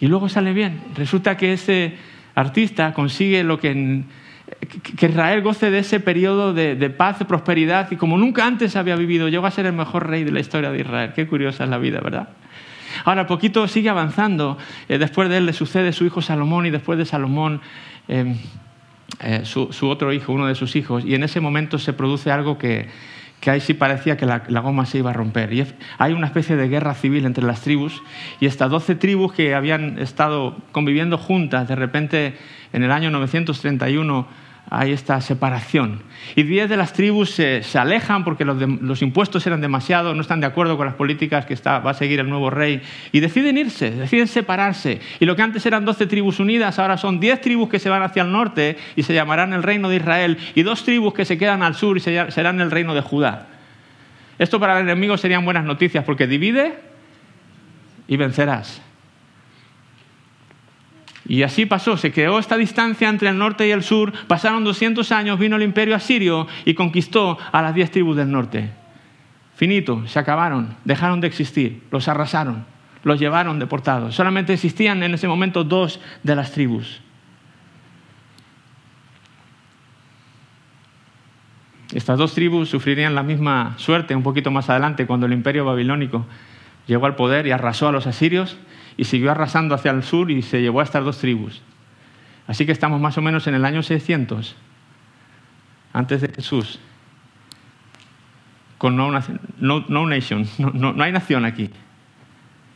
Y 0.00 0.08
luego 0.08 0.28
sale 0.28 0.52
bien. 0.52 0.80
Resulta 0.96 1.36
que 1.36 1.52
ese 1.52 1.94
artista, 2.34 2.94
consigue 2.94 3.44
lo 3.44 3.60
que, 3.60 4.02
que 4.96 5.06
Israel 5.06 5.42
goce 5.42 5.70
de 5.70 5.80
ese 5.80 6.00
periodo 6.00 6.54
de, 6.54 6.74
de, 6.74 6.90
paz, 6.90 7.18
de 7.18 7.26
prosperidad, 7.26 7.90
y 7.92 7.96
como 7.96 8.16
nunca 8.16 8.46
antes 8.46 8.74
había 8.74 8.96
vivido, 8.96 9.28
llegó 9.28 9.46
a 9.46 9.50
ser 9.50 9.66
el 9.66 9.74
mejor 9.74 10.08
rey 10.08 10.24
de 10.24 10.32
la 10.32 10.40
historia 10.40 10.72
de 10.72 10.80
Israel. 10.80 11.12
Qué 11.14 11.26
curiosa 11.26 11.64
es 11.64 11.70
la 11.70 11.78
vida, 11.78 12.00
¿verdad? 12.00 12.30
Ahora, 13.04 13.26
poquito 13.26 13.68
sigue 13.68 13.90
avanzando. 13.90 14.56
Eh, 14.88 14.98
después 14.98 15.28
de 15.28 15.36
él 15.36 15.46
le 15.46 15.52
sucede 15.52 15.92
su 15.92 16.06
hijo 16.06 16.22
Salomón 16.22 16.66
y 16.66 16.70
después 16.70 16.98
de 16.98 17.04
Salomón 17.04 17.60
eh, 18.08 18.36
eh, 19.22 19.42
su, 19.44 19.72
su, 19.72 19.88
otro 19.88 20.12
hijo, 20.12 20.32
uno 20.32 20.46
de 20.46 20.54
sus 20.54 20.74
hijos. 20.74 21.04
Y 21.04 21.14
en 21.14 21.22
ese 21.22 21.40
momento 21.40 21.78
se 21.78 21.92
produce 21.92 22.30
algo 22.30 22.56
que, 22.56 22.88
que 23.40 23.50
ahí 23.50 23.60
sí 23.60 23.74
parecía 23.74 24.16
que 24.16 24.26
la, 24.26 24.38
goma 24.60 24.86
se 24.86 24.98
iba 24.98 25.10
a 25.10 25.14
romper. 25.14 25.52
Y 25.52 25.66
hay 25.98 26.12
una 26.12 26.26
especie 26.26 26.56
de 26.56 26.68
guerra 26.68 26.94
civil 26.94 27.24
entre 27.24 27.44
las 27.44 27.62
tribus 27.62 28.02
y 28.38 28.46
estas 28.46 28.70
doce 28.70 28.94
tribus 28.94 29.32
que 29.32 29.54
habían 29.54 29.98
estado 29.98 30.56
conviviendo 30.72 31.16
juntas, 31.18 31.66
de 31.66 31.74
repente 31.74 32.34
en 32.72 32.82
el 32.82 32.92
año 32.92 33.10
931 33.10 34.26
hay 34.70 34.92
esta 34.92 35.20
separación. 35.20 36.00
Y 36.36 36.44
diez 36.44 36.68
de 36.68 36.76
las 36.76 36.92
tribus 36.92 37.30
se, 37.30 37.62
alejan 37.74 38.22
porque 38.22 38.44
los, 38.44 38.56
los, 38.56 39.02
impuestos 39.02 39.44
eran 39.48 39.60
demasiados, 39.60 40.14
no 40.14 40.22
están 40.22 40.40
de 40.40 40.46
acuerdo 40.46 40.76
con 40.76 40.86
las 40.86 40.94
políticas 40.94 41.44
que 41.44 41.54
está, 41.54 41.80
va 41.80 41.90
a 41.90 41.94
seguir 41.94 42.20
el 42.20 42.28
nuevo 42.28 42.50
rey, 42.50 42.80
y 43.10 43.18
deciden 43.18 43.58
irse, 43.58 43.90
deciden 43.90 44.28
separarse. 44.28 45.00
Y 45.18 45.26
lo 45.26 45.34
que 45.34 45.42
antes 45.42 45.66
eran 45.66 45.84
doce 45.84 46.06
tribus 46.06 46.38
unidas, 46.38 46.78
ahora 46.78 46.96
son 46.96 47.18
diez 47.18 47.40
tribus 47.40 47.68
que 47.68 47.80
se 47.80 47.90
van 47.90 48.02
hacia 48.02 48.22
el 48.22 48.30
norte 48.30 48.76
y 48.94 49.02
se 49.02 49.12
llamarán 49.12 49.52
el 49.52 49.64
reino 49.64 49.88
de 49.88 49.96
Israel, 49.96 50.38
y 50.54 50.62
dos 50.62 50.84
tribus 50.84 51.14
que 51.14 51.24
se 51.24 51.36
quedan 51.36 51.64
al 51.64 51.74
sur 51.74 51.96
y 51.96 52.00
se, 52.00 52.30
serán 52.30 52.60
el 52.60 52.70
reino 52.70 52.94
de 52.94 53.00
Judá. 53.00 53.48
Esto 54.38 54.60
para 54.60 54.78
el 54.78 54.84
enemigo 54.84 55.18
serían 55.18 55.44
buenas 55.44 55.64
noticias 55.64 56.04
porque 56.04 56.28
divide 56.28 56.78
y 58.06 58.16
vencerás. 58.16 58.80
Y 61.30 61.44
así 61.44 61.64
pasó, 61.64 61.96
se 61.96 62.10
creó 62.10 62.40
esta 62.40 62.56
distancia 62.56 63.08
entre 63.08 63.28
el 63.28 63.38
norte 63.38 63.64
y 63.64 63.70
el 63.70 63.84
sur, 63.84 64.12
pasaron 64.26 64.64
200 64.64 65.12
años, 65.12 65.38
vino 65.38 65.54
el 65.54 65.62
imperio 65.62 65.94
asirio 65.94 66.48
y 66.64 66.74
conquistó 66.74 67.38
a 67.52 67.62
las 67.62 67.72
10 67.72 67.92
tribus 67.92 68.16
del 68.16 68.32
norte. 68.32 68.70
Finito, 69.54 70.04
se 70.08 70.18
acabaron, 70.18 70.74
dejaron 70.84 71.20
de 71.20 71.28
existir, 71.28 71.84
los 71.92 72.08
arrasaron, 72.08 72.66
los 73.04 73.20
llevaron 73.20 73.60
deportados. 73.60 74.16
Solamente 74.16 74.52
existían 74.54 75.04
en 75.04 75.14
ese 75.14 75.28
momento 75.28 75.62
dos 75.62 76.00
de 76.24 76.34
las 76.34 76.50
tribus. 76.50 77.00
Estas 81.94 82.18
dos 82.18 82.34
tribus 82.34 82.68
sufrirían 82.68 83.14
la 83.14 83.22
misma 83.22 83.74
suerte 83.76 84.16
un 84.16 84.24
poquito 84.24 84.50
más 84.50 84.68
adelante 84.68 85.06
cuando 85.06 85.26
el 85.26 85.32
imperio 85.32 85.64
babilónico 85.64 86.26
llegó 86.88 87.06
al 87.06 87.14
poder 87.14 87.46
y 87.46 87.52
arrasó 87.52 87.86
a 87.86 87.92
los 87.92 88.08
asirios 88.08 88.58
y 89.00 89.04
siguió 89.04 89.30
arrasando 89.30 89.74
hacia 89.74 89.92
el 89.92 90.02
sur 90.02 90.30
y 90.30 90.42
se 90.42 90.60
llevó 90.60 90.80
a 90.80 90.82
estas 90.82 91.02
dos 91.02 91.16
tribus. 91.16 91.62
Así 92.46 92.66
que 92.66 92.72
estamos 92.72 93.00
más 93.00 93.16
o 93.16 93.22
menos 93.22 93.46
en 93.46 93.54
el 93.54 93.64
año 93.64 93.82
600, 93.82 94.54
antes 95.94 96.20
de 96.20 96.28
Jesús, 96.28 96.78
con 98.76 98.96
no, 98.96 99.10
no, 99.58 99.84
no 99.88 100.06
nation, 100.06 100.46
no, 100.58 100.92
no, 100.92 101.02
hay 101.02 101.12
nación 101.12 101.46
aquí. 101.46 101.70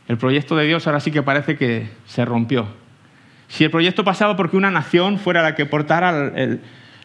El 0.07 0.17
proyecto 0.17 0.55
de 0.55 0.65
Dios 0.65 0.87
ahora 0.87 0.99
sí 0.99 1.11
que 1.11 1.21
parece 1.21 1.57
que 1.57 1.91
se 2.07 2.25
rompió. 2.25 2.69
Si 3.47 3.63
el 3.63 3.69
proyecto 3.69 4.03
pasaba 4.03 4.35
porque 4.35 4.57
una 4.57 4.71
nación 4.71 5.19
fuera 5.19 5.43
la 5.43 5.53
que 5.53 5.67
portara 5.67 6.31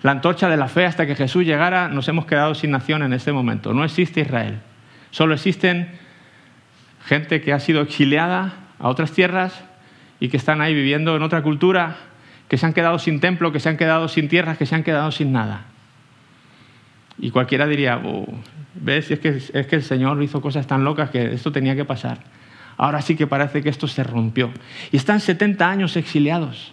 la 0.01 0.11
antorcha 0.11 0.49
de 0.49 0.57
la 0.57 0.69
fe 0.69 0.87
hasta 0.87 1.07
que 1.07 1.15
Jesús 1.15 1.45
llegara, 1.45 1.89
nos 1.89 2.09
hemos 2.09 2.25
quedado 2.25 2.55
sin 2.55 2.71
nación 2.71 3.03
en 3.03 3.13
este 3.13 3.33
momento. 3.33 3.75
No 3.75 3.85
existe 3.85 4.23
Israel. 4.23 4.61
Solo 5.11 5.35
existen 5.35 5.91
gente 7.05 7.43
que 7.43 7.53
ha 7.53 7.61
sido 7.61 7.83
exiliada 7.83 8.55
a 8.81 8.89
otras 8.89 9.13
tierras 9.13 9.63
y 10.19 10.29
que 10.29 10.37
están 10.37 10.61
ahí 10.61 10.75
viviendo 10.75 11.15
en 11.17 11.23
otra 11.23 11.43
cultura, 11.43 11.97
que 12.49 12.59
se 12.59 12.67
han 12.67 12.73
quedado 12.73 12.99
sin 12.99 13.21
templo, 13.21 13.53
que 13.53 13.61
se 13.61 13.69
han 13.69 13.77
quedado 13.77 14.09
sin 14.09 14.29
tierras, 14.29 14.59
que 14.59 14.67
se 14.67 14.75
han 14.75 14.83
quedado 14.83 15.13
sin 15.13 15.33
nada. 15.33 15.67
Y 17.19 17.31
cualquiera 17.31 17.67
diría, 17.67 18.01
oh, 18.05 18.27
¿ves? 18.75 19.11
Es 19.11 19.21
que, 19.21 19.29
es 19.29 19.67
que 19.67 19.77
el 19.77 19.83
Señor 19.83 20.23
hizo 20.23 20.41
cosas 20.41 20.67
tan 20.67 20.85
locas 20.85 21.11
que 21.11 21.35
esto 21.35 21.53
tenía 21.53 21.77
que 21.77 21.85
pasar. 21.85 22.19
Ahora 22.77 23.03
sí 23.03 23.15
que 23.15 23.27
parece 23.27 23.63
que 23.63 23.69
esto 23.69 23.87
se 23.87 24.03
rompió. 24.03 24.51
Y 24.91 24.97
están 24.97 25.21
70 25.21 25.69
años 25.69 25.97
exiliados. 25.97 26.73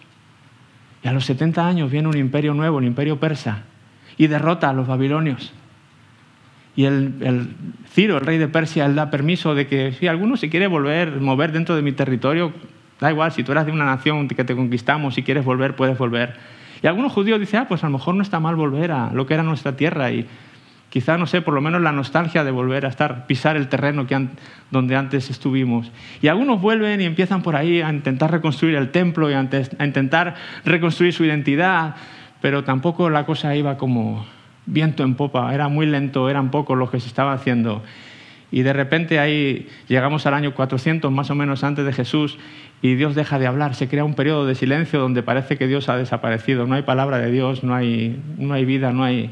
Y 1.03 1.07
a 1.07 1.11
los 1.11 1.25
70 1.25 1.67
años 1.67 1.91
viene 1.91 2.07
un 2.07 2.17
imperio 2.17 2.53
nuevo, 2.53 2.77
un 2.77 2.85
imperio 2.85 3.19
persa, 3.19 3.63
y 4.17 4.27
derrota 4.27 4.69
a 4.69 4.73
los 4.73 4.87
babilonios. 4.87 5.53
Y 6.77 6.85
el, 6.85 7.55
Ciro, 7.91 8.17
el 8.17 8.25
rey 8.25 8.37
de 8.37 8.47
Persia, 8.47 8.85
él 8.85 8.93
da 8.93 9.09
permiso 9.09 9.55
de 9.55 9.65
que 9.65 9.93
si 9.93 10.05
alguno 10.05 10.37
se 10.37 10.47
quiere 10.47 10.67
volver, 10.67 11.19
mover 11.19 11.51
dentro 11.51 11.75
de 11.75 11.81
mi 11.81 11.91
territorio, 11.91 12.53
da 13.01 13.09
igual, 13.09 13.31
si 13.31 13.43
tú 13.43 13.51
eras 13.51 13.65
de 13.65 13.71
una 13.71 13.83
nación 13.83 14.27
que 14.27 14.43
te 14.43 14.55
conquistamos, 14.55 15.15
si 15.15 15.23
quieres 15.23 15.43
volver, 15.43 15.75
puedes 15.75 15.97
volver. 15.97 16.35
Y 16.83 16.85
algunos 16.85 17.11
judíos 17.11 17.39
dicen, 17.39 17.61
ah, 17.61 17.67
pues 17.67 17.83
a 17.83 17.87
lo 17.87 17.93
mejor 17.93 18.13
no 18.13 18.21
está 18.21 18.39
mal 18.39 18.55
volver 18.55 18.91
a 18.91 19.11
lo 19.11 19.25
que 19.25 19.33
era 19.33 19.41
nuestra 19.41 19.75
tierra 19.75 20.11
y 20.11 20.27
quizá, 20.89 21.17
no 21.17 21.25
sé, 21.25 21.41
por 21.41 21.55
lo 21.55 21.61
menos 21.61 21.81
la 21.81 21.91
nostalgia 21.91 22.43
de 22.43 22.51
volver 22.51 22.85
a 22.85 22.89
estar, 22.89 23.25
pisar 23.25 23.57
el 23.57 23.69
terreno 23.69 24.05
que 24.05 24.27
donde 24.69 24.95
antes 24.95 25.31
estuvimos. 25.31 25.91
Y 26.21 26.27
algunos 26.27 26.61
vuelven 26.61 27.01
y 27.01 27.05
empiezan 27.05 27.41
por 27.41 27.55
ahí 27.55 27.81
a 27.81 27.91
intentar 27.91 28.31
reconstruir 28.31 28.75
el 28.75 28.91
templo 28.91 29.31
y 29.31 29.33
a 29.33 29.41
intentar 29.41 30.35
reconstruir 30.63 31.11
su 31.11 31.25
identidad, 31.25 31.95
pero 32.39 32.63
tampoco 32.63 33.09
la 33.09 33.25
cosa 33.25 33.55
iba 33.55 33.79
como, 33.79 34.27
viento 34.67 35.03
en 35.03 35.15
popa, 35.15 35.53
era 35.53 35.67
muy 35.67 35.87
lento, 35.87 36.29
eran 36.29 36.51
pocos 36.51 36.77
los 36.77 36.91
que 36.91 36.99
se 36.99 37.07
estaba 37.07 37.33
haciendo. 37.33 37.81
Y 38.51 38.61
de 38.61 38.71
repente 38.71 39.19
ahí 39.19 39.67
llegamos 39.87 40.25
al 40.25 40.33
año 40.33 40.53
400, 40.53 41.11
más 41.11 41.29
o 41.31 41.35
menos 41.35 41.63
antes 41.63 41.85
de 41.85 41.91
Jesús, 41.91 42.37
y 42.81 42.95
Dios 42.95 43.15
deja 43.15 43.39
de 43.39 43.47
hablar. 43.47 43.75
Se 43.75 43.89
crea 43.89 44.03
un 44.03 44.13
periodo 44.13 44.45
de 44.45 44.55
silencio 44.55 44.99
donde 44.99 45.23
parece 45.23 45.57
que 45.57 45.67
Dios 45.67 45.89
ha 45.89 45.97
desaparecido. 45.97 46.67
No 46.67 46.75
hay 46.75 46.83
palabra 46.83 47.17
de 47.17 47.31
Dios, 47.31 47.63
no 47.63 47.73
hay, 47.73 48.21
no 48.37 48.53
hay 48.53 48.65
vida, 48.65 48.93
no 48.93 49.03
hay... 49.03 49.31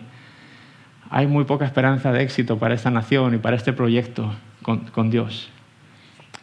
Hay 1.11 1.27
muy 1.27 1.43
poca 1.43 1.65
esperanza 1.65 2.11
de 2.11 2.23
éxito 2.23 2.57
para 2.57 2.73
esta 2.73 2.89
nación 2.89 3.35
y 3.35 3.37
para 3.37 3.55
este 3.55 3.73
proyecto 3.73 4.33
con, 4.63 5.11
Dios, 5.11 5.49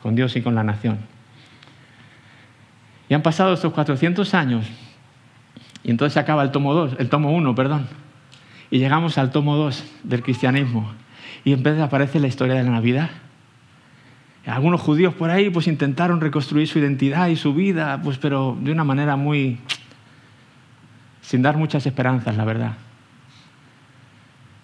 con 0.00 0.14
Dios 0.14 0.36
y 0.36 0.40
con 0.40 0.54
la 0.54 0.62
nación. 0.62 0.98
Y 3.08 3.14
han 3.14 3.22
pasado 3.22 3.52
estos 3.52 3.72
400 3.72 4.32
años, 4.34 4.64
y 5.82 5.90
entonces 5.90 6.14
se 6.14 6.20
acaba 6.20 6.44
el 6.44 6.52
tomo 6.52 6.72
2, 6.74 6.96
el 7.00 7.08
tomo 7.08 7.32
1, 7.32 7.54
perdón. 7.56 7.88
Y 8.72 8.78
llegamos 8.78 9.18
al 9.18 9.30
tomo 9.30 9.54
2 9.56 9.84
del 10.02 10.22
cristianismo. 10.22 10.90
Y 11.44 11.52
en 11.52 11.62
vez 11.62 11.76
de 11.76 11.82
aparece 11.82 12.18
la 12.18 12.26
historia 12.26 12.54
de 12.54 12.62
la 12.62 12.70
Navidad. 12.70 13.10
Algunos 14.46 14.80
judíos 14.80 15.12
por 15.12 15.28
ahí 15.28 15.50
pues 15.50 15.66
intentaron 15.66 16.22
reconstruir 16.22 16.66
su 16.66 16.78
identidad 16.78 17.28
y 17.28 17.36
su 17.36 17.52
vida, 17.52 18.00
pues 18.02 18.16
pero 18.16 18.56
de 18.58 18.72
una 18.72 18.82
manera 18.82 19.16
muy 19.16 19.58
sin 21.20 21.42
dar 21.42 21.58
muchas 21.58 21.84
esperanzas, 21.84 22.34
la 22.34 22.46
verdad. 22.46 22.72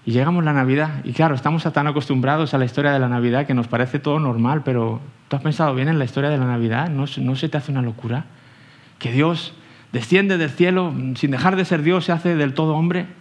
Y 0.07 0.13
llegamos 0.13 0.41
a 0.41 0.47
la 0.47 0.53
Navidad, 0.55 1.05
y 1.05 1.13
claro, 1.13 1.35
estamos 1.35 1.71
tan 1.71 1.87
acostumbrados 1.87 2.55
a 2.55 2.59
la 2.59 2.65
historia 2.65 2.93
de 2.93 2.99
la 2.99 3.11
Navidad 3.11 3.47
que 3.47 3.53
nos 3.53 3.69
parece 3.69 3.99
todo 3.99 4.19
normal, 4.19 4.63
pero 4.65 5.03
¿tú 5.29 5.37
has 5.37 5.43
pensado 5.43 5.75
bien 5.75 5.89
en 5.89 5.99
la 5.99 6.07
historia 6.07 6.31
de 6.31 6.39
la 6.39 6.47
Navidad? 6.47 6.89
¿No, 6.89 7.05
no 7.19 7.37
se 7.37 7.51
te 7.51 7.59
hace 7.59 7.73
una 7.73 7.83
locura? 7.83 8.25
Que 8.99 9.13
Dios 9.13 9.53
desciende 9.93 10.39
del 10.39 10.49
cielo, 10.49 10.95
sin 11.15 11.31
dejar 11.31 11.57
de 11.57 11.67
ser 11.67 11.83
Dios, 11.83 12.07
se 12.07 12.13
hace 12.13 12.37
del 12.37 12.55
todo 12.55 12.75
hombre 12.75 13.18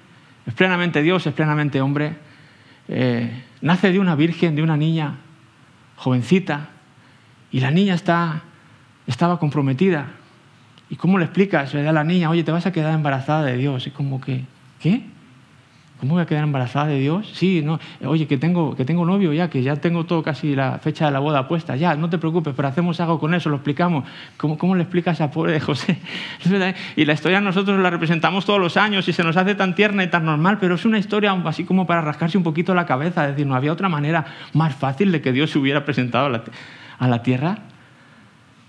es 0.48 0.54
plenamente 0.54 1.04
Dios, 1.04 1.28
es 1.28 1.34
plenamente 1.34 1.82
hombre. 1.82 2.16
Eh, 2.88 3.44
nace 3.62 3.92
de 3.92 4.00
una 4.00 4.16
virgen, 4.16 4.56
de 4.56 4.64
una 4.64 4.78
niña 4.78 5.18
jovencita, 5.98 6.70
y 7.52 7.60
la 7.60 7.70
niña 7.70 7.94
está, 7.94 8.42
estaba 9.06 9.40
comprometida. 9.40 10.08
¿Y 10.90 10.96
cómo 10.96 11.18
le 11.18 11.26
explicas 11.26 11.76
a 11.76 11.92
la 11.92 12.04
niña, 12.06 12.30
oye, 12.30 12.44
te 12.44 12.52
vas 12.52 12.66
a 12.66 12.72
quedar 12.72 12.94
embarazada 12.94 13.44
de 13.44 13.58
Dios? 13.58 13.88
Y 13.88 13.92
como 13.92 14.22
que, 14.22 14.46
¿qué? 14.80 15.04
¿Cómo 16.00 16.14
voy 16.14 16.22
a 16.22 16.28
quedar 16.28 16.44
embarazada 16.44 16.88
de 16.88 17.00
Dios? 17.00 17.28
Sí, 17.34 17.64
no. 17.64 17.80
Oye, 18.06 18.28
que 18.28 18.38
tengo, 18.38 18.76
que 18.76 18.86
tengo 18.86 19.04
novio 19.04 19.34
ya, 19.34 19.50
que 19.50 19.64
ya 19.64 19.78
tengo 19.78 20.06
todo 20.06 20.22
casi 20.22 20.56
la 20.56 20.78
fecha 20.78 21.06
de 21.06 21.12
la 21.12 21.18
boda 21.18 21.48
puesta. 21.48 21.76
Ya, 21.76 21.96
no 21.96 22.08
te 22.08 22.20
preocupes, 22.20 22.54
pero 22.56 22.68
hacemos 22.68 23.00
algo 23.00 23.20
con 23.20 23.34
eso, 23.34 23.50
lo 23.50 23.56
explicamos. 23.56 24.04
¿Cómo, 24.38 24.60
cómo 24.60 24.76
le 24.76 24.84
explicas 24.84 25.22
a 25.22 25.32
pobre 25.32 25.60
José? 25.60 25.98
Y 26.96 27.06
la 27.06 27.14
historia 27.14 27.42
nosotros 27.42 27.80
la 27.80 27.90
representamos 27.90 28.46
todos 28.46 28.60
los 28.60 28.78
años 28.78 29.08
y 29.08 29.14
se 29.14 29.24
nos 29.24 29.38
hace 29.38 29.56
tan 29.56 29.74
tierna 29.74 30.04
y 30.04 30.08
tan 30.08 30.24
normal, 30.24 30.60
pero 30.60 30.76
es 30.76 30.86
una 30.86 31.00
historia 31.00 31.32
así 31.46 31.64
como 31.64 31.88
para 31.88 32.02
rascarse 32.02 32.38
un 32.38 32.44
poquito 32.44 32.76
la 32.76 32.86
cabeza. 32.86 33.24
Es 33.24 33.32
decir, 33.32 33.48
no 33.48 33.56
había 33.56 33.74
otra 33.74 33.90
manera 33.90 34.26
más 34.54 34.76
fácil 34.76 35.12
de 35.12 35.22
que 35.22 35.32
Dios 35.32 35.50
se 35.50 35.58
hubiera 35.58 35.84
presentado 35.84 36.28
a 36.28 36.30
la, 36.30 36.44
a 37.00 37.08
la 37.08 37.24
tierra. 37.24 37.58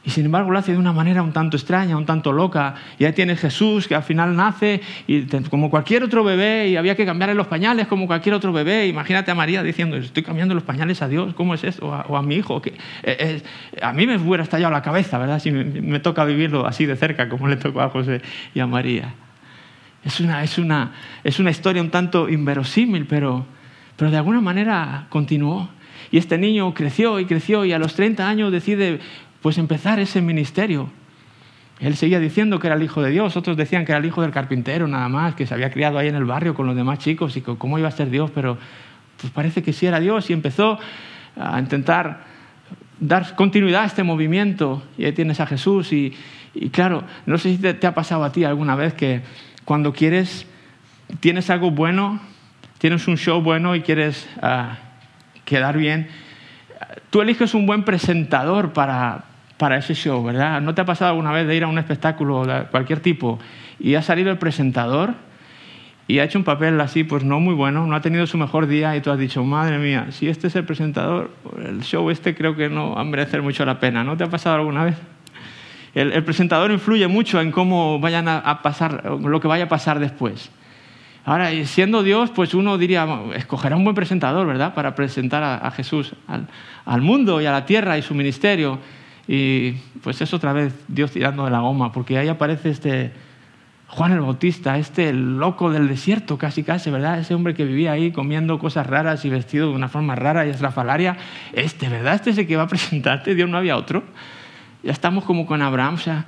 Y 0.09 0.11
sin 0.11 0.25
embargo 0.25 0.51
lo 0.51 0.59
hace 0.59 0.73
de 0.73 0.79
una 0.79 0.95
manera 0.95 1.23
un 1.23 1.35
tanto 1.35 1.59
extraña, 1.59 1.95
un 1.95 2.07
tanto 2.07 2.33
loca. 2.33 2.77
Y 2.99 3.05
ahí 3.05 3.13
tiene 3.13 3.37
Jesús 3.37 3.87
que 3.87 3.95
al 3.95 4.03
final 4.03 4.35
nace 4.35 4.81
y 5.07 5.27
como 5.51 5.69
cualquier 5.69 6.03
otro 6.03 6.25
bebé 6.25 6.69
y 6.69 6.77
había 6.77 6.97
que 6.97 7.05
cambiarle 7.05 7.35
los 7.35 7.47
pañales 7.47 7.89
como 7.89 8.07
cualquier 8.07 8.35
otro 8.35 8.51
bebé. 8.51 8.87
Imagínate 8.87 9.31
a 9.31 9.35
María 9.35 9.63
diciendo, 9.63 9.99
estoy 9.99 10.23
cambiando 10.23 10.55
los 10.55 10.63
pañales 10.63 11.03
a 11.03 11.09
Dios, 11.09 11.35
¿cómo 11.35 11.53
es 11.53 11.63
esto? 11.63 11.89
O 11.89 11.93
a, 11.93 12.07
o 12.09 12.17
a 12.17 12.23
mi 12.23 12.37
hijo. 12.37 12.63
Que, 12.63 12.71
eh, 12.71 12.79
eh, 13.03 13.43
a 13.83 13.93
mí 13.93 14.07
me 14.07 14.17
hubiera 14.17 14.45
estallado 14.45 14.73
la 14.73 14.81
cabeza, 14.81 15.19
¿verdad? 15.19 15.41
Si 15.41 15.51
me, 15.51 15.65
me, 15.65 16.01
toca 16.01 16.25
vivirlo 16.25 16.67
así 16.67 16.87
de 16.87 16.97
cerca 16.97 17.29
como 17.29 17.47
le 17.47 17.57
tocó 17.57 17.83
a 17.83 17.91
José 17.91 18.23
y 18.55 18.61
a 18.61 18.67
María. 18.67 19.13
Es 20.07 20.21
una, 20.21 20.43
es 20.43 20.57
una, 20.57 20.93
es 21.23 21.39
una 21.39 21.51
historia 21.51 21.83
un 21.83 21.91
tanto 21.91 22.31
inverosímil, 22.31 23.05
pero, 23.05 23.45
pero 23.97 24.11
de 24.11 24.17
alguna 24.17 24.41
manera 24.41 25.05
continuó. 25.11 25.69
Y 26.11 26.17
este 26.17 26.39
niño 26.39 26.73
creció 26.73 27.21
y 27.21 27.27
creció 27.27 27.67
y 27.67 27.75
a 27.75 27.79
los 27.79 27.95
30 27.95 28.27
años 28.27 28.51
decide 28.51 29.01
pues 29.43 29.59
empezar 29.59 29.99
ese 29.99 30.21
ministerio. 30.21 30.91
Él 31.81 31.97
seguía 31.97 32.19
diciendo 32.19 32.59
que 32.59 32.67
era 32.67 32.77
el 32.77 32.83
hijo 32.83 33.03
de 33.03 33.11
Dios, 33.11 33.37
otros 33.37 33.57
decían 33.57 33.85
que 33.85 33.93
era 33.93 34.01
el 34.01 34.05
hijo 34.05 34.23
del 34.23 34.33
carpintero 34.33 34.89
nada 34.89 35.09
más, 35.09 35.35
que 35.35 35.47
se 35.47 35.55
había 35.55 35.71
criado 35.71 35.99
ahí 35.99 36.09
en 36.09 36.17
el 36.17 36.25
barrio 36.25 36.55
con 36.55 36.67
los 36.67 36.75
demás 36.75 36.99
chicos 36.99 37.37
y 37.37 37.41
cómo 37.41 37.79
iba 37.79 37.89
a 37.89 37.93
ser 37.93 38.11
Dios, 38.11 38.31
pero 38.35 38.59
pues 39.21 39.33
parece 39.33 39.63
que 39.63 39.73
sí 39.73 39.87
era 39.87 40.01
Dios 40.01 40.29
y 40.31 40.33
empezó 40.33 40.79
a 41.37 41.59
intentar 41.61 42.25
dar 42.99 43.37
continuidad 43.37 43.83
a 43.83 43.87
este 43.87 44.03
movimiento 44.03 44.83
y 44.97 45.05
ahí 45.05 45.13
tienes 45.13 45.39
a 45.39 45.47
Jesús 45.47 45.93
y, 45.93 46.17
claro, 46.73 47.05
no 47.27 47.39
sé 47.39 47.57
si 47.57 47.59
te, 47.59 47.87
ha 47.87 47.95
pasado 47.95 48.25
a 48.25 48.33
ti 48.33 48.45
alguna 48.45 48.75
vez 48.75 48.95
que 48.95 49.23
cuando 49.65 49.93
quieres, 49.93 50.47
tienes 51.21 51.49
algo 51.51 51.71
bueno, 51.71 52.21
tienes 52.79 53.07
un 53.07 53.17
show 53.17 53.41
bueno 53.41 53.77
y 53.77 53.83
quieres 53.83 54.29
ah, 54.43 54.79
quedar 55.45 55.77
bien, 55.77 56.09
tú 57.11 57.21
eliges 57.21 57.55
un 57.55 57.67
buen 57.67 57.85
presentador 57.85 58.73
para, 58.73 59.25
para 59.59 59.77
ese 59.77 59.95
show, 59.95 60.25
¿verdad? 60.25 60.61
¿No 60.61 60.75
te 60.75 60.81
ha 60.81 60.85
pasado 60.85 61.11
alguna 61.11 61.33
vez 61.33 61.47
de 61.47 61.57
ir 61.57 61.65
a 61.65 61.69
un 61.69 61.79
espectáculo 61.79 62.47
de 62.47 62.65
cualquier 62.71 63.01
tipo 63.01 63.39
y 63.79 63.97
ha 63.97 64.03
salido 64.03 64.31
el 64.31 64.39
presentador 64.39 65.15
y 66.07 66.21
ha 66.21 66.25
hecho 66.25 66.39
un 66.39 66.45
papel 66.45 66.81
así, 66.81 67.05
pues 67.05 67.23
no 67.23 67.39
muy 67.39 67.53
bueno, 67.53 67.87
no 67.87 67.95
ha 67.95 68.01
tenido 68.01 68.27
su 68.27 68.39
mejor 68.39 68.67
día 68.67 68.97
y 68.97 69.03
tú 69.03 69.11
has 69.11 69.19
dicho, 69.19 69.45
madre 69.45 69.79
mía, 69.79 70.07
si 70.11 70.29
este 70.29 70.47
es 70.47 70.57
el 70.57 70.65
presentador, 70.65 71.31
el 71.63 71.83
show 71.83 72.09
este 72.09 72.35
creo 72.35 72.57
que 72.57 72.71
no 72.71 72.95
va 72.95 73.03
a 73.03 73.05
merecer 73.05 73.43
mucho 73.43 73.67
la 73.67 73.79
pena. 73.79 74.03
¿No 74.05 74.17
te 74.17 74.25
ha 74.25 74.31
pasado 74.31 74.57
alguna 74.57 74.85
vez? 74.85 74.97
El, 75.95 76.25
presentador 76.25 76.71
influye 76.71 77.07
mucho 77.09 77.41
en 77.41 77.51
cómo 77.51 77.99
vayan 77.99 78.29
a, 78.29 78.63
pasar, 78.63 79.05
lo 79.21 79.41
que 79.41 79.49
vaya 79.49 79.65
a 79.65 79.69
pasar 79.69 79.99
después. 79.99 80.51
Ahora, 81.25 81.51
siendo 81.67 82.03
Dios, 82.03 82.31
pues 82.31 82.55
uno 82.55 82.79
diría, 82.79 83.07
escogerá 83.35 83.77
un 83.77 83.85
buen 83.85 83.97
presentador, 83.97 84.47
¿verdad? 84.47 84.73
Para 84.75 84.95
presentar 84.95 85.43
a, 85.43 85.71
Jesús 85.73 86.15
al 86.87 87.03
mundo 87.03 87.41
y 87.41 87.47
a 87.47 87.53
la 87.53 87.67
tierra 87.67 87.99
y 87.99 88.03
su 88.03 88.15
ministerio. 88.15 88.79
Y 89.29 89.73
pues 90.03 90.21
es 90.23 90.33
otra 90.33 90.55
vez 90.55 90.75
Dios 90.89 91.13
tirando 91.13 91.45
de 91.45 91.51
la 91.51 91.61
goma, 91.61 91.93
porque 91.93 92.17
ahí 92.17 92.29
aparece 92.29 92.71
este 92.71 93.13
Juan 93.89 94.13
el 94.13 94.21
Bautista, 94.21 94.77
este 94.79 95.13
loco 95.13 95.71
del 95.71 95.89
desierto, 95.89 96.37
casi 96.37 96.63
casi, 96.63 96.91
¿verdad? 96.91 97.19
Ese 97.19 97.35
hombre 97.35 97.55
que 97.55 97.65
vivía 97.65 97.93
ahí 97.93 98.11
comiendo 98.11 98.59
cosas 98.59 98.87
raras 98.87 99.25
y 99.25 99.31
vestido 99.31 99.69
de 99.69 99.75
una 99.75 99.89
forma 99.89 100.15
rara 100.15 100.47
y 100.47 100.51
estrafalaria. 100.51 101.17
Este, 101.53 101.89
¿verdad? 101.89 102.15
Este 102.15 102.31
es 102.31 102.39
el 102.39 102.47
que 102.47 102.57
va 102.57 102.65
a 102.65 102.69
presentarte, 102.69 103.35
Dios 103.35 103.49
no 103.49 103.59
había 103.59 103.77
otro. 103.77 104.03
Ya 104.83 104.93
estamos 104.93 105.25
como 105.25 105.47
con 105.47 105.63
Abraham, 105.63 105.95
o 105.95 105.99
sea, 105.99 106.27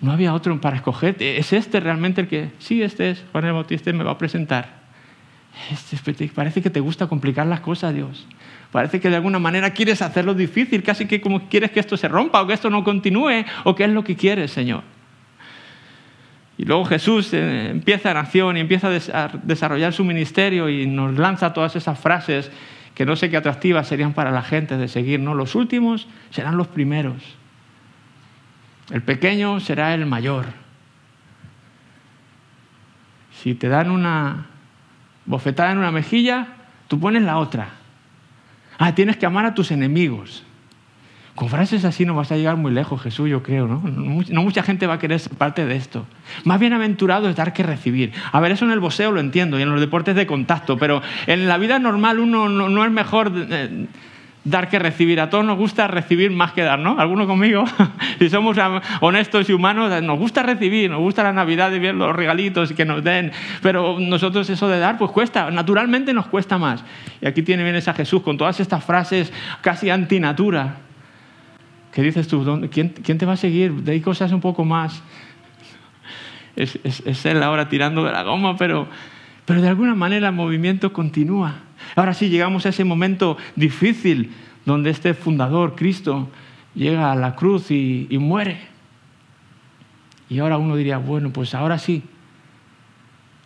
no 0.00 0.12
había 0.12 0.34
otro 0.34 0.58
para 0.60 0.76
escoger. 0.76 1.16
¿Es 1.20 1.52
este 1.52 1.80
realmente 1.80 2.22
el 2.22 2.28
que.? 2.28 2.50
Sí, 2.58 2.82
este 2.82 3.10
es 3.10 3.24
Juan 3.32 3.44
el 3.44 3.52
Bautista, 3.52 3.92
me 3.92 4.04
va 4.04 4.12
a 4.12 4.18
presentar. 4.18 4.75
Este, 5.70 6.28
parece 6.28 6.62
que 6.62 6.70
te 6.70 6.80
gusta 6.80 7.06
complicar 7.06 7.46
las 7.46 7.60
cosas, 7.60 7.94
Dios. 7.94 8.26
Parece 8.70 9.00
que 9.00 9.08
de 9.08 9.16
alguna 9.16 9.38
manera 9.38 9.70
quieres 9.70 10.02
hacerlo 10.02 10.34
difícil, 10.34 10.82
casi 10.82 11.06
que 11.06 11.20
como 11.20 11.48
quieres 11.48 11.70
que 11.70 11.80
esto 11.80 11.96
se 11.96 12.08
rompa 12.08 12.42
o 12.42 12.46
que 12.46 12.52
esto 12.52 12.68
no 12.70 12.84
continúe 12.84 13.44
o 13.64 13.74
qué 13.74 13.84
es 13.84 13.90
lo 13.90 14.04
que 14.04 14.16
quieres, 14.16 14.50
Señor. 14.50 14.82
Y 16.58 16.64
luego 16.64 16.84
Jesús 16.84 17.32
eh, 17.32 17.70
empieza 17.70 18.10
en 18.10 18.16
acción 18.16 18.56
y 18.56 18.60
empieza 18.60 18.88
a 18.88 19.28
desarrollar 19.42 19.92
su 19.92 20.04
ministerio 20.04 20.68
y 20.68 20.86
nos 20.86 21.16
lanza 21.18 21.52
todas 21.52 21.76
esas 21.76 21.98
frases 21.98 22.50
que 22.94 23.04
no 23.04 23.14
sé 23.14 23.28
qué 23.28 23.36
atractivas 23.36 23.86
serían 23.86 24.14
para 24.14 24.30
la 24.30 24.42
gente 24.42 24.78
de 24.78 24.88
seguir. 24.88 25.20
¿no? 25.20 25.34
Los 25.34 25.54
últimos 25.54 26.08
serán 26.30 26.56
los 26.56 26.66
primeros. 26.68 27.22
El 28.90 29.02
pequeño 29.02 29.60
será 29.60 29.92
el 29.94 30.06
mayor. 30.06 30.46
Si 33.42 33.54
te 33.54 33.68
dan 33.68 33.90
una 33.90 34.46
bofetada 35.26 35.72
en 35.72 35.78
una 35.78 35.90
mejilla, 35.90 36.48
tú 36.88 36.98
pones 36.98 37.22
la 37.22 37.38
otra. 37.38 37.70
Ah, 38.78 38.94
tienes 38.94 39.16
que 39.16 39.26
amar 39.26 39.44
a 39.46 39.54
tus 39.54 39.70
enemigos. 39.70 40.44
Con 41.36 41.50
frases 41.50 41.84
así 41.84 42.06
no 42.06 42.14
vas 42.14 42.32
a 42.32 42.36
llegar 42.36 42.56
muy 42.56 42.72
lejos, 42.72 43.02
Jesús, 43.02 43.28
yo 43.28 43.42
creo, 43.42 43.68
¿no? 43.68 43.82
No 43.84 44.42
mucha 44.42 44.62
gente 44.62 44.86
va 44.86 44.94
a 44.94 44.98
querer 44.98 45.20
ser 45.20 45.34
parte 45.34 45.66
de 45.66 45.76
esto. 45.76 46.06
Más 46.44 46.58
bienaventurado 46.58 47.28
es 47.28 47.36
dar 47.36 47.52
que 47.52 47.62
recibir. 47.62 48.12
A 48.32 48.40
ver, 48.40 48.52
eso 48.52 48.64
en 48.64 48.70
el 48.70 48.80
boxeo 48.80 49.12
lo 49.12 49.20
entiendo 49.20 49.58
y 49.58 49.62
en 49.62 49.70
los 49.70 49.78
deportes 49.78 50.16
de 50.16 50.26
contacto, 50.26 50.78
pero 50.78 51.02
en 51.26 51.46
la 51.46 51.58
vida 51.58 51.78
normal 51.78 52.20
uno 52.20 52.48
no, 52.48 52.84
es 52.84 52.90
mejor 52.90 53.32
eh, 53.34 53.86
dar 54.46 54.68
que 54.68 54.78
recibir. 54.78 55.20
A 55.20 55.28
todos 55.28 55.44
nos 55.44 55.58
gusta 55.58 55.88
recibir 55.88 56.30
más 56.30 56.52
que 56.52 56.62
dar, 56.62 56.78
¿no? 56.78 56.98
¿Alguno 56.98 57.26
conmigo? 57.26 57.64
si 58.18 58.30
somos 58.30 58.56
honestos 59.00 59.50
y 59.50 59.52
humanos, 59.52 60.02
nos 60.02 60.18
gusta 60.18 60.42
recibir, 60.42 60.90
nos 60.90 61.00
gusta 61.00 61.22
la 61.24 61.32
Navidad 61.32 61.72
y 61.72 61.78
ver 61.78 61.94
los 61.94 62.14
regalitos 62.14 62.72
que 62.72 62.84
nos 62.84 63.02
den, 63.02 63.32
pero 63.60 63.98
nosotros 63.98 64.48
eso 64.48 64.68
de 64.68 64.78
dar, 64.78 64.98
pues 64.98 65.10
cuesta, 65.10 65.50
naturalmente 65.50 66.14
nos 66.14 66.26
cuesta 66.26 66.58
más. 66.58 66.84
Y 67.20 67.26
aquí 67.26 67.42
tiene 67.42 67.64
vienes 67.64 67.88
a 67.88 67.94
Jesús 67.94 68.22
con 68.22 68.38
todas 68.38 68.60
estas 68.60 68.84
frases 68.84 69.32
casi 69.60 69.90
antinatura. 69.90 70.76
¿Qué 71.92 72.02
dices 72.02 72.28
tú? 72.28 72.68
¿Quién, 72.70 72.92
te 72.92 73.26
va 73.26 73.32
a 73.32 73.36
seguir? 73.36 73.72
De 73.72 73.92
ahí 73.92 74.00
cosas 74.00 74.30
un 74.30 74.40
poco 74.40 74.64
más. 74.64 75.02
Es, 76.54 76.78
es, 76.84 77.26
él 77.26 77.42
ahora 77.42 77.68
tirando 77.68 78.04
de 78.04 78.12
la 78.12 78.22
goma, 78.22 78.56
pero, 78.56 78.86
pero 79.44 79.60
de 79.60 79.68
alguna 79.68 79.94
manera 79.94 80.28
el 80.28 80.34
movimiento 80.34 80.92
continúa. 80.92 81.65
Ahora 81.94 82.14
sí 82.14 82.28
llegamos 82.28 82.66
a 82.66 82.70
ese 82.70 82.84
momento 82.84 83.36
difícil 83.54 84.32
donde 84.64 84.90
este 84.90 85.14
fundador, 85.14 85.74
Cristo, 85.76 86.28
llega 86.74 87.12
a 87.12 87.14
la 87.14 87.36
cruz 87.36 87.70
y, 87.70 88.08
muere. 88.20 88.58
Y 90.28 90.40
ahora 90.40 90.58
uno 90.58 90.76
diría, 90.76 90.98
bueno, 90.98 91.30
pues 91.30 91.54
ahora 91.54 91.78
sí. 91.78 92.02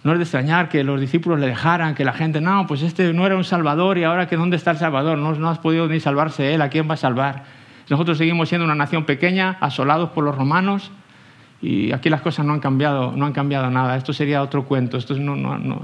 No 0.03 0.13
es 0.13 0.19
de 0.19 0.25
extrañar 0.25 0.71
que 0.71 0.83
los 0.83 0.99
discípulos 0.99 1.39
le 1.39 1.47
dejaran, 1.47 1.95
que 1.95 2.07
la 2.07 2.15
gente, 2.15 2.41
no, 2.41 2.67
pues 2.67 2.81
este 2.81 3.13
no 3.13 3.27
era 3.27 3.37
un 3.37 3.45
salvador 3.45 3.99
y 3.99 4.05
ahora 4.05 4.27
que 4.27 4.37
dónde 4.37 4.57
está 4.57 4.71
el 4.71 4.79
salvador, 4.79 5.19
no, 5.19 5.35
no 5.35 5.51
has 5.51 5.59
podido 5.59 5.87
ni 5.89 6.01
salvarse 6.01 6.55
él, 6.55 6.63
¿a 6.63 6.71
quién 6.71 6.89
va 6.89 6.95
a 6.95 6.97
salvar? 6.97 7.45
Nosotros 7.91 8.17
seguimos 8.17 8.49
siendo 8.49 8.65
una 8.65 8.75
nación 8.75 9.05
pequeña, 9.05 9.59
asolados 9.61 10.11
por 10.11 10.25
los 10.25 10.35
romanos, 10.35 10.91
y 11.63 11.93
aquí 11.93 12.09
las 12.09 12.23
cosas 12.23 12.47
no 12.47 12.55
han 12.55 12.61
cambiado, 12.61 13.13
no 13.15 13.27
han 13.27 13.33
cambiado 13.33 13.71
nada. 13.71 13.97
Esto 13.97 14.13
sería 14.13 14.43
otro 14.43 14.65
cuento. 14.65 14.97
Esto 14.97 15.15
no, 15.19 15.37
no, 15.37 15.59
no, 15.59 15.83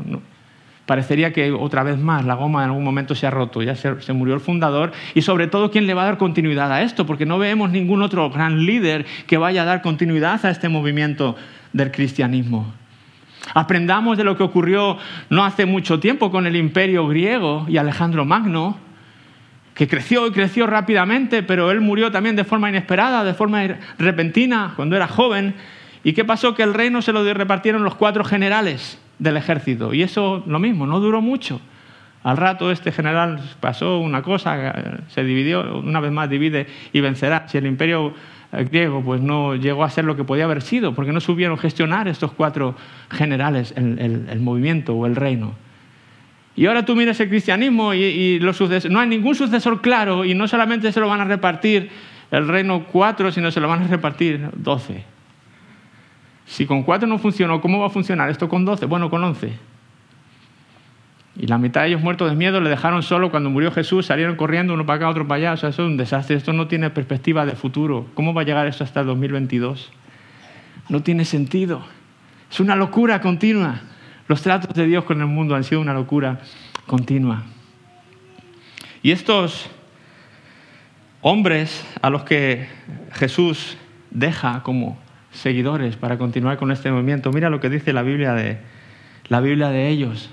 parecería 0.87 1.33
que 1.33 1.51
otra 1.51 1.83
vez 1.83 1.99
más 1.99 2.25
la 2.25 2.35
goma 2.35 2.63
en 2.63 2.71
algún 2.71 2.85
momento 2.85 3.15
se 3.15 3.27
ha 3.27 3.31
roto, 3.31 3.63
ya 3.63 3.75
se, 3.75 4.13
murió 4.13 4.35
el 4.35 4.41
fundador 4.41 4.93
y 5.15 5.23
sobre 5.23 5.49
todo 5.49 5.71
quién 5.71 5.87
le 5.87 5.95
va 5.95 6.03
a 6.03 6.07
dar 6.07 6.19
continuidad 6.19 6.73
a 6.73 6.83
esto, 6.83 7.05
porque 7.05 7.27
no 7.27 7.39
vemos 7.39 7.71
ningún 7.71 8.03
otro 8.03 8.31
gran 8.31 8.65
líder 8.65 9.05
que 9.27 9.37
vaya 9.37 9.63
a 9.63 9.65
dar 9.65 9.83
continuidad 9.83 10.45
a 10.47 10.51
este 10.51 10.69
movimiento 10.69 11.37
del 11.73 11.91
cristianismo. 11.91 12.73
Aprendamos 13.55 14.17
de 14.17 14.25
lo 14.25 14.37
que 14.37 14.45
ocurrió 14.45 14.97
no 15.29 15.45
hace 15.45 15.67
mucho 15.67 16.01
tiempo 16.01 16.31
con 16.31 16.47
el 16.47 16.57
imperio 16.57 17.07
griego 17.07 17.67
y 17.69 17.77
Alejandro 17.77 18.25
Magno, 18.25 18.79
que 19.75 19.89
creció 19.89 20.27
y 20.27 20.31
creció 20.31 20.67
rápidamente, 20.67 21.43
pero 21.43 21.71
él 21.71 21.81
murió 21.81 22.11
también 22.11 22.35
de 22.35 22.45
forma 22.45 22.71
inesperada, 22.71 23.25
de 23.25 23.35
forma 23.35 23.63
repentina, 23.99 24.73
cuando 24.75 24.97
era 24.97 25.07
joven. 25.07 25.55
¿Y 26.03 26.13
qué 26.13 26.25
pasó? 26.25 26.55
Que 26.55 26.63
el 26.63 26.73
reino 26.75 27.03
se 27.03 27.13
lo 27.13 27.23
repartieron 27.35 27.85
los 27.85 27.95
cuatro 27.95 28.25
generales 28.25 28.99
del 29.19 29.37
ejército. 29.37 29.95
Y 29.95 30.03
eso 30.03 30.43
lo 30.47 30.59
mismo, 30.59 30.87
no 30.87 31.01
duró 31.01 31.21
mucho. 31.21 31.61
Al 32.23 32.37
rato 32.37 32.73
este 32.73 32.91
general 32.91 33.41
pasó 33.61 34.01
una 34.01 34.21
cosa, 34.23 34.75
se 35.09 35.23
dividió, 35.23 35.79
una 35.79 36.01
vez 36.01 36.11
más 36.11 36.29
divide 36.29 36.67
y 36.93 37.01
vencerá. 37.01 37.47
Si 37.47 37.57
el 37.57 37.67
imperio 37.67 38.15
eh, 38.53 38.65
griego 38.65 39.01
pues 39.01 39.21
no 39.21 39.55
llegó 39.55 39.85
a 39.85 39.91
ser 39.91 40.05
lo 40.05 40.17
que 40.17 40.25
podía 40.25 40.43
haber 40.43 40.61
sido, 40.63 40.93
porque 40.93 41.13
no 41.13 41.21
supieron 41.21 41.57
gestionar 41.57 42.09
estos 42.09 42.33
cuatro 42.33 42.75
generales 43.11 43.73
el, 43.77 44.41
movimiento 44.41 44.95
o 44.95 45.07
el 45.07 45.15
reino. 45.15 45.55
Y 46.57 46.67
ahora 46.67 46.85
tú 46.85 46.97
miras 46.97 47.21
el 47.21 47.29
cristianismo 47.29 47.95
y, 47.95 48.41
los 48.41 48.61
no 48.91 48.99
hay 48.99 49.09
ningún 49.09 49.37
sucesor 49.37 49.81
claro 49.81 50.25
y 50.25 50.35
no 50.35 50.49
solamente 50.49 50.91
se 50.91 50.99
lo 50.99 51.07
van 51.07 51.21
a 51.21 51.25
repartir 51.27 51.91
el 52.33 52.49
reino 52.49 52.87
cuatro, 52.91 53.31
sino 53.31 53.53
se 53.53 53.61
lo 53.61 53.69
van 53.69 53.85
a 53.85 53.87
repartir 53.87 54.49
doce. 54.57 55.05
Si 56.47 56.65
con 56.65 56.85
cuatro 56.85 57.09
no 57.09 57.19
funcionó, 57.19 57.61
¿cómo 57.61 57.81
va 57.81 57.87
a 57.87 57.91
funcionar 57.91 58.31
esto 58.31 58.49
con 58.49 58.65
doce? 58.65 58.87
Bueno, 58.87 59.11
con 59.11 59.23
once. 59.23 59.53
Y 61.39 61.49
la 61.49 61.59
mitad 61.59 61.83
de 61.83 61.89
ellos 61.89 62.01
muertos 62.01 62.31
de 62.31 62.37
miedo 62.37 62.61
le 62.61 62.71
dejaron 62.71 63.03
solo 63.03 63.31
cuando 63.31 63.51
murió 63.51 63.71
Jesús, 63.71 64.07
salieron 64.07 64.37
corriendo 64.37 64.73
uno 64.73 64.87
para 64.87 64.97
acá, 64.97 65.09
otro 65.11 65.29
para 65.29 65.39
allá. 65.39 65.53
O 65.53 65.57
sea, 65.59 65.69
eso 65.69 65.83
es 65.83 65.89
un 65.89 65.97
desastre, 65.97 66.37
esto 66.37 66.53
no 66.53 66.67
tiene 66.67 66.89
perspectiva 66.89 67.45
de 67.45 67.53
futuro. 67.53 68.07
¿Cómo 68.15 68.33
va 68.33 68.43
a 68.43 68.45
llegar 68.45 68.67
esto 68.67 68.85
hasta 68.85 69.01
el 69.01 69.07
2022? 69.07 69.93
No 70.89 71.03
tiene 71.03 71.25
sentido. 71.25 71.85
Es 72.51 72.61
una 72.61 72.77
locura 72.77 73.21
continua. 73.21 73.81
Los 74.29 74.43
tratos 74.43 74.75
de 74.75 74.87
Dios 74.87 75.05
con 75.05 75.21
el 75.21 75.27
mundo 75.27 75.55
han 75.55 75.65
sido 75.65 75.81
una 75.81 75.93
locura 75.93 76.41
continua. 76.87 77.43
Y 79.03 79.11
estos 79.11 79.69
hombres 81.21 81.87
a 82.01 82.09
los 82.09 82.25
que 82.25 82.67
Jesús 83.13 83.77
deja 84.11 84.63
como 84.63 84.99
seguidores 85.37 85.97
para 85.97 86.19
continuar 86.19 86.57
con 86.57 86.71
este 86.71 86.91
movimiento. 86.91 87.31
Mira 87.33 87.51
lo 87.51 87.61
que 87.61 87.71
dice 87.71 87.93
la 87.93 88.03
Biblia 88.03 88.33
de, 88.35 88.59
la 89.29 89.41
Biblia 89.41 89.69
de 89.69 89.89
ellos. 89.89 90.31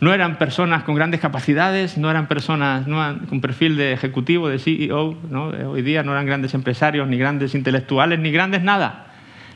No 0.00 0.12
eran 0.12 0.38
personas 0.38 0.82
con 0.82 0.94
grandes 0.94 1.20
capacidades, 1.20 1.96
no 1.96 2.10
eran 2.10 2.26
personas 2.26 2.86
con 3.28 3.40
perfil 3.40 3.76
de 3.76 3.92
ejecutivo, 3.92 4.48
de 4.48 4.58
CEO, 4.58 5.16
¿no? 5.30 5.46
hoy 5.46 5.82
día 5.82 6.02
no 6.02 6.12
eran 6.12 6.26
grandes 6.26 6.52
empresarios, 6.54 7.08
ni 7.08 7.16
grandes 7.16 7.54
intelectuales, 7.54 8.18
ni 8.18 8.30
grandes 8.30 8.62
nada. 8.62 9.06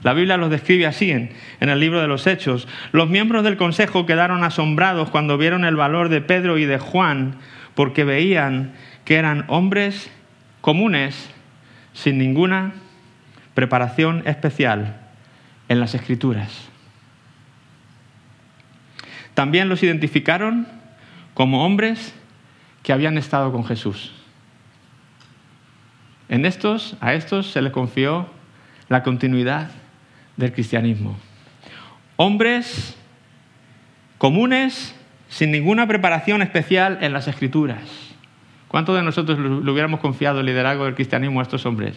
La 0.03 0.14
Biblia 0.14 0.36
los 0.36 0.49
describe 0.49 0.86
así 0.86 1.11
en, 1.11 1.32
el 1.61 1.80
libro 1.80 2.01
de 2.01 2.07
los 2.07 2.26
Hechos. 2.26 2.68
Los 2.93 3.11
miembros 3.11 3.43
del 3.43 3.57
Consejo 3.57 4.07
quedaron 4.07 4.45
asombrados 4.45 5.11
cuando 5.11 5.36
vieron 5.39 5.64
el 5.64 5.74
valor 5.74 6.09
de 6.09 6.20
Pedro 6.20 6.57
y 6.57 6.66
de 6.66 6.78
Juan, 6.78 7.34
porque 7.74 8.05
veían 8.05 8.74
que 9.05 9.16
eran 9.16 9.45
hombres 9.49 10.11
comunes, 10.61 11.30
sin 11.93 12.18
ninguna 12.18 12.74
preparación 13.59 14.23
especial 14.25 15.01
en 15.69 15.81
las 15.81 15.93
escrituras. 15.97 16.69
También 19.35 19.69
los 19.69 19.83
identificaron 19.83 20.69
como 21.35 21.65
hombres 21.67 22.15
que 22.85 22.93
habían 22.93 23.19
estado 23.19 23.51
con 23.51 23.65
Jesús. 23.65 24.13
En 26.29 26.47
estos, 26.47 26.97
a 27.01 27.15
estos 27.15 27.51
se 27.51 27.61
les 27.61 27.73
confió 27.73 28.29
la 28.89 29.03
continuidad 29.03 29.73
del 30.37 30.53
cristianismo. 30.53 31.19
Hombres 32.15 32.97
comunes 34.19 34.95
sin 35.29 35.51
ninguna 35.51 35.89
preparación 35.89 36.43
especial 36.43 36.99
en 37.01 37.13
las 37.13 37.27
escrituras. 37.27 37.81
¿Cuántos 38.69 38.95
de 38.95 39.03
nosotros 39.03 39.37
le 39.37 39.69
hubiéramos 39.69 39.99
confiado 39.99 40.39
el 40.39 40.47
liderazgo 40.47 40.85
del 40.85 40.95
cristianismo 40.95 41.41
a 41.41 41.43
estos 41.43 41.67
hombres? 41.67 41.97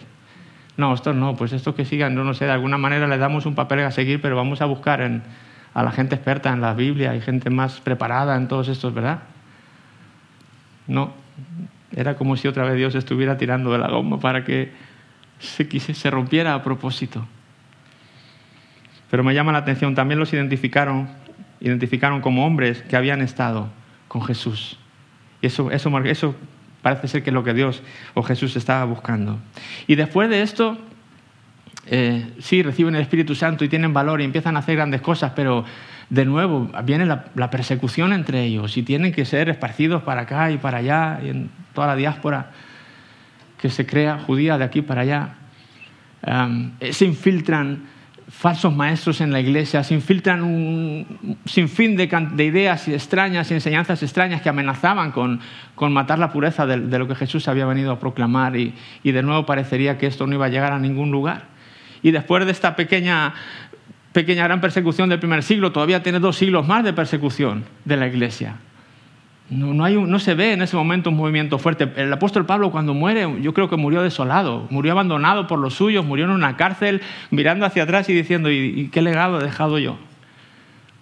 No, 0.76 0.94
estos 0.94 1.14
no, 1.14 1.36
pues 1.36 1.52
estos 1.52 1.74
que 1.74 1.84
sigan, 1.84 2.14
no, 2.14 2.24
no 2.24 2.34
sé, 2.34 2.46
de 2.46 2.52
alguna 2.52 2.78
manera 2.78 3.06
les 3.06 3.20
damos 3.20 3.44
un 3.44 3.54
papel 3.54 3.80
a 3.80 3.90
seguir, 3.90 4.20
pero 4.20 4.36
vamos 4.36 4.62
a 4.62 4.64
buscar 4.64 5.02
a 5.74 5.82
la 5.82 5.92
gente 5.92 6.14
experta 6.14 6.52
en 6.52 6.60
la 6.60 6.74
Biblia 6.74 7.14
y 7.14 7.20
gente 7.20 7.50
más 7.50 7.80
preparada 7.80 8.36
en 8.36 8.48
todos 8.48 8.68
estos, 8.68 8.94
¿verdad? 8.94 9.20
No, 10.86 11.12
era 11.94 12.16
como 12.16 12.36
si 12.36 12.48
otra 12.48 12.64
vez 12.64 12.76
Dios 12.76 12.94
estuviera 12.94 13.36
tirando 13.36 13.72
de 13.72 13.78
la 13.78 13.88
goma 13.88 14.18
para 14.18 14.44
que 14.44 14.72
se, 15.38 15.68
se 15.80 16.10
rompiera 16.10 16.54
a 16.54 16.62
propósito. 16.62 17.26
Pero 19.10 19.22
me 19.22 19.34
llama 19.34 19.52
la 19.52 19.58
atención, 19.58 19.94
también 19.94 20.18
los 20.18 20.32
identificaron, 20.32 21.08
identificaron 21.60 22.22
como 22.22 22.46
hombres 22.46 22.82
que 22.82 22.96
habían 22.96 23.20
estado 23.20 23.68
con 24.08 24.22
Jesús. 24.22 24.78
Y 25.42 25.48
eso, 25.48 25.70
eso, 25.70 25.98
eso 25.98 26.34
parece 26.82 27.08
ser 27.08 27.22
que 27.22 27.30
es 27.30 27.34
lo 27.34 27.44
que 27.44 27.54
Dios 27.54 27.82
o 28.14 28.22
Jesús 28.22 28.56
estaba 28.56 28.84
buscando. 28.84 29.38
Y 29.86 29.94
después 29.94 30.28
de 30.28 30.42
esto, 30.42 30.76
eh, 31.86 32.32
sí, 32.40 32.62
reciben 32.62 32.94
el 32.94 33.02
Espíritu 33.02 33.34
Santo 33.34 33.64
y 33.64 33.68
tienen 33.68 33.94
valor 33.94 34.20
y 34.20 34.24
empiezan 34.24 34.56
a 34.56 34.60
hacer 34.60 34.76
grandes 34.76 35.00
cosas, 35.00 35.32
pero 35.34 35.64
de 36.10 36.24
nuevo 36.24 36.70
viene 36.84 37.06
la, 37.06 37.50
persecución 37.50 38.12
entre 38.12 38.42
ellos 38.44 38.76
y 38.76 38.82
tienen 38.82 39.12
que 39.12 39.24
ser 39.24 39.48
esparcidos 39.48 40.02
para 40.02 40.22
acá 40.22 40.50
y 40.50 40.58
para 40.58 40.78
allá, 40.78 41.20
y 41.24 41.30
en 41.30 41.50
toda 41.72 41.86
la 41.86 41.96
diáspora 41.96 42.50
que 43.58 43.70
se 43.70 43.86
crea 43.86 44.18
judía 44.18 44.58
de 44.58 44.64
aquí 44.64 44.82
para 44.82 45.02
allá. 45.02 45.34
se 46.90 47.04
infiltran 47.04 47.84
falsos 48.32 48.74
maestros 48.74 49.20
en 49.20 49.30
la 49.30 49.40
iglesia, 49.40 49.84
se 49.84 49.94
infiltran 49.94 50.42
un 50.42 51.38
sinfín 51.44 51.96
de, 51.96 52.08
de, 52.32 52.44
ideas 52.44 52.88
extrañas 52.88 53.50
y 53.50 53.54
enseñanzas 53.54 54.02
extrañas 54.02 54.40
que 54.40 54.48
amenazaban 54.48 55.12
con, 55.12 55.40
matar 55.92 56.18
la 56.18 56.32
pureza 56.32 56.66
de, 56.66 56.98
lo 56.98 57.06
que 57.06 57.14
Jesús 57.14 57.46
había 57.46 57.66
venido 57.66 57.92
a 57.92 58.00
proclamar 58.00 58.56
y, 58.56 58.74
de 59.04 59.22
nuevo 59.22 59.44
parecería 59.44 59.98
que 59.98 60.06
esto 60.06 60.26
no 60.26 60.34
iba 60.34 60.46
a 60.46 60.48
llegar 60.48 60.72
a 60.72 60.78
ningún 60.78 61.12
lugar. 61.12 61.44
Y 62.02 62.10
después 62.10 62.44
de 62.44 62.50
esta 62.50 62.74
pequeña, 62.74 63.34
pequeña 64.12 64.44
gran 64.44 64.60
persecución 64.60 65.10
del 65.10 65.20
primer 65.20 65.42
siglo, 65.42 65.70
todavía 65.70 66.02
tiene 66.02 66.18
dos 66.18 66.36
siglos 66.36 66.66
más 66.66 66.82
de 66.84 66.94
persecución 66.94 67.64
de 67.84 67.96
la 67.96 68.08
iglesia. 68.08 68.56
No, 69.52 69.84
hay 69.84 69.96
no, 69.96 70.18
se 70.18 70.34
ve 70.34 70.54
en 70.54 70.62
ese 70.62 70.76
momento 70.76 71.10
un 71.10 71.16
movimiento 71.16 71.58
fuerte. 71.58 71.86
El 71.96 72.10
apóstol 72.10 72.46
Pablo 72.46 72.70
cuando 72.70 72.94
muere, 72.94 73.28
yo 73.42 73.52
creo 73.52 73.68
que 73.68 73.76
murió 73.76 74.02
desolado, 74.02 74.66
murió 74.70 74.92
abandonado 74.92 75.46
por 75.46 75.58
los 75.58 75.74
suyos, 75.74 76.06
murió 76.06 76.24
en 76.24 76.30
una 76.30 76.56
cárcel, 76.56 77.02
mirando 77.30 77.66
hacia 77.66 77.82
atrás 77.82 78.08
y 78.08 78.14
diciendo, 78.14 78.50
¿y, 78.50 78.88
qué 78.90 79.02
legado 79.02 79.40
he 79.40 79.44
dejado 79.44 79.78
yo? 79.78 79.98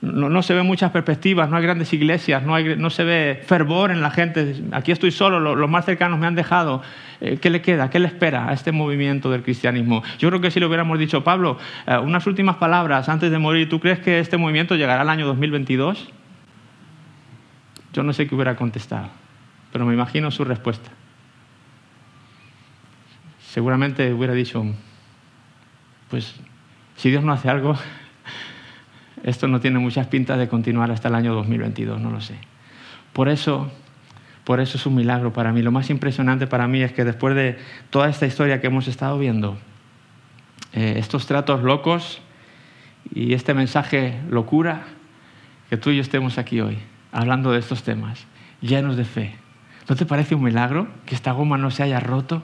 No, 0.00 0.42
se 0.42 0.54
ven 0.54 0.66
muchas 0.66 0.90
perspectivas, 0.90 1.48
no 1.48 1.58
hay 1.58 1.62
grandes 1.62 1.92
iglesias, 1.92 2.42
no, 2.42 2.90
se 2.90 3.04
ve 3.04 3.40
fervor 3.46 3.92
en 3.92 4.00
la 4.00 4.10
gente. 4.10 4.56
Aquí 4.72 4.90
estoy 4.90 5.12
solo, 5.12 5.38
los, 5.38 5.70
más 5.70 5.84
cercanos 5.84 6.18
me 6.18 6.26
han 6.26 6.34
dejado. 6.34 6.82
Eh, 7.20 7.38
¿Qué 7.40 7.50
le 7.50 7.60
queda? 7.60 7.90
¿Qué 7.90 8.00
le 8.00 8.08
espera 8.08 8.48
a 8.48 8.52
este 8.54 8.72
movimiento 8.72 9.30
del 9.30 9.42
cristianismo? 9.42 10.02
Yo 10.18 10.28
creo 10.30 10.40
que 10.40 10.50
si 10.50 10.58
le 10.58 10.66
hubiéramos 10.66 10.98
dicho, 10.98 11.22
Pablo, 11.22 11.58
eh, 11.86 11.98
unas 11.98 12.26
últimas 12.26 12.56
palabras 12.56 13.08
antes 13.08 13.30
de 13.30 13.38
morir, 13.38 13.68
¿tú 13.68 13.78
crees 13.78 14.00
que 14.00 14.18
este 14.18 14.38
movimiento 14.38 14.74
llegará 14.74 15.02
al 15.02 15.10
año 15.10 15.26
2022? 15.26 16.08
Yo 17.92 18.02
no 18.02 18.12
sé 18.12 18.26
qué 18.26 18.34
hubiera 18.34 18.56
contestado, 18.56 19.08
pero 19.72 19.84
me 19.84 19.94
imagino 19.94 20.30
su 20.30 20.44
respuesta. 20.44 20.90
Seguramente 23.40 24.12
hubiera 24.12 24.32
dicho, 24.32 24.64
pues 26.08 26.36
si 26.96 27.10
Dios 27.10 27.24
no 27.24 27.32
hace 27.32 27.48
algo, 27.48 27.76
esto 29.24 29.48
no 29.48 29.60
tiene 29.60 29.80
muchas 29.80 30.06
pintas 30.06 30.38
de 30.38 30.48
continuar 30.48 30.92
hasta 30.92 31.08
el 31.08 31.16
año 31.16 31.34
2022, 31.34 32.00
no 32.00 32.10
lo 32.10 32.20
sé. 32.20 32.36
Por 33.12 33.28
eso, 33.28 33.72
por 34.44 34.60
eso 34.60 34.78
es 34.78 34.86
un 34.86 34.94
milagro 34.94 35.32
para 35.32 35.52
mí. 35.52 35.62
Lo 35.62 35.72
más 35.72 35.90
impresionante 35.90 36.46
para 36.46 36.68
mí 36.68 36.82
es 36.82 36.92
que 36.92 37.04
después 37.04 37.34
de 37.34 37.58
toda 37.90 38.08
esta 38.08 38.24
historia 38.24 38.60
que 38.60 38.68
hemos 38.68 38.86
estado 38.86 39.18
viendo, 39.18 39.58
eh, 40.72 40.94
estos 40.98 41.26
tratos 41.26 41.64
locos 41.64 42.22
y 43.12 43.34
este 43.34 43.52
mensaje 43.52 44.20
locura, 44.28 44.84
que 45.68 45.76
tú 45.76 45.90
y 45.90 45.96
yo 45.96 46.02
estemos 46.02 46.38
aquí 46.38 46.60
hoy 46.60 46.78
hablando 47.12 47.52
de 47.52 47.58
estos 47.58 47.82
temas, 47.82 48.26
llenos 48.60 48.96
de 48.96 49.04
fe. 49.04 49.34
¿No 49.88 49.96
te 49.96 50.06
parece 50.06 50.34
un 50.34 50.42
milagro 50.42 50.88
que 51.06 51.14
esta 51.14 51.32
goma 51.32 51.58
no 51.58 51.70
se 51.70 51.82
haya 51.82 52.00
roto? 52.00 52.42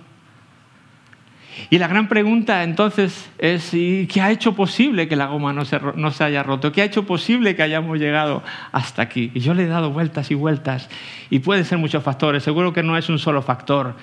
Y 1.70 1.78
la 1.78 1.88
gran 1.88 2.08
pregunta 2.08 2.64
entonces 2.64 3.30
es, 3.38 3.70
qué 3.70 4.20
ha 4.20 4.30
hecho 4.30 4.54
posible 4.54 5.08
que 5.08 5.16
la 5.16 5.26
goma 5.26 5.52
no 5.52 5.64
se, 5.64 6.24
haya 6.24 6.42
roto? 6.42 6.72
¿Qué 6.72 6.82
ha 6.82 6.84
hecho 6.84 7.06
posible 7.06 7.56
que 7.56 7.62
hayamos 7.62 7.98
llegado 7.98 8.42
hasta 8.72 9.02
aquí? 9.02 9.30
Y 9.34 9.40
yo 9.40 9.54
le 9.54 9.64
he 9.64 9.66
dado 9.66 9.90
vueltas 9.90 10.30
y 10.30 10.34
vueltas 10.34 10.90
y 11.30 11.38
pueden 11.38 11.64
ser 11.64 11.78
muchos 11.78 12.02
factores, 12.02 12.42
seguro 12.42 12.72
que 12.72 12.82
no 12.82 12.98
es 12.98 13.08
un 13.08 13.18
solo 13.18 13.40
factor, 13.40 13.94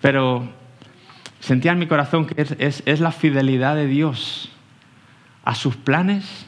pero 0.00 0.48
sentía 1.38 1.72
en 1.72 1.78
mi 1.78 1.86
corazón 1.86 2.26
que 2.26 2.34
es 2.58 3.00
la 3.00 3.12
fidelidad 3.12 3.76
de 3.76 3.86
Dios 3.86 4.50
a 5.44 5.54
sus 5.54 5.76
planes 5.76 6.46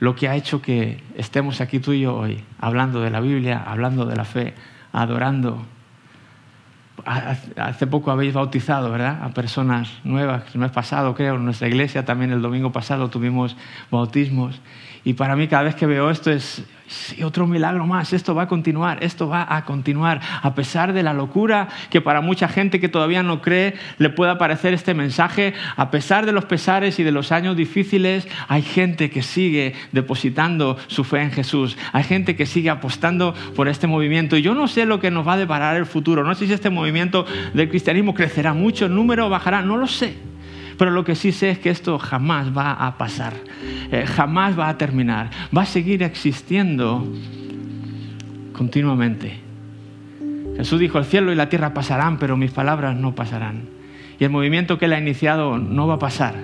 lo 0.00 0.14
que 0.14 0.28
ha 0.28 0.36
hecho 0.36 0.62
que 0.62 1.02
estemos 1.16 1.60
aquí 1.60 1.80
tú 1.80 1.92
y 1.92 2.00
yo 2.00 2.16
hoy, 2.16 2.44
hablando 2.60 3.00
de 3.00 3.10
la 3.10 3.20
Biblia, 3.20 3.62
hablando 3.66 4.06
de 4.06 4.16
la 4.16 4.24
fe, 4.24 4.54
adorando. 4.92 5.64
Hace 7.56 7.86
poco 7.86 8.10
habéis 8.10 8.34
bautizado, 8.34 8.90
¿verdad? 8.90 9.22
A 9.22 9.30
personas 9.30 9.88
nuevas. 10.04 10.42
El 10.54 10.60
mes 10.60 10.70
pasado, 10.70 11.14
creo, 11.14 11.36
en 11.36 11.44
nuestra 11.44 11.68
iglesia 11.68 12.04
también 12.04 12.32
el 12.32 12.42
domingo 12.42 12.72
pasado 12.72 13.08
tuvimos 13.08 13.56
bautismos. 13.90 14.60
Y 15.04 15.14
para 15.14 15.36
mí 15.36 15.48
cada 15.48 15.62
vez 15.64 15.74
que 15.74 15.86
veo 15.86 16.10
esto 16.10 16.30
es 16.30 16.64
Sí, 16.88 17.22
otro 17.22 17.46
milagro 17.46 17.86
más, 17.86 18.14
esto 18.14 18.34
va 18.34 18.44
a 18.44 18.48
continuar, 18.48 19.04
esto 19.04 19.28
va 19.28 19.46
a 19.46 19.66
continuar, 19.66 20.22
a 20.40 20.54
pesar 20.54 20.94
de 20.94 21.02
la 21.02 21.12
locura 21.12 21.68
que 21.90 22.00
para 22.00 22.22
mucha 22.22 22.48
gente 22.48 22.80
que 22.80 22.88
todavía 22.88 23.22
no 23.22 23.42
cree 23.42 23.74
le 23.98 24.08
pueda 24.08 24.38
parecer 24.38 24.72
este 24.72 24.94
mensaje, 24.94 25.52
a 25.76 25.90
pesar 25.90 26.24
de 26.24 26.32
los 26.32 26.46
pesares 26.46 26.98
y 26.98 27.02
de 27.02 27.12
los 27.12 27.30
años 27.30 27.58
difíciles, 27.58 28.26
hay 28.48 28.62
gente 28.62 29.10
que 29.10 29.20
sigue 29.20 29.74
depositando 29.92 30.78
su 30.86 31.04
fe 31.04 31.20
en 31.20 31.30
Jesús, 31.30 31.76
hay 31.92 32.04
gente 32.04 32.36
que 32.36 32.46
sigue 32.46 32.70
apostando 32.70 33.34
por 33.54 33.68
este 33.68 33.86
movimiento. 33.86 34.38
Y 34.38 34.42
yo 34.42 34.54
no 34.54 34.66
sé 34.66 34.86
lo 34.86 34.98
que 34.98 35.10
nos 35.10 35.28
va 35.28 35.34
a 35.34 35.36
deparar 35.36 35.76
el 35.76 35.84
futuro, 35.84 36.24
no 36.24 36.34
sé 36.34 36.46
si 36.46 36.54
este 36.54 36.70
movimiento 36.70 37.26
del 37.52 37.68
cristianismo 37.68 38.14
crecerá 38.14 38.54
mucho, 38.54 38.86
el 38.86 38.94
número 38.94 39.28
bajará, 39.28 39.60
no 39.60 39.76
lo 39.76 39.88
sé, 39.88 40.16
pero 40.78 40.92
lo 40.92 41.04
que 41.04 41.16
sí 41.16 41.32
sé 41.32 41.50
es 41.50 41.58
que 41.58 41.70
esto 41.70 41.98
jamás 41.98 42.56
va 42.56 42.72
a 42.72 42.96
pasar, 42.96 43.34
eh, 43.90 44.06
jamás 44.06 44.58
va 44.58 44.68
a 44.68 44.78
terminar, 44.78 45.30
va 45.54 45.62
a 45.62 45.66
seguir 45.66 46.04
existiendo 46.04 47.04
continuamente. 48.52 49.40
Jesús 50.56 50.80
dijo, 50.80 50.98
el 50.98 51.04
cielo 51.04 51.32
y 51.32 51.34
la 51.34 51.48
tierra 51.48 51.74
pasarán, 51.74 52.18
pero 52.18 52.36
mis 52.36 52.52
palabras 52.52 52.96
no 52.96 53.14
pasarán. 53.14 53.68
Y 54.18 54.24
el 54.24 54.30
movimiento 54.30 54.78
que 54.78 54.86
él 54.86 54.92
ha 54.92 54.98
iniciado 54.98 55.58
no 55.58 55.86
va 55.86 55.94
a 55.94 55.98
pasar. 55.98 56.34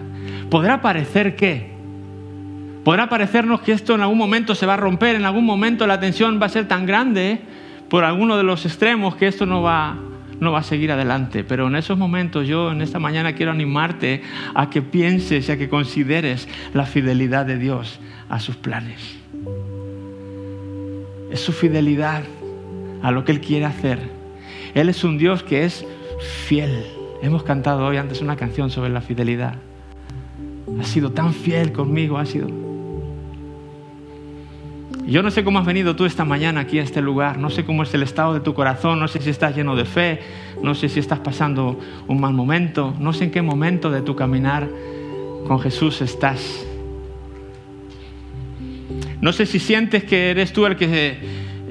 Podrá 0.51 0.81
parecer 0.81 1.37
que, 1.37 1.73
podrá 2.85 3.09
parecernos 3.09 3.61
que 3.61 3.73
esto 3.73 3.95
en 3.95 4.01
algún 4.01 4.19
momento 4.19 4.55
se 4.55 4.67
va 4.67 4.75
a 4.75 4.77
romper, 4.77 5.15
en 5.17 5.25
algún 5.25 5.45
momento 5.45 5.87
la 5.87 6.01
tensión 6.01 6.41
va 6.41 6.47
a 6.47 6.51
ser 6.51 6.67
tan 6.67 6.87
grande 6.87 7.41
por 7.89 8.05
alguno 8.05 8.37
de 8.37 8.43
los 8.43 8.67
extremos 8.67 9.15
que 9.17 9.29
esto 9.29 9.47
no 9.47 9.63
va 9.63 9.97
no 10.41 10.53
va 10.53 10.61
a 10.61 10.63
seguir 10.63 10.93
adelante. 10.93 11.45
Pero 11.45 11.69
en 11.69 11.77
esos 11.77 11.99
momentos 11.99 12.47
yo 12.47 12.73
en 12.73 12.83
esta 12.83 12.99
mañana 12.99 13.35
quiero 13.35 13.53
animarte 13.53 14.23
a 14.55 14.71
que 14.71 14.83
pienses 14.83 15.49
y 15.49 15.53
a 15.53 15.59
que 15.59 15.69
consideres 15.69 16.49
la 16.73 16.87
fidelidad 16.87 17.47
de 17.47 17.59
Dios 17.59 18.01
a 18.29 18.41
sus 18.41 18.57
planes. 18.57 19.17
Es 21.31 21.41
su 21.41 21.53
fidelidad 21.53 22.23
a 23.03 23.11
lo 23.11 23.25
que 23.25 23.33
Él 23.33 23.41
quiere 23.41 23.65
hacer. 23.65 23.99
Él 24.75 24.89
es 24.89 25.05
un 25.05 25.19
Dios 25.19 25.43
que 25.43 25.65
es 25.65 25.85
fiel. 26.47 26.85
Hemos 27.23 27.43
cantado 27.43 27.87
hoy 27.87 27.97
antes 27.97 28.21
una 28.21 28.37
canción 28.37 28.71
sobre 28.71 28.91
la 28.91 29.01
fidelidad. 29.01 29.55
Ha 30.81 30.85
sido 30.85 31.13
tan 31.13 31.33
fiel 31.33 31.73
conmigo, 31.73 32.19
ha 32.19 32.27
sido 32.27 32.64
yo 35.07 35.23
no 35.23 35.31
sé 35.31 35.45
cómo 35.45 35.59
has 35.59 35.67
venido 35.67 35.97
tú 35.97 36.05
esta 36.07 36.25
mañana 36.25 36.61
aquí 36.61 36.79
a 36.79 36.83
este 36.83 37.03
lugar, 37.03 37.39
no 37.39 37.51
sé 37.51 37.65
cómo 37.65 37.83
es 37.83 37.93
el 37.95 38.03
estado 38.03 38.35
de 38.35 38.41
tu 38.41 38.55
corazón, 38.55 38.99
no 39.01 39.09
sé 39.09 39.21
si 39.21 39.31
estás 39.31 39.55
lleno 39.55 39.77
de 39.77 39.85
fe, 39.85 40.21
no 40.63 40.75
sé 40.75 40.89
si 40.89 41.01
estás 41.01 41.19
pasando 41.19 41.79
un 42.09 42.21
mal 42.21 42.33
momento, 42.33 42.95
no 42.99 43.13
sé 43.13 43.25
en 43.25 43.31
qué 43.31 43.43
momento 43.43 43.91
de 43.91 44.03
tu 44.03 44.17
caminar 44.17 44.69
con 45.47 45.61
Jesús 45.61 46.01
estás. 46.01 46.67
No 49.21 49.33
sé 49.33 49.47
si 49.47 49.59
sientes 49.59 50.05
que 50.05 50.31
eres 50.31 50.53
tú 50.53 50.67
el 50.67 50.77
que 50.77 51.19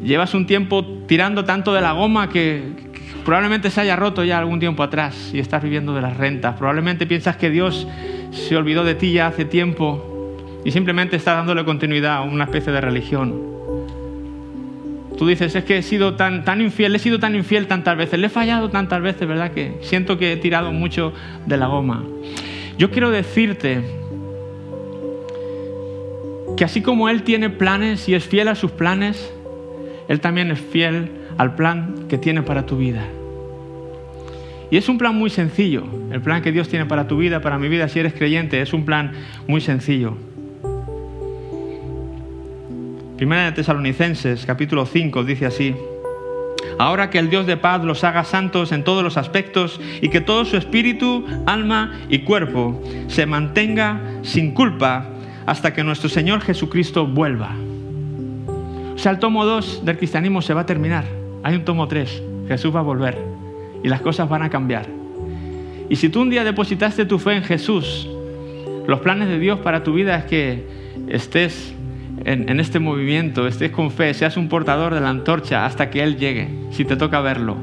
llevas 0.04 0.34
un 0.34 0.46
tiempo 0.46 0.86
tirando 1.08 1.46
tanto 1.46 1.74
de 1.74 1.82
la 1.82 1.92
goma 1.94 2.30
que, 2.30 2.84
probablemente 3.24 3.70
se 3.70 3.82
haya 3.82 3.96
roto 3.96 4.24
ya 4.24 4.38
algún 4.38 4.60
tiempo 4.60 4.84
atrás 4.84 5.32
y 5.34 5.40
estás 5.40 5.64
viviendo 5.64 5.94
de 5.94 6.02
las 6.02 6.18
rentas. 6.18 6.56
Probablemente 6.58 7.08
piensas 7.08 7.38
que 7.38 7.50
Dios 7.50 7.88
se 8.32 8.56
olvidó 8.56 8.84
de 8.84 8.96
ti 8.96 9.14
ya 9.14 9.28
hace 9.28 9.46
tiempo 9.46 10.13
y 10.66 10.72
simplemente 10.72 11.16
estás 11.16 11.38
dándole 11.38 11.66
continuidad 11.66 12.18
a 12.18 12.22
una 12.22 12.46
especie 12.46 12.72
de 12.72 12.82
religión. 12.82 13.54
Tú 15.18 15.28
dices, 15.28 15.56
es 15.56 15.64
que 15.64 15.78
he 15.78 15.82
sido 15.84 16.16
tan, 16.16 16.44
tan 16.44 16.62
infiel, 16.62 16.96
he 16.96 17.00
sido 17.00 17.20
tan 17.20 17.36
infiel 17.36 17.68
tantas 17.68 17.96
veces, 17.98 18.20
le 18.20 18.28
he 18.28 18.30
fallado 18.30 18.70
tantas 18.70 19.02
veces, 19.02 19.28
¿verdad? 19.28 19.52
Que 19.52 19.78
siento 19.82 20.18
que 20.18 20.34
he 20.34 20.38
tirado 20.38 20.72
mucho 20.72 21.14
de 21.46 21.58
la 21.58 21.68
goma. 21.68 22.04
Yo 22.78 22.90
quiero 22.90 23.12
decirte 23.12 23.82
que 26.58 26.64
así 26.64 26.82
como 26.82 27.10
Él 27.10 27.24
tiene 27.24 27.50
planes 27.50 28.10
y 28.10 28.16
es 28.16 28.26
fiel 28.26 28.48
a 28.48 28.56
sus 28.56 28.72
planes, 28.72 29.32
Él 30.08 30.20
también 30.20 30.50
es 30.52 30.60
fiel 30.60 31.12
al 31.38 31.56
plan 31.56 32.06
que 32.10 32.18
tiene 32.18 32.42
para 32.42 32.66
tu 32.66 32.78
vida. 32.78 33.04
Y 34.72 34.78
es 34.78 34.90
un 34.90 34.98
plan 34.98 35.16
muy 35.16 35.30
sencillo, 35.30 35.84
el 36.12 36.22
plan 36.22 36.42
que 36.42 36.52
Dios 36.52 36.68
tiene 36.68 36.88
para 36.88 37.08
tu 37.08 37.18
vida, 37.18 37.42
para 37.42 37.60
mi 37.60 37.68
vida, 37.68 37.88
si 37.88 38.00
eres 38.00 38.14
creyente, 38.14 38.62
es 38.62 38.74
un 38.74 38.86
plan 38.86 39.12
muy 39.46 39.62
sencillo. 39.62 40.18
Primera 43.18 43.46
de 43.46 43.52
Tesalonicenses, 43.52 44.46
capítulo 44.46 44.88
5, 44.88 45.24
dice 45.24 45.46
así, 45.46 45.76
Ahora 46.80 47.12
que 47.12 47.20
el 47.20 47.30
Dios 47.30 47.46
de 47.46 47.58
paz 47.58 47.84
los 47.84 48.04
haga 48.04 48.24
santos 48.24 48.72
en 48.72 48.84
todos 48.84 49.04
los 49.04 49.18
aspectos 49.18 49.80
y 50.02 50.10
que 50.10 50.20
todo 50.20 50.46
su 50.46 50.58
espíritu, 50.58 51.24
alma 51.46 51.94
y 52.10 52.20
cuerpo 52.20 52.82
se 53.08 53.28
mantenga 53.28 54.02
sin 54.24 54.52
culpa 54.52 55.10
hasta 55.46 55.74
que 55.74 55.84
nuestro 55.84 56.10
Señor 56.10 56.42
Jesucristo 56.42 57.06
vuelva. 57.06 57.52
O 58.96 58.98
sea, 58.98 59.12
el 59.12 59.20
tomo 59.20 59.46
2 59.46 59.86
del 59.86 59.98
cristianismo 59.98 60.42
se 60.42 60.56
va 60.56 60.62
a 60.62 60.66
terminar. 60.66 61.06
Hay 61.44 61.56
un 61.56 61.66
tomo 61.66 61.88
3. 61.88 62.24
Jesús 62.48 62.76
va 62.76 62.80
a 62.80 62.84
volver 62.84 63.18
y 63.84 63.90
las 63.90 64.02
cosas 64.02 64.28
van 64.28 64.42
a 64.42 64.50
cambiar. 64.50 64.88
Y 65.88 65.98
si 65.98 66.10
tú 66.10 66.22
un 66.22 66.32
día 66.32 66.44
depositaste 66.44 67.06
tu 67.06 67.20
fe 67.20 67.34
en 67.36 67.44
Jesús, 67.44 68.10
los 68.88 69.00
planes 69.02 69.28
de 69.28 69.38
Dios 69.38 69.60
para 69.60 69.84
tu 69.84 69.94
vida 69.94 70.16
es 70.18 70.26
que 70.26 70.64
estés 71.08 71.76
en, 72.26 72.60
este 72.60 72.80
movimiento, 72.80 73.48
estés 73.48 73.72
con 73.72 73.92
fe, 73.92 74.14
seas 74.14 74.38
un 74.38 74.50
portador 74.50 74.94
de 74.94 75.02
la 75.02 75.10
antorcha 75.10 75.66
hasta 75.66 75.90
que 75.90 76.04
Él 76.04 76.18
llegue, 76.18 76.50
si 76.72 76.86
te 76.86 76.96
toca 76.96 77.22
verlo. 77.22 77.58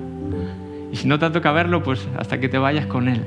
Y 0.92 0.96
si 0.96 1.07
no 1.07 1.18
te 1.18 1.30
toca 1.30 1.53
verlo, 1.53 1.82
pues 1.82 2.07
hasta 2.16 2.40
que 2.40 2.48
te 2.48 2.59
vayas 2.59 2.86
con 2.86 3.09
Él. 3.09 3.22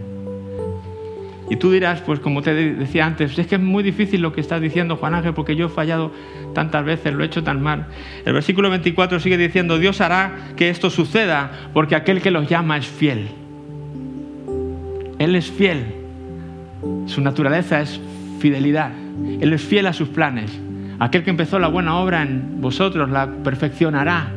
Y 1.49 1.57
tú 1.57 1.71
dirás, 1.71 2.01
pues 2.01 2.19
como 2.19 2.41
te 2.41 2.53
decía 2.53 3.05
antes, 3.05 3.37
es 3.37 3.47
que 3.47 3.55
es 3.55 3.61
muy 3.61 3.83
difícil 3.83 4.21
lo 4.21 4.33
que 4.33 4.41
estás 4.41 4.61
diciendo, 4.61 4.95
Juan 4.95 5.13
Ángel, 5.13 5.33
porque 5.33 5.55
yo 5.55 5.67
he 5.67 5.69
fallado 5.69 6.11
tantas 6.53 6.85
veces, 6.85 7.13
lo 7.13 7.23
he 7.23 7.27
hecho 7.27 7.43
tan 7.43 7.61
mal. 7.61 7.87
El 8.25 8.33
versículo 8.33 8.69
24 8.69 9.19
sigue 9.19 9.37
diciendo, 9.37 9.77
Dios 9.77 10.01
hará 10.01 10.35
que 10.55 10.69
esto 10.69 10.89
suceda, 10.89 11.51
porque 11.73 11.95
aquel 11.95 12.21
que 12.21 12.31
los 12.31 12.47
llama 12.47 12.77
es 12.77 12.87
fiel. 12.87 13.27
Él 15.19 15.35
es 15.35 15.51
fiel. 15.51 15.85
Su 17.05 17.21
naturaleza 17.21 17.81
es 17.81 17.99
fidelidad. 18.39 18.91
Él 19.39 19.53
es 19.53 19.61
fiel 19.61 19.87
a 19.87 19.93
sus 19.93 20.09
planes. 20.09 20.59
Aquel 20.99 21.23
que 21.23 21.29
empezó 21.29 21.59
la 21.59 21.67
buena 21.67 21.97
obra 21.97 22.21
en 22.21 22.61
vosotros 22.61 23.09
la 23.09 23.27
perfeccionará 23.43 24.31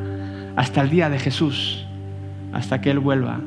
hasta 0.56 0.80
el 0.80 0.90
día 0.90 1.10
de 1.10 1.18
Jesús, 1.18 1.84
hasta 2.52 2.80
que 2.80 2.90
Él 2.90 2.98
vuelva. 2.98 3.40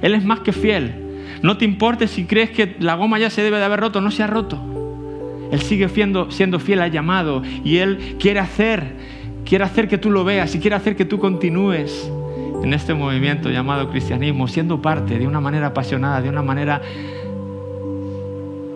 Él 0.00 0.14
es 0.14 0.24
más 0.24 0.40
que 0.40 0.52
fiel. 0.52 0.94
No 1.42 1.56
te 1.58 1.64
importe 1.64 2.08
si 2.08 2.24
crees 2.24 2.50
que 2.50 2.76
la 2.80 2.94
goma 2.94 3.18
ya 3.18 3.30
se 3.30 3.42
debe 3.42 3.58
de 3.58 3.64
haber 3.64 3.80
roto, 3.80 4.00
no 4.00 4.10
se 4.10 4.22
ha 4.22 4.26
roto. 4.26 4.58
Él 5.52 5.60
sigue 5.60 5.88
siendo, 5.88 6.30
siendo 6.30 6.58
fiel 6.58 6.80
al 6.80 6.90
llamado 6.90 7.42
y 7.64 7.78
Él 7.78 8.16
quiere 8.18 8.40
hacer, 8.40 8.94
quiere 9.44 9.64
hacer 9.64 9.88
que 9.88 9.98
tú 9.98 10.10
lo 10.10 10.24
veas 10.24 10.54
y 10.54 10.60
quiere 10.60 10.76
hacer 10.76 10.96
que 10.96 11.04
tú 11.04 11.18
continúes 11.18 12.10
en 12.62 12.72
este 12.74 12.94
movimiento 12.94 13.50
llamado 13.50 13.90
cristianismo, 13.90 14.48
siendo 14.48 14.80
parte 14.80 15.18
de 15.18 15.26
una 15.26 15.40
manera 15.40 15.68
apasionada, 15.68 16.20
de 16.20 16.28
una 16.28 16.42
manera 16.42 16.80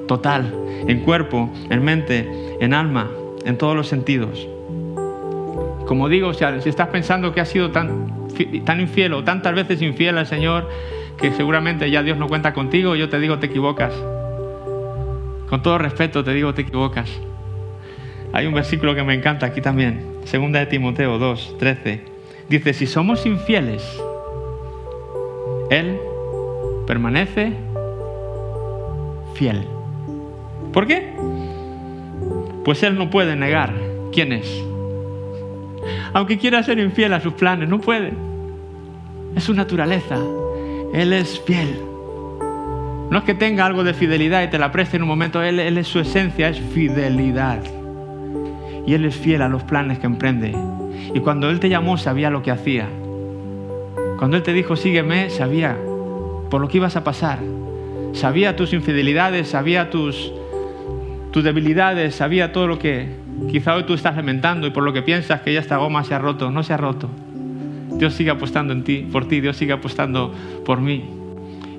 total, 0.09 0.55
en 0.87 1.01
cuerpo, 1.01 1.51
en 1.71 1.83
mente, 1.83 2.57
en 2.61 2.75
alma 2.75 3.09
en 3.45 3.59
todos 3.59 3.77
los 3.77 3.89
sentidos. 3.89 4.47
Como 5.87 6.09
digo, 6.09 6.33
si 6.33 6.45
estás 6.69 6.89
pensando 6.89 7.33
que 7.33 7.41
has 7.41 7.49
sido 7.49 7.71
tan, 7.71 8.29
tan 8.65 8.81
infiel 8.81 9.13
o 9.13 9.23
tantas 9.23 9.55
veces 9.55 9.83
infiel 9.83 10.17
al 10.19 10.27
Señor, 10.27 10.69
que 11.19 11.33
seguramente 11.33 11.91
ya 11.91 12.03
Dios 12.03 12.19
no 12.19 12.29
cuenta 12.29 12.55
contigo, 12.55 12.97
yo 12.97 13.09
te 13.09 13.19
digo, 13.19 13.39
te 13.39 13.47
equivocas. 13.47 13.93
Con 15.49 15.63
todo 15.63 15.79
respeto 15.79 16.25
te 16.25 16.33
digo, 16.33 16.55
te 16.55 16.63
equivocas. 16.63 17.11
Hay 18.33 18.47
un 18.47 18.55
versículo 18.55 18.95
que 18.95 19.05
me 19.05 19.15
encanta 19.15 19.47
aquí 19.47 19.61
también, 19.61 20.03
segunda 20.25 20.59
de 20.59 20.67
Timoteo 20.67 21.19
2, 21.19 21.57
13. 21.59 22.03
Dice, 22.49 22.73
si 22.73 22.87
somos 22.87 23.25
infieles, 23.27 23.83
Él 25.71 25.99
permanece 26.87 27.53
fiel. 29.35 29.65
¿Por 30.73 30.87
qué? 30.87 31.13
Pues 32.65 32.83
Él 32.83 32.97
no 32.97 33.11
puede 33.11 33.37
negar 33.37 33.75
quién 34.13 34.33
es. 34.33 34.65
Aunque 36.13 36.39
quiera 36.39 36.63
ser 36.63 36.79
infiel 36.79 37.13
a 37.13 37.21
sus 37.21 37.35
planes, 37.35 37.69
no 37.69 37.81
puede. 37.81 38.13
Es 39.37 39.45
su 39.45 39.55
naturaleza. 39.55 40.19
Él 40.95 41.13
es 41.13 41.41
fiel. 41.41 41.77
No 43.11 43.19
es 43.19 43.25
que 43.25 43.35
tenga 43.35 43.67
algo 43.67 43.85
de 43.85 43.95
fidelidad 43.95 44.43
y 44.43 44.49
te 44.49 44.59
la 44.59 44.73
preste 44.73 44.97
en 44.97 45.03
un 45.03 45.09
momento, 45.09 45.43
él, 45.43 45.61
él 45.61 45.77
es 45.77 45.89
su 45.89 46.01
esencia, 46.01 46.49
es 46.49 46.59
fidelidad. 46.59 47.61
Y 48.87 48.95
Él 48.95 49.05
es 49.05 49.17
fiel 49.17 49.43
a 49.43 49.49
los 49.49 49.63
planes 49.63 49.99
que 49.99 50.07
emprende. 50.07 50.55
Y 51.15 51.21
cuando 51.21 51.49
Él 51.51 51.61
te 51.61 51.69
llamó, 51.69 51.97
sabía 51.97 52.31
lo 52.31 52.43
que 52.43 52.51
hacía. 52.51 52.89
Cuando 54.19 54.37
Él 54.37 54.43
te 54.43 54.53
dijo, 54.53 54.77
sígueme, 54.77 55.31
sabía 55.31 55.77
por 56.51 56.61
lo 56.61 56.69
que 56.69 56.77
ibas 56.77 56.97
a 56.97 57.05
pasar. 57.05 57.39
Sabía 58.13 58.57
tus 58.57 58.73
infidelidades, 58.73 59.49
sabía 59.49 59.91
tus, 59.91 60.33
tus 61.35 61.43
debilidades, 61.43 62.15
sabía 62.15 62.53
todo 62.53 62.69
lo 62.69 62.79
que 62.79 63.09
quizá 63.51 63.75
hoy 63.75 63.83
tú 63.83 63.95
estás 63.95 64.15
lamentando 64.15 64.69
y 64.69 64.71
por 64.71 64.85
lo 64.85 64.93
que 64.93 65.03
piensas 65.03 65.41
que 65.41 65.53
ya 65.53 65.59
esta 65.59 65.79
goma 65.79 66.05
se 66.05 66.15
ha 66.15 66.21
roto, 66.21 66.53
no 66.53 66.63
se 66.63 66.73
ha 66.73 66.77
roto. 66.77 67.11
Dios 67.99 68.15
sigue 68.15 68.31
apostando 68.31 68.73
en 68.73 68.85
ti, 68.85 69.05
por 69.11 69.27
ti, 69.27 69.41
Dios 69.41 69.57
sigue 69.57 69.73
apostando 69.73 70.33
por 70.65 70.81
mí. 70.81 71.03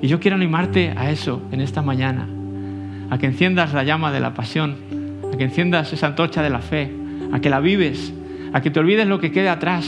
Y 0.01 0.07
yo 0.07 0.19
quiero 0.19 0.35
animarte 0.35 0.93
a 0.97 1.09
eso 1.09 1.41
en 1.53 1.61
esta 1.61 1.81
mañana, 1.81 2.27
a 3.09 3.17
que 3.17 3.27
enciendas 3.27 3.73
la 3.73 3.85
llama 3.85 4.11
de 4.11 4.19
la 4.19 4.33
pasión, 4.33 4.75
a 5.33 5.37
que 5.37 5.45
enciendas 5.45 5.93
esa 5.93 6.07
antorcha 6.07 6.43
de 6.43 6.49
la 6.49 6.59
fe, 6.59 6.91
a 7.31 7.39
que 7.39 7.49
la 7.49 7.61
vives, 7.61 8.13
a 8.51 8.59
que 8.59 8.71
te 8.71 8.81
olvides 8.81 9.07
lo 9.07 9.21
que 9.21 9.31
queda 9.31 9.53
atrás 9.53 9.87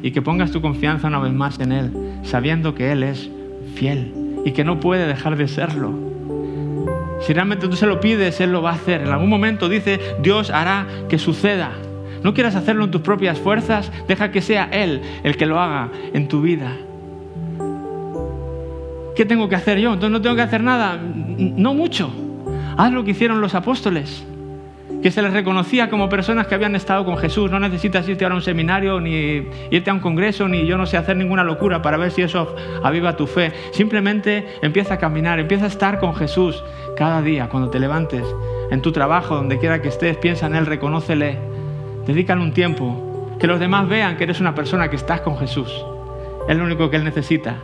y 0.00 0.12
que 0.12 0.22
pongas 0.22 0.52
tu 0.52 0.60
confianza 0.60 1.08
una 1.08 1.18
vez 1.18 1.32
más 1.32 1.58
en 1.58 1.72
Él, 1.72 1.90
sabiendo 2.22 2.76
que 2.76 2.92
Él 2.92 3.02
es 3.02 3.32
fiel 3.74 4.12
y 4.44 4.52
que 4.52 4.62
no 4.62 4.78
puede 4.78 5.08
dejar 5.08 5.36
de 5.36 5.48
serlo. 5.48 6.05
Si 7.26 7.32
realmente 7.32 7.66
tú 7.66 7.74
se 7.74 7.88
lo 7.88 7.98
pides, 7.98 8.40
Él 8.40 8.52
lo 8.52 8.62
va 8.62 8.70
a 8.70 8.74
hacer. 8.74 9.00
En 9.00 9.08
algún 9.08 9.28
momento 9.28 9.68
dice, 9.68 9.98
Dios 10.20 10.50
hará 10.50 10.86
que 11.08 11.18
suceda. 11.18 11.72
No 12.22 12.34
quieras 12.34 12.54
hacerlo 12.54 12.84
en 12.84 12.92
tus 12.92 13.00
propias 13.00 13.40
fuerzas, 13.40 13.90
deja 14.06 14.30
que 14.30 14.40
sea 14.40 14.68
Él 14.70 15.02
el 15.24 15.36
que 15.36 15.44
lo 15.44 15.58
haga 15.58 15.90
en 16.12 16.28
tu 16.28 16.40
vida. 16.40 16.76
¿Qué 19.16 19.24
tengo 19.24 19.48
que 19.48 19.56
hacer 19.56 19.80
yo? 19.80 19.94
Entonces 19.94 20.12
no 20.12 20.22
tengo 20.22 20.36
que 20.36 20.42
hacer 20.42 20.62
nada. 20.62 21.00
No 21.02 21.74
mucho. 21.74 22.12
Haz 22.76 22.92
lo 22.92 23.02
que 23.02 23.10
hicieron 23.10 23.40
los 23.40 23.56
apóstoles 23.56 24.24
que 25.06 25.12
se 25.12 25.22
les 25.22 25.32
reconocía 25.32 25.88
como 25.88 26.08
personas 26.08 26.48
que 26.48 26.56
habían 26.56 26.74
estado 26.74 27.04
con 27.04 27.16
Jesús. 27.16 27.48
No 27.48 27.60
necesitas 27.60 28.08
irte 28.08 28.24
a 28.24 28.28
un 28.28 28.42
seminario, 28.42 29.00
ni 29.00 29.46
irte 29.70 29.88
a 29.88 29.94
un 29.94 30.00
congreso, 30.00 30.48
ni 30.48 30.66
yo 30.66 30.76
no 30.76 30.84
sé 30.84 30.96
hacer 30.96 31.16
ninguna 31.16 31.44
locura 31.44 31.80
para 31.80 31.96
ver 31.96 32.10
si 32.10 32.22
eso 32.22 32.56
aviva 32.82 33.16
tu 33.16 33.28
fe. 33.28 33.52
Simplemente 33.70 34.44
empieza 34.62 34.94
a 34.94 34.98
caminar, 34.98 35.38
empieza 35.38 35.66
a 35.66 35.68
estar 35.68 36.00
con 36.00 36.16
Jesús 36.16 36.64
cada 36.96 37.22
día, 37.22 37.48
cuando 37.48 37.70
te 37.70 37.78
levantes, 37.78 38.24
en 38.72 38.82
tu 38.82 38.90
trabajo, 38.90 39.36
donde 39.36 39.60
quiera 39.60 39.80
que 39.80 39.90
estés, 39.90 40.16
piensa 40.16 40.48
en 40.48 40.56
Él, 40.56 40.66
reconócele, 40.66 41.38
dedícale 42.04 42.42
un 42.42 42.52
tiempo, 42.52 43.30
que 43.38 43.46
los 43.46 43.60
demás 43.60 43.88
vean 43.88 44.16
que 44.16 44.24
eres 44.24 44.40
una 44.40 44.56
persona 44.56 44.90
que 44.90 44.96
estás 44.96 45.20
con 45.20 45.38
Jesús. 45.38 45.72
Es 46.48 46.56
lo 46.56 46.64
único 46.64 46.90
que 46.90 46.96
Él 46.96 47.04
necesita. 47.04 47.58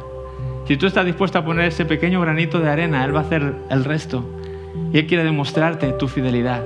Si 0.69 0.77
tú 0.77 0.87
estás 0.87 1.05
dispuesto 1.05 1.41
a 1.41 1.45
poner 1.45 1.65
ese 1.65 1.87
pequeño 1.87 2.21
granito 2.21 2.61
de 2.61 2.71
arena, 2.71 3.05
Él 3.05 3.13
va 3.13 3.19
a 3.19 3.25
hacer 3.25 3.57
el 3.69 3.85
resto. 3.85 4.23
Y 4.93 4.99
Él 5.01 5.09
quiere 5.09 5.25
demostrarte 5.25 5.91
tu 5.95 6.07
fidelidad. 6.07 6.63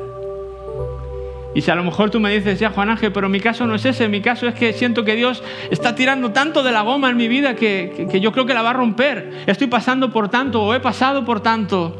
Y 1.56 1.62
si 1.62 1.70
a 1.70 1.74
lo 1.74 1.84
mejor 1.84 2.10
tú 2.10 2.20
me 2.20 2.30
dices, 2.30 2.60
ya 2.60 2.68
Juan 2.68 2.90
Ángel, 2.90 3.12
pero 3.12 3.30
mi 3.30 3.40
caso 3.40 3.66
no 3.66 3.76
es 3.76 3.86
ese, 3.86 4.08
mi 4.08 4.20
caso 4.20 4.46
es 4.46 4.54
que 4.54 4.74
siento 4.74 5.06
que 5.06 5.14
Dios 5.14 5.42
está 5.70 5.94
tirando 5.94 6.30
tanto 6.30 6.62
de 6.62 6.70
la 6.70 6.82
goma 6.82 7.08
en 7.08 7.16
mi 7.16 7.28
vida 7.28 7.54
que, 7.56 8.06
que, 8.12 8.20
yo 8.20 8.30
creo 8.30 8.44
que 8.44 8.52
la 8.52 8.60
va 8.60 8.70
a 8.70 8.72
romper. 8.74 9.32
Estoy 9.46 9.66
pasando 9.66 10.12
por 10.12 10.28
tanto 10.28 10.62
o 10.62 10.74
he 10.74 10.80
pasado 10.80 11.24
por 11.24 11.40
tanto. 11.40 11.96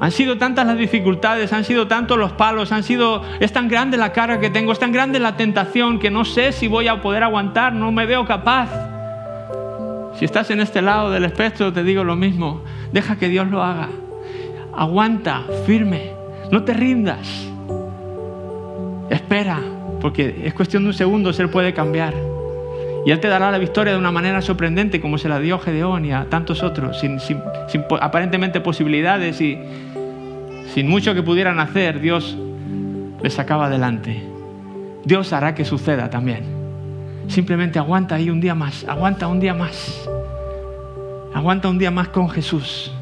Han 0.00 0.12
sido 0.12 0.36
tantas 0.36 0.66
las 0.66 0.76
dificultades, 0.76 1.50
han 1.54 1.64
sido 1.64 1.88
tantos 1.88 2.18
los 2.18 2.32
palos, 2.32 2.70
han 2.70 2.82
sido, 2.82 3.22
es 3.40 3.54
tan 3.54 3.68
grande 3.68 3.96
la 3.96 4.12
carga 4.12 4.38
que 4.38 4.50
tengo, 4.50 4.72
es 4.72 4.78
tan 4.78 4.92
grande 4.92 5.18
la 5.18 5.38
tentación 5.38 5.98
que 5.98 6.10
no 6.10 6.26
sé 6.26 6.52
si 6.52 6.68
voy 6.68 6.88
a 6.88 7.00
poder 7.00 7.22
aguantar, 7.22 7.72
no 7.72 7.90
me 7.90 8.04
veo 8.04 8.26
capaz. 8.26 8.68
Si 10.18 10.26
estás 10.26 10.50
en 10.50 10.60
este 10.60 10.82
lado 10.82 11.10
del 11.10 11.24
espectro, 11.24 11.72
te 11.72 11.82
digo 11.82 12.04
lo 12.04 12.16
mismo, 12.16 12.60
deja 12.92 13.16
que 13.16 13.30
Dios 13.30 13.48
lo 13.48 13.62
haga. 13.62 13.88
Aguanta, 14.76 15.44
firme, 15.64 16.12
no 16.50 16.64
te 16.64 16.74
rindas. 16.74 17.48
Espera, 19.10 19.60
porque 20.00 20.42
es 20.44 20.54
cuestión 20.54 20.84
de 20.84 20.90
un 20.90 20.94
segundo, 20.94 21.30
Él 21.30 21.48
puede 21.50 21.72
cambiar. 21.72 22.14
Y 23.06 23.10
Él 23.10 23.20
te 23.20 23.28
dará 23.28 23.50
la 23.50 23.58
victoria 23.58 23.92
de 23.92 23.98
una 23.98 24.10
manera 24.10 24.42
sorprendente, 24.42 25.00
como 25.00 25.18
se 25.18 25.28
la 25.28 25.40
dio 25.40 25.56
a 25.56 25.58
Gedeón 25.58 26.04
y 26.04 26.12
a 26.12 26.26
tantos 26.28 26.62
otros, 26.62 27.00
sin, 27.00 27.20
sin 27.20 27.40
aparentemente 28.00 28.60
posibilidades 28.60 29.40
y 29.40 29.58
sin 30.74 30.88
mucho 30.88 31.14
que 31.14 31.22
pudieran 31.22 31.58
hacer, 31.58 32.00
Dios 32.00 32.36
les 33.22 33.34
sacaba 33.34 33.66
adelante. 33.66 34.22
Dios 35.04 35.32
hará 35.32 35.54
que 35.54 35.64
suceda 35.64 36.10
también. 36.10 36.44
Simplemente 37.28 37.78
aguanta 37.78 38.14
ahí 38.14 38.30
un 38.30 38.40
día 38.40 38.54
más, 38.54 38.84
aguanta 38.88 39.28
un 39.28 39.40
día 39.40 39.54
más. 39.54 40.08
Aguanta 41.34 41.68
un 41.68 41.78
día 41.78 41.90
más 41.90 42.08
con 42.08 42.28
Jesús. 42.28 42.92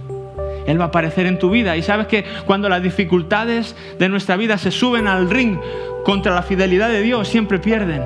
Él 0.67 0.81
va 0.81 0.85
a 0.85 0.89
aparecer 0.89 1.27
en 1.27 1.39
tu 1.39 1.51
vida. 1.51 1.77
Y 1.77 1.83
sabes 1.83 2.07
que 2.07 2.25
cuando 2.47 2.69
las 2.69 2.83
dificultades 2.83 3.77
de 3.99 4.09
nuestra 4.09 4.37
vida 4.37 4.59
se 4.59 4.71
suben 4.71 5.07
al 5.07 5.31
ring 5.31 5.59
contra 6.05 6.35
la 6.35 6.43
fidelidad 6.43 6.89
de 6.89 7.03
Dios, 7.03 7.29
siempre 7.29 7.59
pierden. 7.59 8.03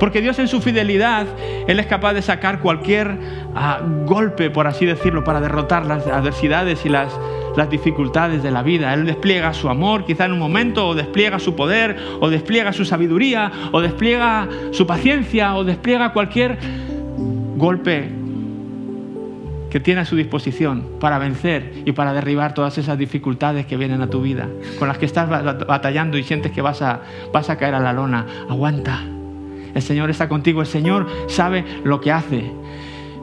Porque 0.00 0.20
Dios 0.20 0.38
en 0.38 0.48
su 0.48 0.60
fidelidad, 0.60 1.26
Él 1.66 1.78
es 1.78 1.86
capaz 1.86 2.14
de 2.14 2.22
sacar 2.22 2.60
cualquier 2.60 3.16
ah, 3.54 3.80
golpe, 4.06 4.50
por 4.50 4.66
así 4.66 4.86
decirlo, 4.86 5.24
para 5.24 5.40
derrotar 5.40 5.86
las 5.86 6.06
adversidades 6.06 6.84
y 6.84 6.88
las, 6.88 7.12
las 7.56 7.70
dificultades 7.70 8.42
de 8.42 8.50
la 8.50 8.62
vida. 8.62 8.94
Él 8.94 9.04
despliega 9.04 9.52
su 9.52 9.68
amor 9.68 10.04
quizá 10.04 10.24
en 10.24 10.32
un 10.32 10.38
momento, 10.38 10.88
o 10.88 10.94
despliega 10.94 11.38
su 11.38 11.54
poder, 11.54 11.96
o 12.20 12.30
despliega 12.30 12.72
su 12.72 12.84
sabiduría, 12.84 13.50
o 13.72 13.80
despliega 13.80 14.48
su 14.72 14.86
paciencia, 14.86 15.54
o 15.54 15.64
despliega 15.64 16.12
cualquier 16.12 16.58
golpe 17.56 18.23
que 19.74 19.80
tiene 19.80 20.02
a 20.02 20.04
su 20.04 20.14
disposición 20.14 20.86
para 21.00 21.18
vencer 21.18 21.82
y 21.84 21.90
para 21.90 22.12
derribar 22.12 22.54
todas 22.54 22.78
esas 22.78 22.96
dificultades 22.96 23.66
que 23.66 23.76
vienen 23.76 24.02
a 24.02 24.06
tu 24.06 24.22
vida, 24.22 24.46
con 24.78 24.86
las 24.86 24.98
que 24.98 25.04
estás 25.04 25.28
batallando 25.28 26.16
y 26.16 26.22
sientes 26.22 26.52
que 26.52 26.62
vas 26.62 26.80
a, 26.80 27.00
vas 27.32 27.50
a 27.50 27.58
caer 27.58 27.74
a 27.74 27.80
la 27.80 27.92
lona. 27.92 28.24
Aguanta. 28.48 29.02
El 29.74 29.82
Señor 29.82 30.10
está 30.10 30.28
contigo, 30.28 30.60
el 30.60 30.68
Señor 30.68 31.08
sabe 31.26 31.64
lo 31.82 32.00
que 32.00 32.12
hace. 32.12 32.52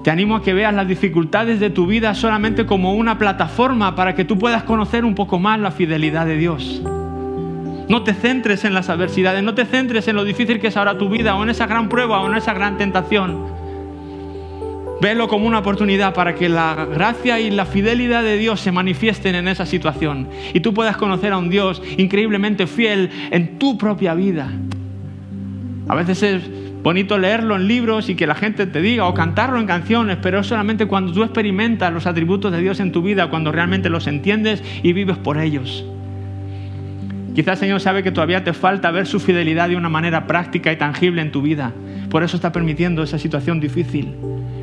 Te 0.03 0.11
animo 0.11 0.35
a 0.35 0.43
que 0.43 0.53
veas 0.53 0.73
las 0.73 0.89
dificultades 0.89 1.61
de 1.61 1.69
tu 1.69 1.87
vida 1.87 2.13
solamente 2.15 2.65
como 2.65 2.95
una 2.95 3.17
plataforma 3.17 3.95
para 3.95 4.13
que 4.13 4.25
tú 4.25 4.37
puedas 4.37 4.63
conocer 4.63 5.05
un 5.05 5.15
poco 5.15 5.39
más 5.39 5.57
la 5.57 5.71
fidelidad 5.71 6.25
de 6.25 6.35
Dios. 6.35 6.81
No 7.87 8.03
te 8.03 8.13
centres 8.13 8.65
en 8.65 8.73
las 8.73 8.89
adversidades, 8.89 9.41
no 9.41 9.55
te 9.55 9.63
centres 9.63 10.05
en 10.09 10.17
lo 10.17 10.25
difícil 10.25 10.59
que 10.59 10.67
es 10.67 10.75
ahora 10.75 10.97
tu 10.97 11.07
vida 11.07 11.33
o 11.33 11.43
en 11.43 11.49
esa 11.49 11.65
gran 11.65 11.87
prueba 11.87 12.19
o 12.19 12.29
en 12.29 12.35
esa 12.35 12.53
gran 12.53 12.77
tentación. 12.77 13.60
Velo 15.01 15.27
como 15.27 15.47
una 15.47 15.57
oportunidad 15.57 16.13
para 16.13 16.35
que 16.35 16.47
la 16.47 16.85
gracia 16.85 17.39
y 17.39 17.49
la 17.49 17.65
fidelidad 17.65 18.21
de 18.21 18.37
Dios 18.37 18.59
se 18.59 18.71
manifiesten 18.71 19.33
en 19.33 19.47
esa 19.47 19.65
situación 19.65 20.29
y 20.53 20.59
tú 20.59 20.75
puedas 20.75 20.95
conocer 20.95 21.33
a 21.33 21.39
un 21.39 21.49
Dios 21.49 21.81
increíblemente 21.97 22.67
fiel 22.67 23.09
en 23.31 23.57
tu 23.57 23.79
propia 23.79 24.13
vida. 24.13 24.51
A 25.87 25.95
veces 25.95 26.21
es 26.21 26.43
bonito 26.83 27.17
leerlo 27.17 27.55
en 27.55 27.67
libros 27.67 28.09
y 28.09 28.15
que 28.15 28.27
la 28.27 28.35
gente 28.35 28.67
te 28.67 28.79
diga 28.79 29.07
o 29.07 29.15
cantarlo 29.15 29.59
en 29.59 29.65
canciones, 29.65 30.19
pero 30.21 30.41
es 30.41 30.45
solamente 30.45 30.85
cuando 30.85 31.11
tú 31.11 31.23
experimentas 31.23 31.91
los 31.91 32.05
atributos 32.05 32.51
de 32.51 32.61
Dios 32.61 32.79
en 32.79 32.91
tu 32.91 33.01
vida, 33.01 33.27
cuando 33.31 33.51
realmente 33.51 33.89
los 33.89 34.05
entiendes 34.05 34.63
y 34.83 34.93
vives 34.93 35.17
por 35.17 35.39
ellos. 35.39 35.83
Quizás 37.33 37.53
el 37.53 37.59
Señor 37.59 37.81
sabe 37.81 38.03
que 38.03 38.11
todavía 38.11 38.43
te 38.43 38.53
falta 38.53 38.91
ver 38.91 39.07
su 39.07 39.19
fidelidad 39.19 39.67
de 39.67 39.77
una 39.77 39.89
manera 39.89 40.27
práctica 40.27 40.71
y 40.71 40.75
tangible 40.75 41.23
en 41.23 41.31
tu 41.31 41.41
vida. 41.41 41.71
Por 42.11 42.21
eso 42.21 42.35
está 42.35 42.51
permitiendo 42.51 43.01
esa 43.01 43.17
situación 43.17 43.59
difícil 43.59 44.13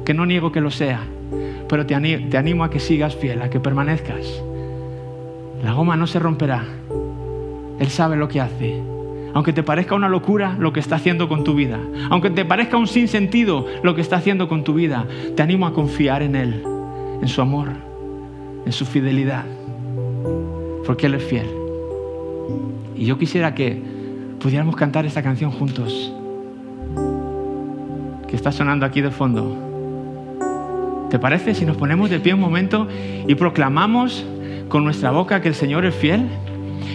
que 0.08 0.14
no 0.14 0.24
niego 0.24 0.50
que 0.50 0.62
lo 0.62 0.70
sea, 0.70 1.02
pero 1.68 1.84
te 1.84 1.94
animo, 1.94 2.64
a 2.64 2.70
que 2.70 2.80
sigas 2.80 3.14
fiel, 3.14 3.42
a 3.42 3.50
que 3.50 3.60
permanezcas. 3.60 4.42
La 5.62 5.74
goma 5.74 5.98
no 5.98 6.06
se 6.06 6.18
romperá. 6.18 6.64
Él 7.78 7.88
sabe 7.90 8.16
lo 8.16 8.26
que 8.26 8.40
hace. 8.40 8.80
Aunque 9.34 9.52
te 9.52 9.62
parezca 9.62 9.94
una 9.94 10.08
locura 10.08 10.56
lo 10.58 10.72
que 10.72 10.80
está 10.80 10.96
haciendo 10.96 11.28
con 11.28 11.44
tu 11.44 11.52
vida, 11.52 11.78
aunque 12.08 12.30
te 12.30 12.46
parezca 12.46 12.78
un 12.78 12.86
sinsentido 12.86 13.66
lo 13.82 13.94
que 13.94 14.00
está 14.00 14.16
haciendo 14.16 14.48
con 14.48 14.64
tu 14.64 14.72
vida, 14.72 15.04
te 15.36 15.42
animo 15.42 15.66
a 15.66 15.74
confiar 15.74 16.22
en 16.22 16.36
Él, 16.36 16.64
en 17.20 17.28
su 17.28 17.42
amor, 17.42 17.68
en 18.64 18.72
su 18.72 18.86
fidelidad, 18.86 19.44
porque 20.86 21.04
Él 21.04 21.16
es 21.16 21.24
fiel. 21.24 21.50
Y 22.96 23.04
yo 23.04 23.18
quisiera 23.18 23.54
que 23.54 23.78
pudiéramos 24.40 24.74
cantar 24.74 25.04
esta 25.04 25.22
canción 25.22 25.50
juntos, 25.50 26.14
que 28.26 28.36
está 28.36 28.50
sonando 28.52 28.86
aquí 28.86 29.02
de 29.02 29.10
fondo. 29.10 29.67
¿Te 31.10 31.18
parece 31.18 31.54
si 31.54 31.64
nos 31.64 31.76
ponemos 31.76 32.10
de 32.10 32.20
pie 32.20 32.34
un 32.34 32.40
momento 32.40 32.86
y 33.26 33.34
proclamamos 33.34 34.26
con 34.68 34.84
nuestra 34.84 35.10
boca 35.10 35.40
que 35.40 35.48
el 35.48 35.54
Señor 35.54 35.86
es 35.86 35.94
fiel? 35.94 36.28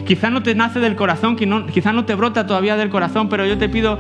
Quizá 0.06 0.30
no 0.30 0.44
te 0.44 0.54
nace 0.54 0.80
del 0.80 0.96
corazón, 0.96 1.36
quizá 1.36 1.94
no 1.94 2.06
te 2.06 2.14
brota 2.14 2.46
todavía 2.46 2.76
del 2.78 2.90
corazón, 2.90 3.30
pero 3.30 3.46
yo 3.46 3.58
te 3.58 3.70
pido, 3.70 3.98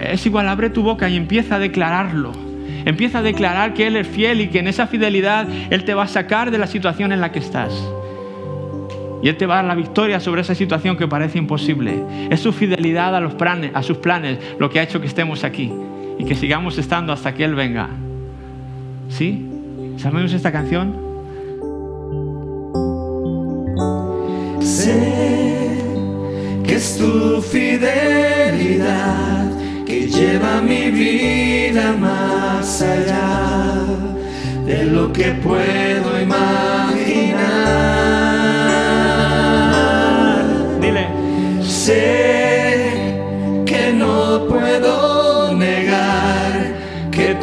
es 0.00 0.24
igual, 0.24 0.48
abre 0.48 0.70
tu 0.70 0.82
boca 0.82 1.08
y 1.08 1.16
empieza 1.16 1.56
a 1.56 1.58
declararlo. 1.58 2.32
Empieza 2.84 3.18
a 3.18 3.22
declarar 3.22 3.74
que 3.74 3.86
Él 3.86 3.96
es 3.96 4.06
fiel 4.06 4.40
y 4.40 4.48
que 4.48 4.60
en 4.60 4.68
esa 4.68 4.86
fidelidad 4.86 5.46
Él 5.70 5.84
te 5.84 5.94
va 5.94 6.04
a 6.04 6.08
sacar 6.08 6.50
de 6.50 6.58
la 6.58 6.66
situación 6.66 7.12
en 7.12 7.20
la 7.20 7.30
que 7.30 7.38
estás. 7.38 7.72
Y 9.22 9.28
Él 9.28 9.36
te 9.36 9.46
va 9.46 9.54
a 9.54 9.56
dar 9.58 9.66
la 9.66 9.74
victoria 9.74 10.18
sobre 10.18 10.40
esa 10.40 10.54
situación 10.54 10.96
que 10.96 11.06
parece 11.06 11.38
imposible. 11.38 12.02
Es 12.30 12.40
su 12.40 12.52
fidelidad 12.52 13.14
a, 13.14 13.20
los 13.20 13.34
planes, 13.34 13.70
a 13.74 13.82
sus 13.82 13.98
planes 13.98 14.38
lo 14.58 14.70
que 14.70 14.80
ha 14.80 14.82
hecho 14.82 15.00
que 15.00 15.06
estemos 15.06 15.44
aquí 15.44 15.72
y 16.18 16.24
que 16.24 16.34
sigamos 16.34 16.78
estando 16.78 17.12
hasta 17.12 17.34
que 17.34 17.44
Él 17.44 17.54
venga. 17.54 17.90
¿Sí? 19.16 19.46
¿Sabemos 19.98 20.32
esta 20.32 20.50
canción? 20.50 20.96
Sé 24.62 25.76
que 26.64 26.74
es 26.76 26.96
tu 26.96 27.42
fidelidad 27.42 27.82
que 29.84 30.06
lleva 30.08 30.62
mi 30.62 30.90
vida 30.90 31.92
más 31.92 32.80
allá 32.80 33.84
de 34.64 34.84
lo 34.84 35.12
que 35.12 35.32
puedo 35.32 36.20
imaginar. 36.20 37.60
Dile. 40.80 41.08
Sé 41.60 42.21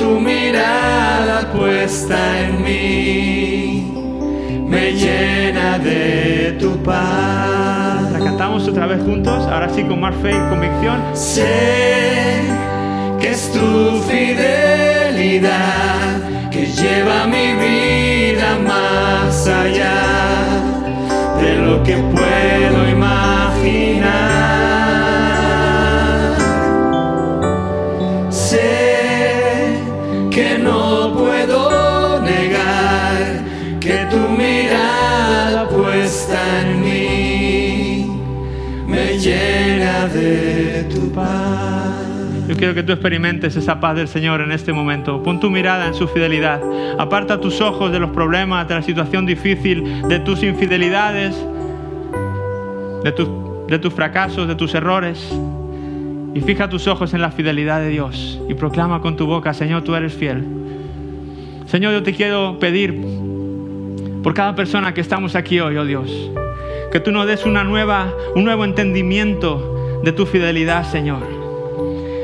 tu 0.10 0.20
mirada 0.20 1.52
puesta 1.54 2.18
en 2.42 2.64
mí 2.64 3.94
me 4.68 4.92
llena 4.94 5.78
de 5.78 6.58
tu 6.60 6.72
paz. 6.84 8.12
La 8.12 8.20
cantamos 8.20 8.68
otra 8.68 8.88
vez 8.88 9.02
juntos, 9.04 9.46
ahora 9.46 9.70
sí 9.70 9.84
con 9.84 10.00
más 10.00 10.16
fe 10.22 10.32
y 10.32 10.50
convicción. 10.50 10.98
Sé 11.14 12.42
que 13.20 13.30
es 13.32 13.52
tu 13.52 14.02
fidelidad 14.10 15.50
que 16.52 16.66
lleva 16.66 17.28
mi 17.28 17.54
vida 17.66 18.58
más 18.66 19.48
allá 19.48 19.98
de 21.42 21.56
lo 21.58 21.84
que 21.84 21.96
puedo 21.98 22.90
imaginar. 22.90 23.19
Tu 34.10 34.18
mirada 34.30 35.68
puesta 35.70 36.62
en 36.62 36.82
mí 36.82 38.06
me 38.88 39.18
llena 39.18 40.08
de 40.08 40.88
tu 40.94 41.12
paz. 41.12 42.10
Yo 42.48 42.56
quiero 42.56 42.74
que 42.74 42.82
tú 42.82 42.92
experimentes 42.94 43.56
esa 43.56 43.80
paz 43.80 43.96
del 43.96 44.08
Señor 44.08 44.42
en 44.42 44.52
este 44.52 44.74
momento. 44.74 45.22
Pon 45.22 45.40
tu 45.40 45.52
mirada 45.52 45.86
en 45.86 45.94
su 45.94 46.08
fidelidad. 46.08 46.60
Aparta 46.98 47.40
tus 47.40 47.62
ojos 47.62 47.92
de 47.92 48.00
los 48.00 48.10
problemas, 48.10 48.68
de 48.68 48.74
la 48.74 48.82
situación 48.82 49.28
difícil, 49.28 50.08
de 50.08 50.20
tus 50.20 50.42
infidelidades, 50.42 51.36
de, 53.04 53.80
tus 53.80 53.94
fracasos, 53.94 54.48
de 54.48 54.56
tus 54.56 54.74
errores. 54.74 55.32
Y 56.34 56.42
fija 56.42 56.70
tus 56.70 56.88
ojos 56.88 57.14
en 57.14 57.22
la 57.22 57.30
fidelidad 57.30 57.82
de 57.82 57.90
Dios 57.90 58.42
y 58.50 58.56
proclama 58.56 59.00
con 59.02 59.16
tu 59.16 59.28
boca, 59.28 59.54
Señor, 59.54 59.84
tú 59.84 59.94
eres 59.94 60.14
fiel. 60.14 60.44
Señor, 61.68 61.94
yo 61.94 62.02
te 62.02 62.16
quiero 62.16 62.58
pedir 62.60 63.29
por 64.24 64.34
cada 64.34 64.56
persona 64.56 64.94
que 64.94 65.02
estamos 65.02 65.36
aquí 65.36 65.60
hoy, 65.60 65.78
oh 65.78 65.86
Dios, 65.86 66.32
que 66.92 67.00
tú 67.00 67.12
nos 67.12 67.28
des 67.28 67.46
una 67.46 67.64
nueva, 67.64 68.14
un 68.36 68.44
nuevo 68.44 68.66
entendimiento 68.66 70.00
de 70.04 70.12
tu 70.12 70.26
fidelidad, 70.26 70.84
Señor. 70.84 71.24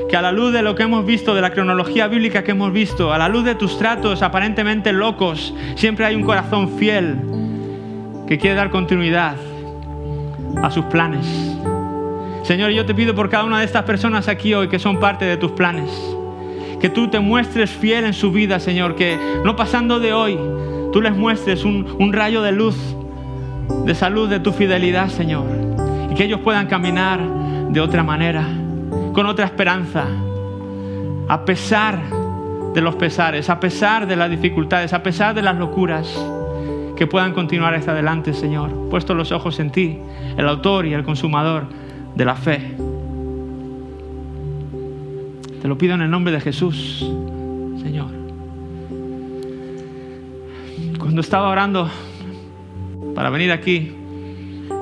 Que 0.09 0.17
a 0.17 0.21
la 0.21 0.31
luz 0.31 0.53
de 0.53 0.61
lo 0.61 0.75
que 0.75 0.83
hemos 0.83 1.05
visto, 1.05 1.33
de 1.33 1.41
la 1.41 1.51
cronología 1.51 2.07
bíblica 2.07 2.43
que 2.43 2.51
hemos 2.51 2.71
visto, 2.71 3.13
a 3.13 3.17
la 3.17 3.27
luz 3.27 3.43
de 3.43 3.55
tus 3.55 3.77
tratos 3.77 4.21
aparentemente 4.21 4.93
locos, 4.93 5.53
siempre 5.75 6.05
hay 6.05 6.15
un 6.15 6.23
corazón 6.23 6.77
fiel 6.77 7.17
que 8.27 8.37
quiere 8.37 8.55
dar 8.55 8.69
continuidad 8.69 9.35
a 10.61 10.71
sus 10.71 10.85
planes. 10.85 11.25
Señor, 12.43 12.71
yo 12.71 12.85
te 12.85 12.93
pido 12.93 13.15
por 13.15 13.29
cada 13.29 13.43
una 13.43 13.59
de 13.59 13.65
estas 13.65 13.83
personas 13.83 14.27
aquí 14.27 14.53
hoy 14.53 14.67
que 14.67 14.77
son 14.77 14.99
parte 14.99 15.25
de 15.25 15.37
tus 15.37 15.51
planes. 15.51 15.89
Que 16.79 16.89
tú 16.89 17.07
te 17.07 17.19
muestres 17.19 17.71
fiel 17.71 18.05
en 18.05 18.13
su 18.13 18.31
vida, 18.31 18.59
Señor. 18.59 18.95
Que 18.95 19.17
no 19.43 19.55
pasando 19.55 19.99
de 19.99 20.13
hoy, 20.13 20.37
tú 20.95 21.01
les 21.01 21.13
muestres 21.13 21.65
un, 21.65 22.13
rayo 22.13 22.41
de 22.41 22.53
luz, 22.53 22.77
de 23.83 23.93
salud, 23.93 24.29
de 24.29 24.39
tu 24.39 24.53
fidelidad, 24.53 25.09
Señor. 25.09 25.43
Y 26.09 26.15
que 26.15 26.23
ellos 26.23 26.39
puedan 26.39 26.67
caminar 26.67 27.19
de 27.69 27.81
otra 27.81 28.01
manera, 28.01 28.45
con 29.11 29.25
otra 29.25 29.43
esperanza. 29.43 30.05
a 31.27 31.43
pesar 31.43 31.99
de 32.73 32.79
los 32.79 32.95
pesares, 32.95 33.49
a 33.49 33.59
pesar 33.59 34.07
de 34.07 34.15
las 34.15 34.29
dificultades, 34.29 34.93
a 34.93 35.03
pesar 35.03 35.35
de 35.35 35.41
las 35.41 35.57
locuras, 35.57 36.07
que 36.95 37.07
puedan 37.07 37.33
continuar 37.33 37.73
hasta 37.73 37.91
adelante, 37.91 38.33
Señor, 38.33 38.87
puesto 38.89 39.13
los 39.15 39.33
ojos 39.33 39.59
en 39.59 39.71
ti, 39.71 39.99
el 40.37 40.47
autor 40.47 40.85
y 40.85 40.93
el 40.93 41.03
consumador 41.03 41.65
de 42.15 42.23
la 42.23 42.35
fe. 42.35 42.73
Te 45.61 45.67
lo 45.67 45.77
pido 45.77 45.95
en 45.95 46.03
el 46.03 46.09
nombre 46.09 46.31
de 46.31 46.39
Jesús, 46.39 47.05
Señor. 47.83 48.24
Cuando 51.15 51.21
estaba 51.21 51.47
orando 51.47 51.89
para 53.15 53.29
venir 53.29 53.53
aquí, 53.53 53.89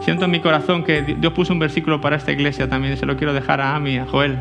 siento 0.01 0.25
en 0.25 0.31
mi 0.31 0.39
corazón 0.39 0.83
que 0.83 1.03
Dios 1.03 1.31
puso 1.31 1.53
un 1.53 1.59
versículo 1.59 2.01
para 2.01 2.15
esta 2.15 2.31
iglesia 2.31 2.67
también, 2.67 2.97
se 2.97 3.05
lo 3.05 3.17
quiero 3.17 3.35
dejar 3.35 3.61
a 3.61 3.75
Ami, 3.75 3.99
a 3.99 4.07
Joel 4.07 4.39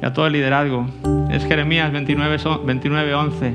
y 0.00 0.06
a 0.06 0.14
todo 0.14 0.28
el 0.28 0.32
liderazgo. 0.32 0.86
Es 1.30 1.44
Jeremías 1.44 1.92
29, 1.92 2.38
29 2.64 3.14
11, 3.16 3.54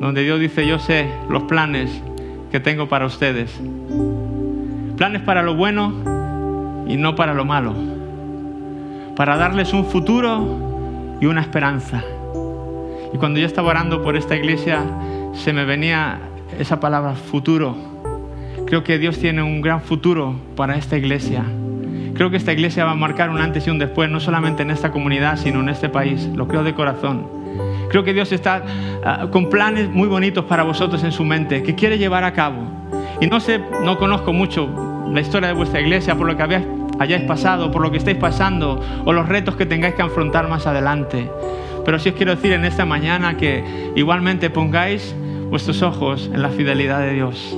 donde 0.00 0.22
Dios 0.22 0.40
dice, 0.40 0.66
yo 0.66 0.78
sé 0.78 1.06
los 1.28 1.42
planes 1.42 2.02
que 2.50 2.60
tengo 2.60 2.88
para 2.88 3.04
ustedes. 3.04 3.60
Planes 4.96 5.20
para 5.20 5.42
lo 5.42 5.54
bueno 5.54 5.92
y 6.88 6.96
no 6.96 7.14
para 7.14 7.34
lo 7.34 7.44
malo. 7.44 7.74
Para 9.16 9.36
darles 9.36 9.74
un 9.74 9.84
futuro 9.84 11.18
y 11.20 11.26
una 11.26 11.42
esperanza. 11.42 12.02
Y 13.12 13.18
cuando 13.18 13.38
yo 13.38 13.44
estaba 13.44 13.68
orando 13.68 14.02
por 14.02 14.16
esta 14.16 14.34
iglesia, 14.34 14.82
se 15.34 15.52
me 15.52 15.64
venía 15.64 16.18
esa 16.58 16.80
palabra 16.80 17.14
futuro. 17.14 17.76
Creo 18.66 18.84
que 18.84 18.98
Dios 18.98 19.18
tiene 19.18 19.42
un 19.42 19.60
gran 19.60 19.82
futuro 19.82 20.34
para 20.56 20.76
esta 20.76 20.96
iglesia. 20.96 21.44
Creo 22.14 22.30
que 22.30 22.36
esta 22.36 22.52
iglesia 22.52 22.84
va 22.84 22.92
a 22.92 22.94
marcar 22.94 23.30
un 23.30 23.38
antes 23.38 23.66
y 23.66 23.70
un 23.70 23.78
después, 23.78 24.10
no 24.10 24.20
solamente 24.20 24.62
en 24.62 24.70
esta 24.70 24.90
comunidad, 24.90 25.36
sino 25.36 25.60
en 25.60 25.68
este 25.68 25.88
país. 25.88 26.28
Lo 26.34 26.46
creo 26.46 26.62
de 26.62 26.74
corazón. 26.74 27.26
Creo 27.90 28.04
que 28.04 28.14
Dios 28.14 28.32
está 28.32 28.62
ah, 29.04 29.26
con 29.30 29.50
planes 29.50 29.90
muy 29.90 30.08
bonitos 30.08 30.44
para 30.44 30.62
vosotros 30.62 31.04
en 31.04 31.12
su 31.12 31.24
mente, 31.24 31.62
que 31.62 31.74
quiere 31.74 31.98
llevar 31.98 32.24
a 32.24 32.32
cabo. 32.32 32.62
Y 33.20 33.26
no 33.26 33.40
sé, 33.40 33.60
no 33.84 33.98
conozco 33.98 34.32
mucho 34.32 35.08
la 35.12 35.20
historia 35.20 35.48
de 35.48 35.54
vuestra 35.54 35.80
iglesia, 35.80 36.16
por 36.16 36.26
lo 36.26 36.36
que 36.36 36.42
habéis, 36.42 36.62
hayáis 36.98 37.24
pasado, 37.24 37.70
por 37.70 37.82
lo 37.82 37.90
que 37.90 37.98
estáis 37.98 38.16
pasando, 38.16 38.80
o 39.04 39.12
los 39.12 39.28
retos 39.28 39.56
que 39.56 39.66
tengáis 39.66 39.94
que 39.94 40.02
afrontar 40.02 40.48
más 40.48 40.66
adelante. 40.66 41.30
Pero 41.84 41.98
sí 41.98 42.10
os 42.10 42.14
quiero 42.14 42.34
decir 42.34 42.52
en 42.52 42.64
esta 42.64 42.84
mañana 42.84 43.36
que 43.36 43.92
igualmente 43.96 44.50
pongáis 44.50 45.14
vuestros 45.50 45.82
ojos 45.82 46.30
en 46.32 46.42
la 46.42 46.48
fidelidad 46.48 47.00
de 47.00 47.12
Dios. 47.12 47.56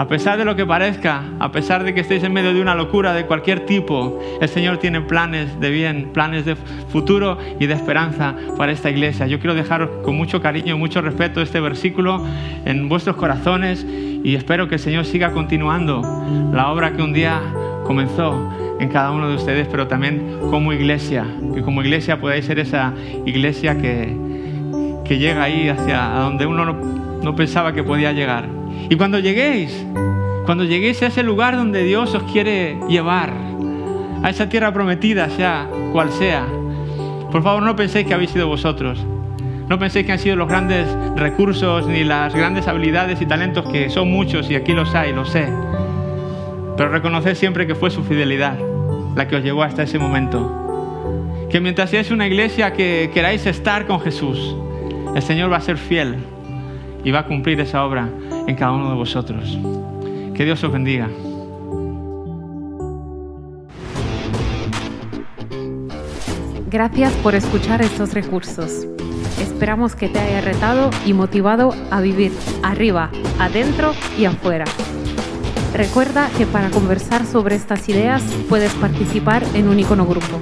A 0.00 0.08
pesar 0.08 0.38
de 0.38 0.46
lo 0.46 0.56
que 0.56 0.64
parezca, 0.64 1.24
a 1.40 1.52
pesar 1.52 1.84
de 1.84 1.92
que 1.92 2.00
estéis 2.00 2.24
en 2.24 2.32
medio 2.32 2.54
de 2.54 2.62
una 2.62 2.74
locura 2.74 3.12
de 3.12 3.26
cualquier 3.26 3.66
tipo, 3.66 4.18
el 4.40 4.48
Señor 4.48 4.78
tiene 4.78 5.02
planes 5.02 5.60
de 5.60 5.68
bien, 5.68 6.10
planes 6.14 6.46
de 6.46 6.56
futuro 6.56 7.36
y 7.58 7.66
de 7.66 7.74
esperanza 7.74 8.34
para 8.56 8.72
esta 8.72 8.88
iglesia. 8.88 9.26
Yo 9.26 9.40
quiero 9.40 9.54
dejaros 9.54 9.90
con 10.02 10.16
mucho 10.16 10.40
cariño 10.40 10.74
y 10.74 10.78
mucho 10.78 11.02
respeto 11.02 11.42
este 11.42 11.60
versículo 11.60 12.24
en 12.64 12.88
vuestros 12.88 13.16
corazones 13.16 13.84
y 14.24 14.36
espero 14.36 14.68
que 14.68 14.76
el 14.76 14.80
Señor 14.80 15.04
siga 15.04 15.32
continuando 15.32 16.00
la 16.50 16.70
obra 16.70 16.92
que 16.92 17.02
un 17.02 17.12
día 17.12 17.38
comenzó 17.84 18.50
en 18.80 18.88
cada 18.88 19.10
uno 19.12 19.28
de 19.28 19.36
ustedes, 19.36 19.68
pero 19.70 19.86
también 19.86 20.38
como 20.50 20.72
iglesia, 20.72 21.26
que 21.54 21.62
como 21.62 21.82
iglesia 21.82 22.18
podáis 22.18 22.46
ser 22.46 22.58
esa 22.58 22.94
iglesia 23.26 23.78
que, 23.78 24.16
que 25.04 25.18
llega 25.18 25.42
ahí 25.42 25.68
hacia 25.68 26.00
donde 26.20 26.46
uno 26.46 26.64
no, 26.64 26.72
no 27.22 27.36
pensaba 27.36 27.74
que 27.74 27.84
podía 27.84 28.12
llegar. 28.12 28.48
Y 28.88 28.96
cuando 28.96 29.18
lleguéis, 29.18 29.86
cuando 30.46 30.64
lleguéis 30.64 31.02
a 31.02 31.08
ese 31.08 31.22
lugar 31.22 31.56
donde 31.56 31.84
Dios 31.84 32.14
os 32.14 32.22
quiere 32.32 32.78
llevar, 32.88 33.32
a 34.22 34.30
esa 34.30 34.48
tierra 34.48 34.72
prometida, 34.72 35.28
sea 35.28 35.68
cual 35.92 36.10
sea, 36.10 36.46
por 37.30 37.42
favor 37.42 37.62
no 37.62 37.76
penséis 37.76 38.06
que 38.06 38.14
habéis 38.14 38.30
sido 38.30 38.48
vosotros. 38.48 39.04
No 39.68 39.78
penséis 39.78 40.04
que 40.04 40.12
han 40.12 40.18
sido 40.18 40.36
los 40.36 40.48
grandes 40.48 40.88
recursos 41.16 41.86
ni 41.86 42.02
las 42.02 42.34
grandes 42.34 42.66
habilidades 42.66 43.20
y 43.20 43.26
talentos 43.26 43.68
que 43.68 43.88
son 43.88 44.10
muchos 44.10 44.50
y 44.50 44.56
aquí 44.56 44.72
los 44.72 44.94
hay, 44.94 45.12
lo 45.12 45.24
sé. 45.24 45.48
Pero 46.76 46.88
reconoced 46.90 47.36
siempre 47.36 47.66
que 47.66 47.74
fue 47.74 47.90
su 47.90 48.02
fidelidad 48.02 48.69
la 49.14 49.28
que 49.28 49.36
os 49.36 49.42
llevó 49.42 49.62
hasta 49.62 49.82
ese 49.82 49.98
momento. 49.98 51.48
Que 51.50 51.60
mientras 51.60 51.90
seáis 51.90 52.10
una 52.10 52.26
iglesia 52.26 52.72
que 52.72 53.10
queráis 53.12 53.44
estar 53.46 53.86
con 53.86 54.00
Jesús, 54.00 54.56
el 55.14 55.22
Señor 55.22 55.50
va 55.52 55.56
a 55.56 55.60
ser 55.60 55.76
fiel 55.76 56.16
y 57.02 57.10
va 57.10 57.20
a 57.20 57.26
cumplir 57.26 57.60
esa 57.60 57.84
obra 57.84 58.08
en 58.46 58.54
cada 58.54 58.72
uno 58.72 58.90
de 58.90 58.96
vosotros. 58.96 59.58
Que 60.34 60.44
Dios 60.44 60.62
os 60.62 60.72
bendiga. 60.72 61.08
Gracias 66.70 67.12
por 67.14 67.34
escuchar 67.34 67.82
estos 67.82 68.14
recursos. 68.14 68.86
Esperamos 69.40 69.96
que 69.96 70.08
te 70.08 70.20
haya 70.20 70.40
retado 70.40 70.90
y 71.04 71.14
motivado 71.14 71.74
a 71.90 72.00
vivir 72.00 72.30
arriba, 72.62 73.10
adentro 73.40 73.92
y 74.16 74.26
afuera. 74.26 74.66
Recuerda 75.74 76.28
que 76.36 76.46
para 76.46 76.70
conversar 76.70 77.24
sobre 77.26 77.54
estas 77.54 77.88
ideas 77.88 78.22
puedes 78.48 78.72
participar 78.74 79.42
en 79.54 79.68
un 79.68 79.78
icono 79.78 80.04
grupo. 80.04 80.40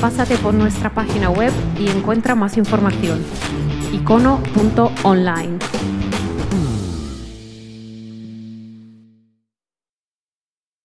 Pásate 0.00 0.36
por 0.36 0.52
nuestra 0.52 0.90
página 0.90 1.30
web 1.30 1.52
y 1.78 1.88
encuentra 1.88 2.34
más 2.34 2.56
información. 2.56 3.24
icono.online. 3.92 5.58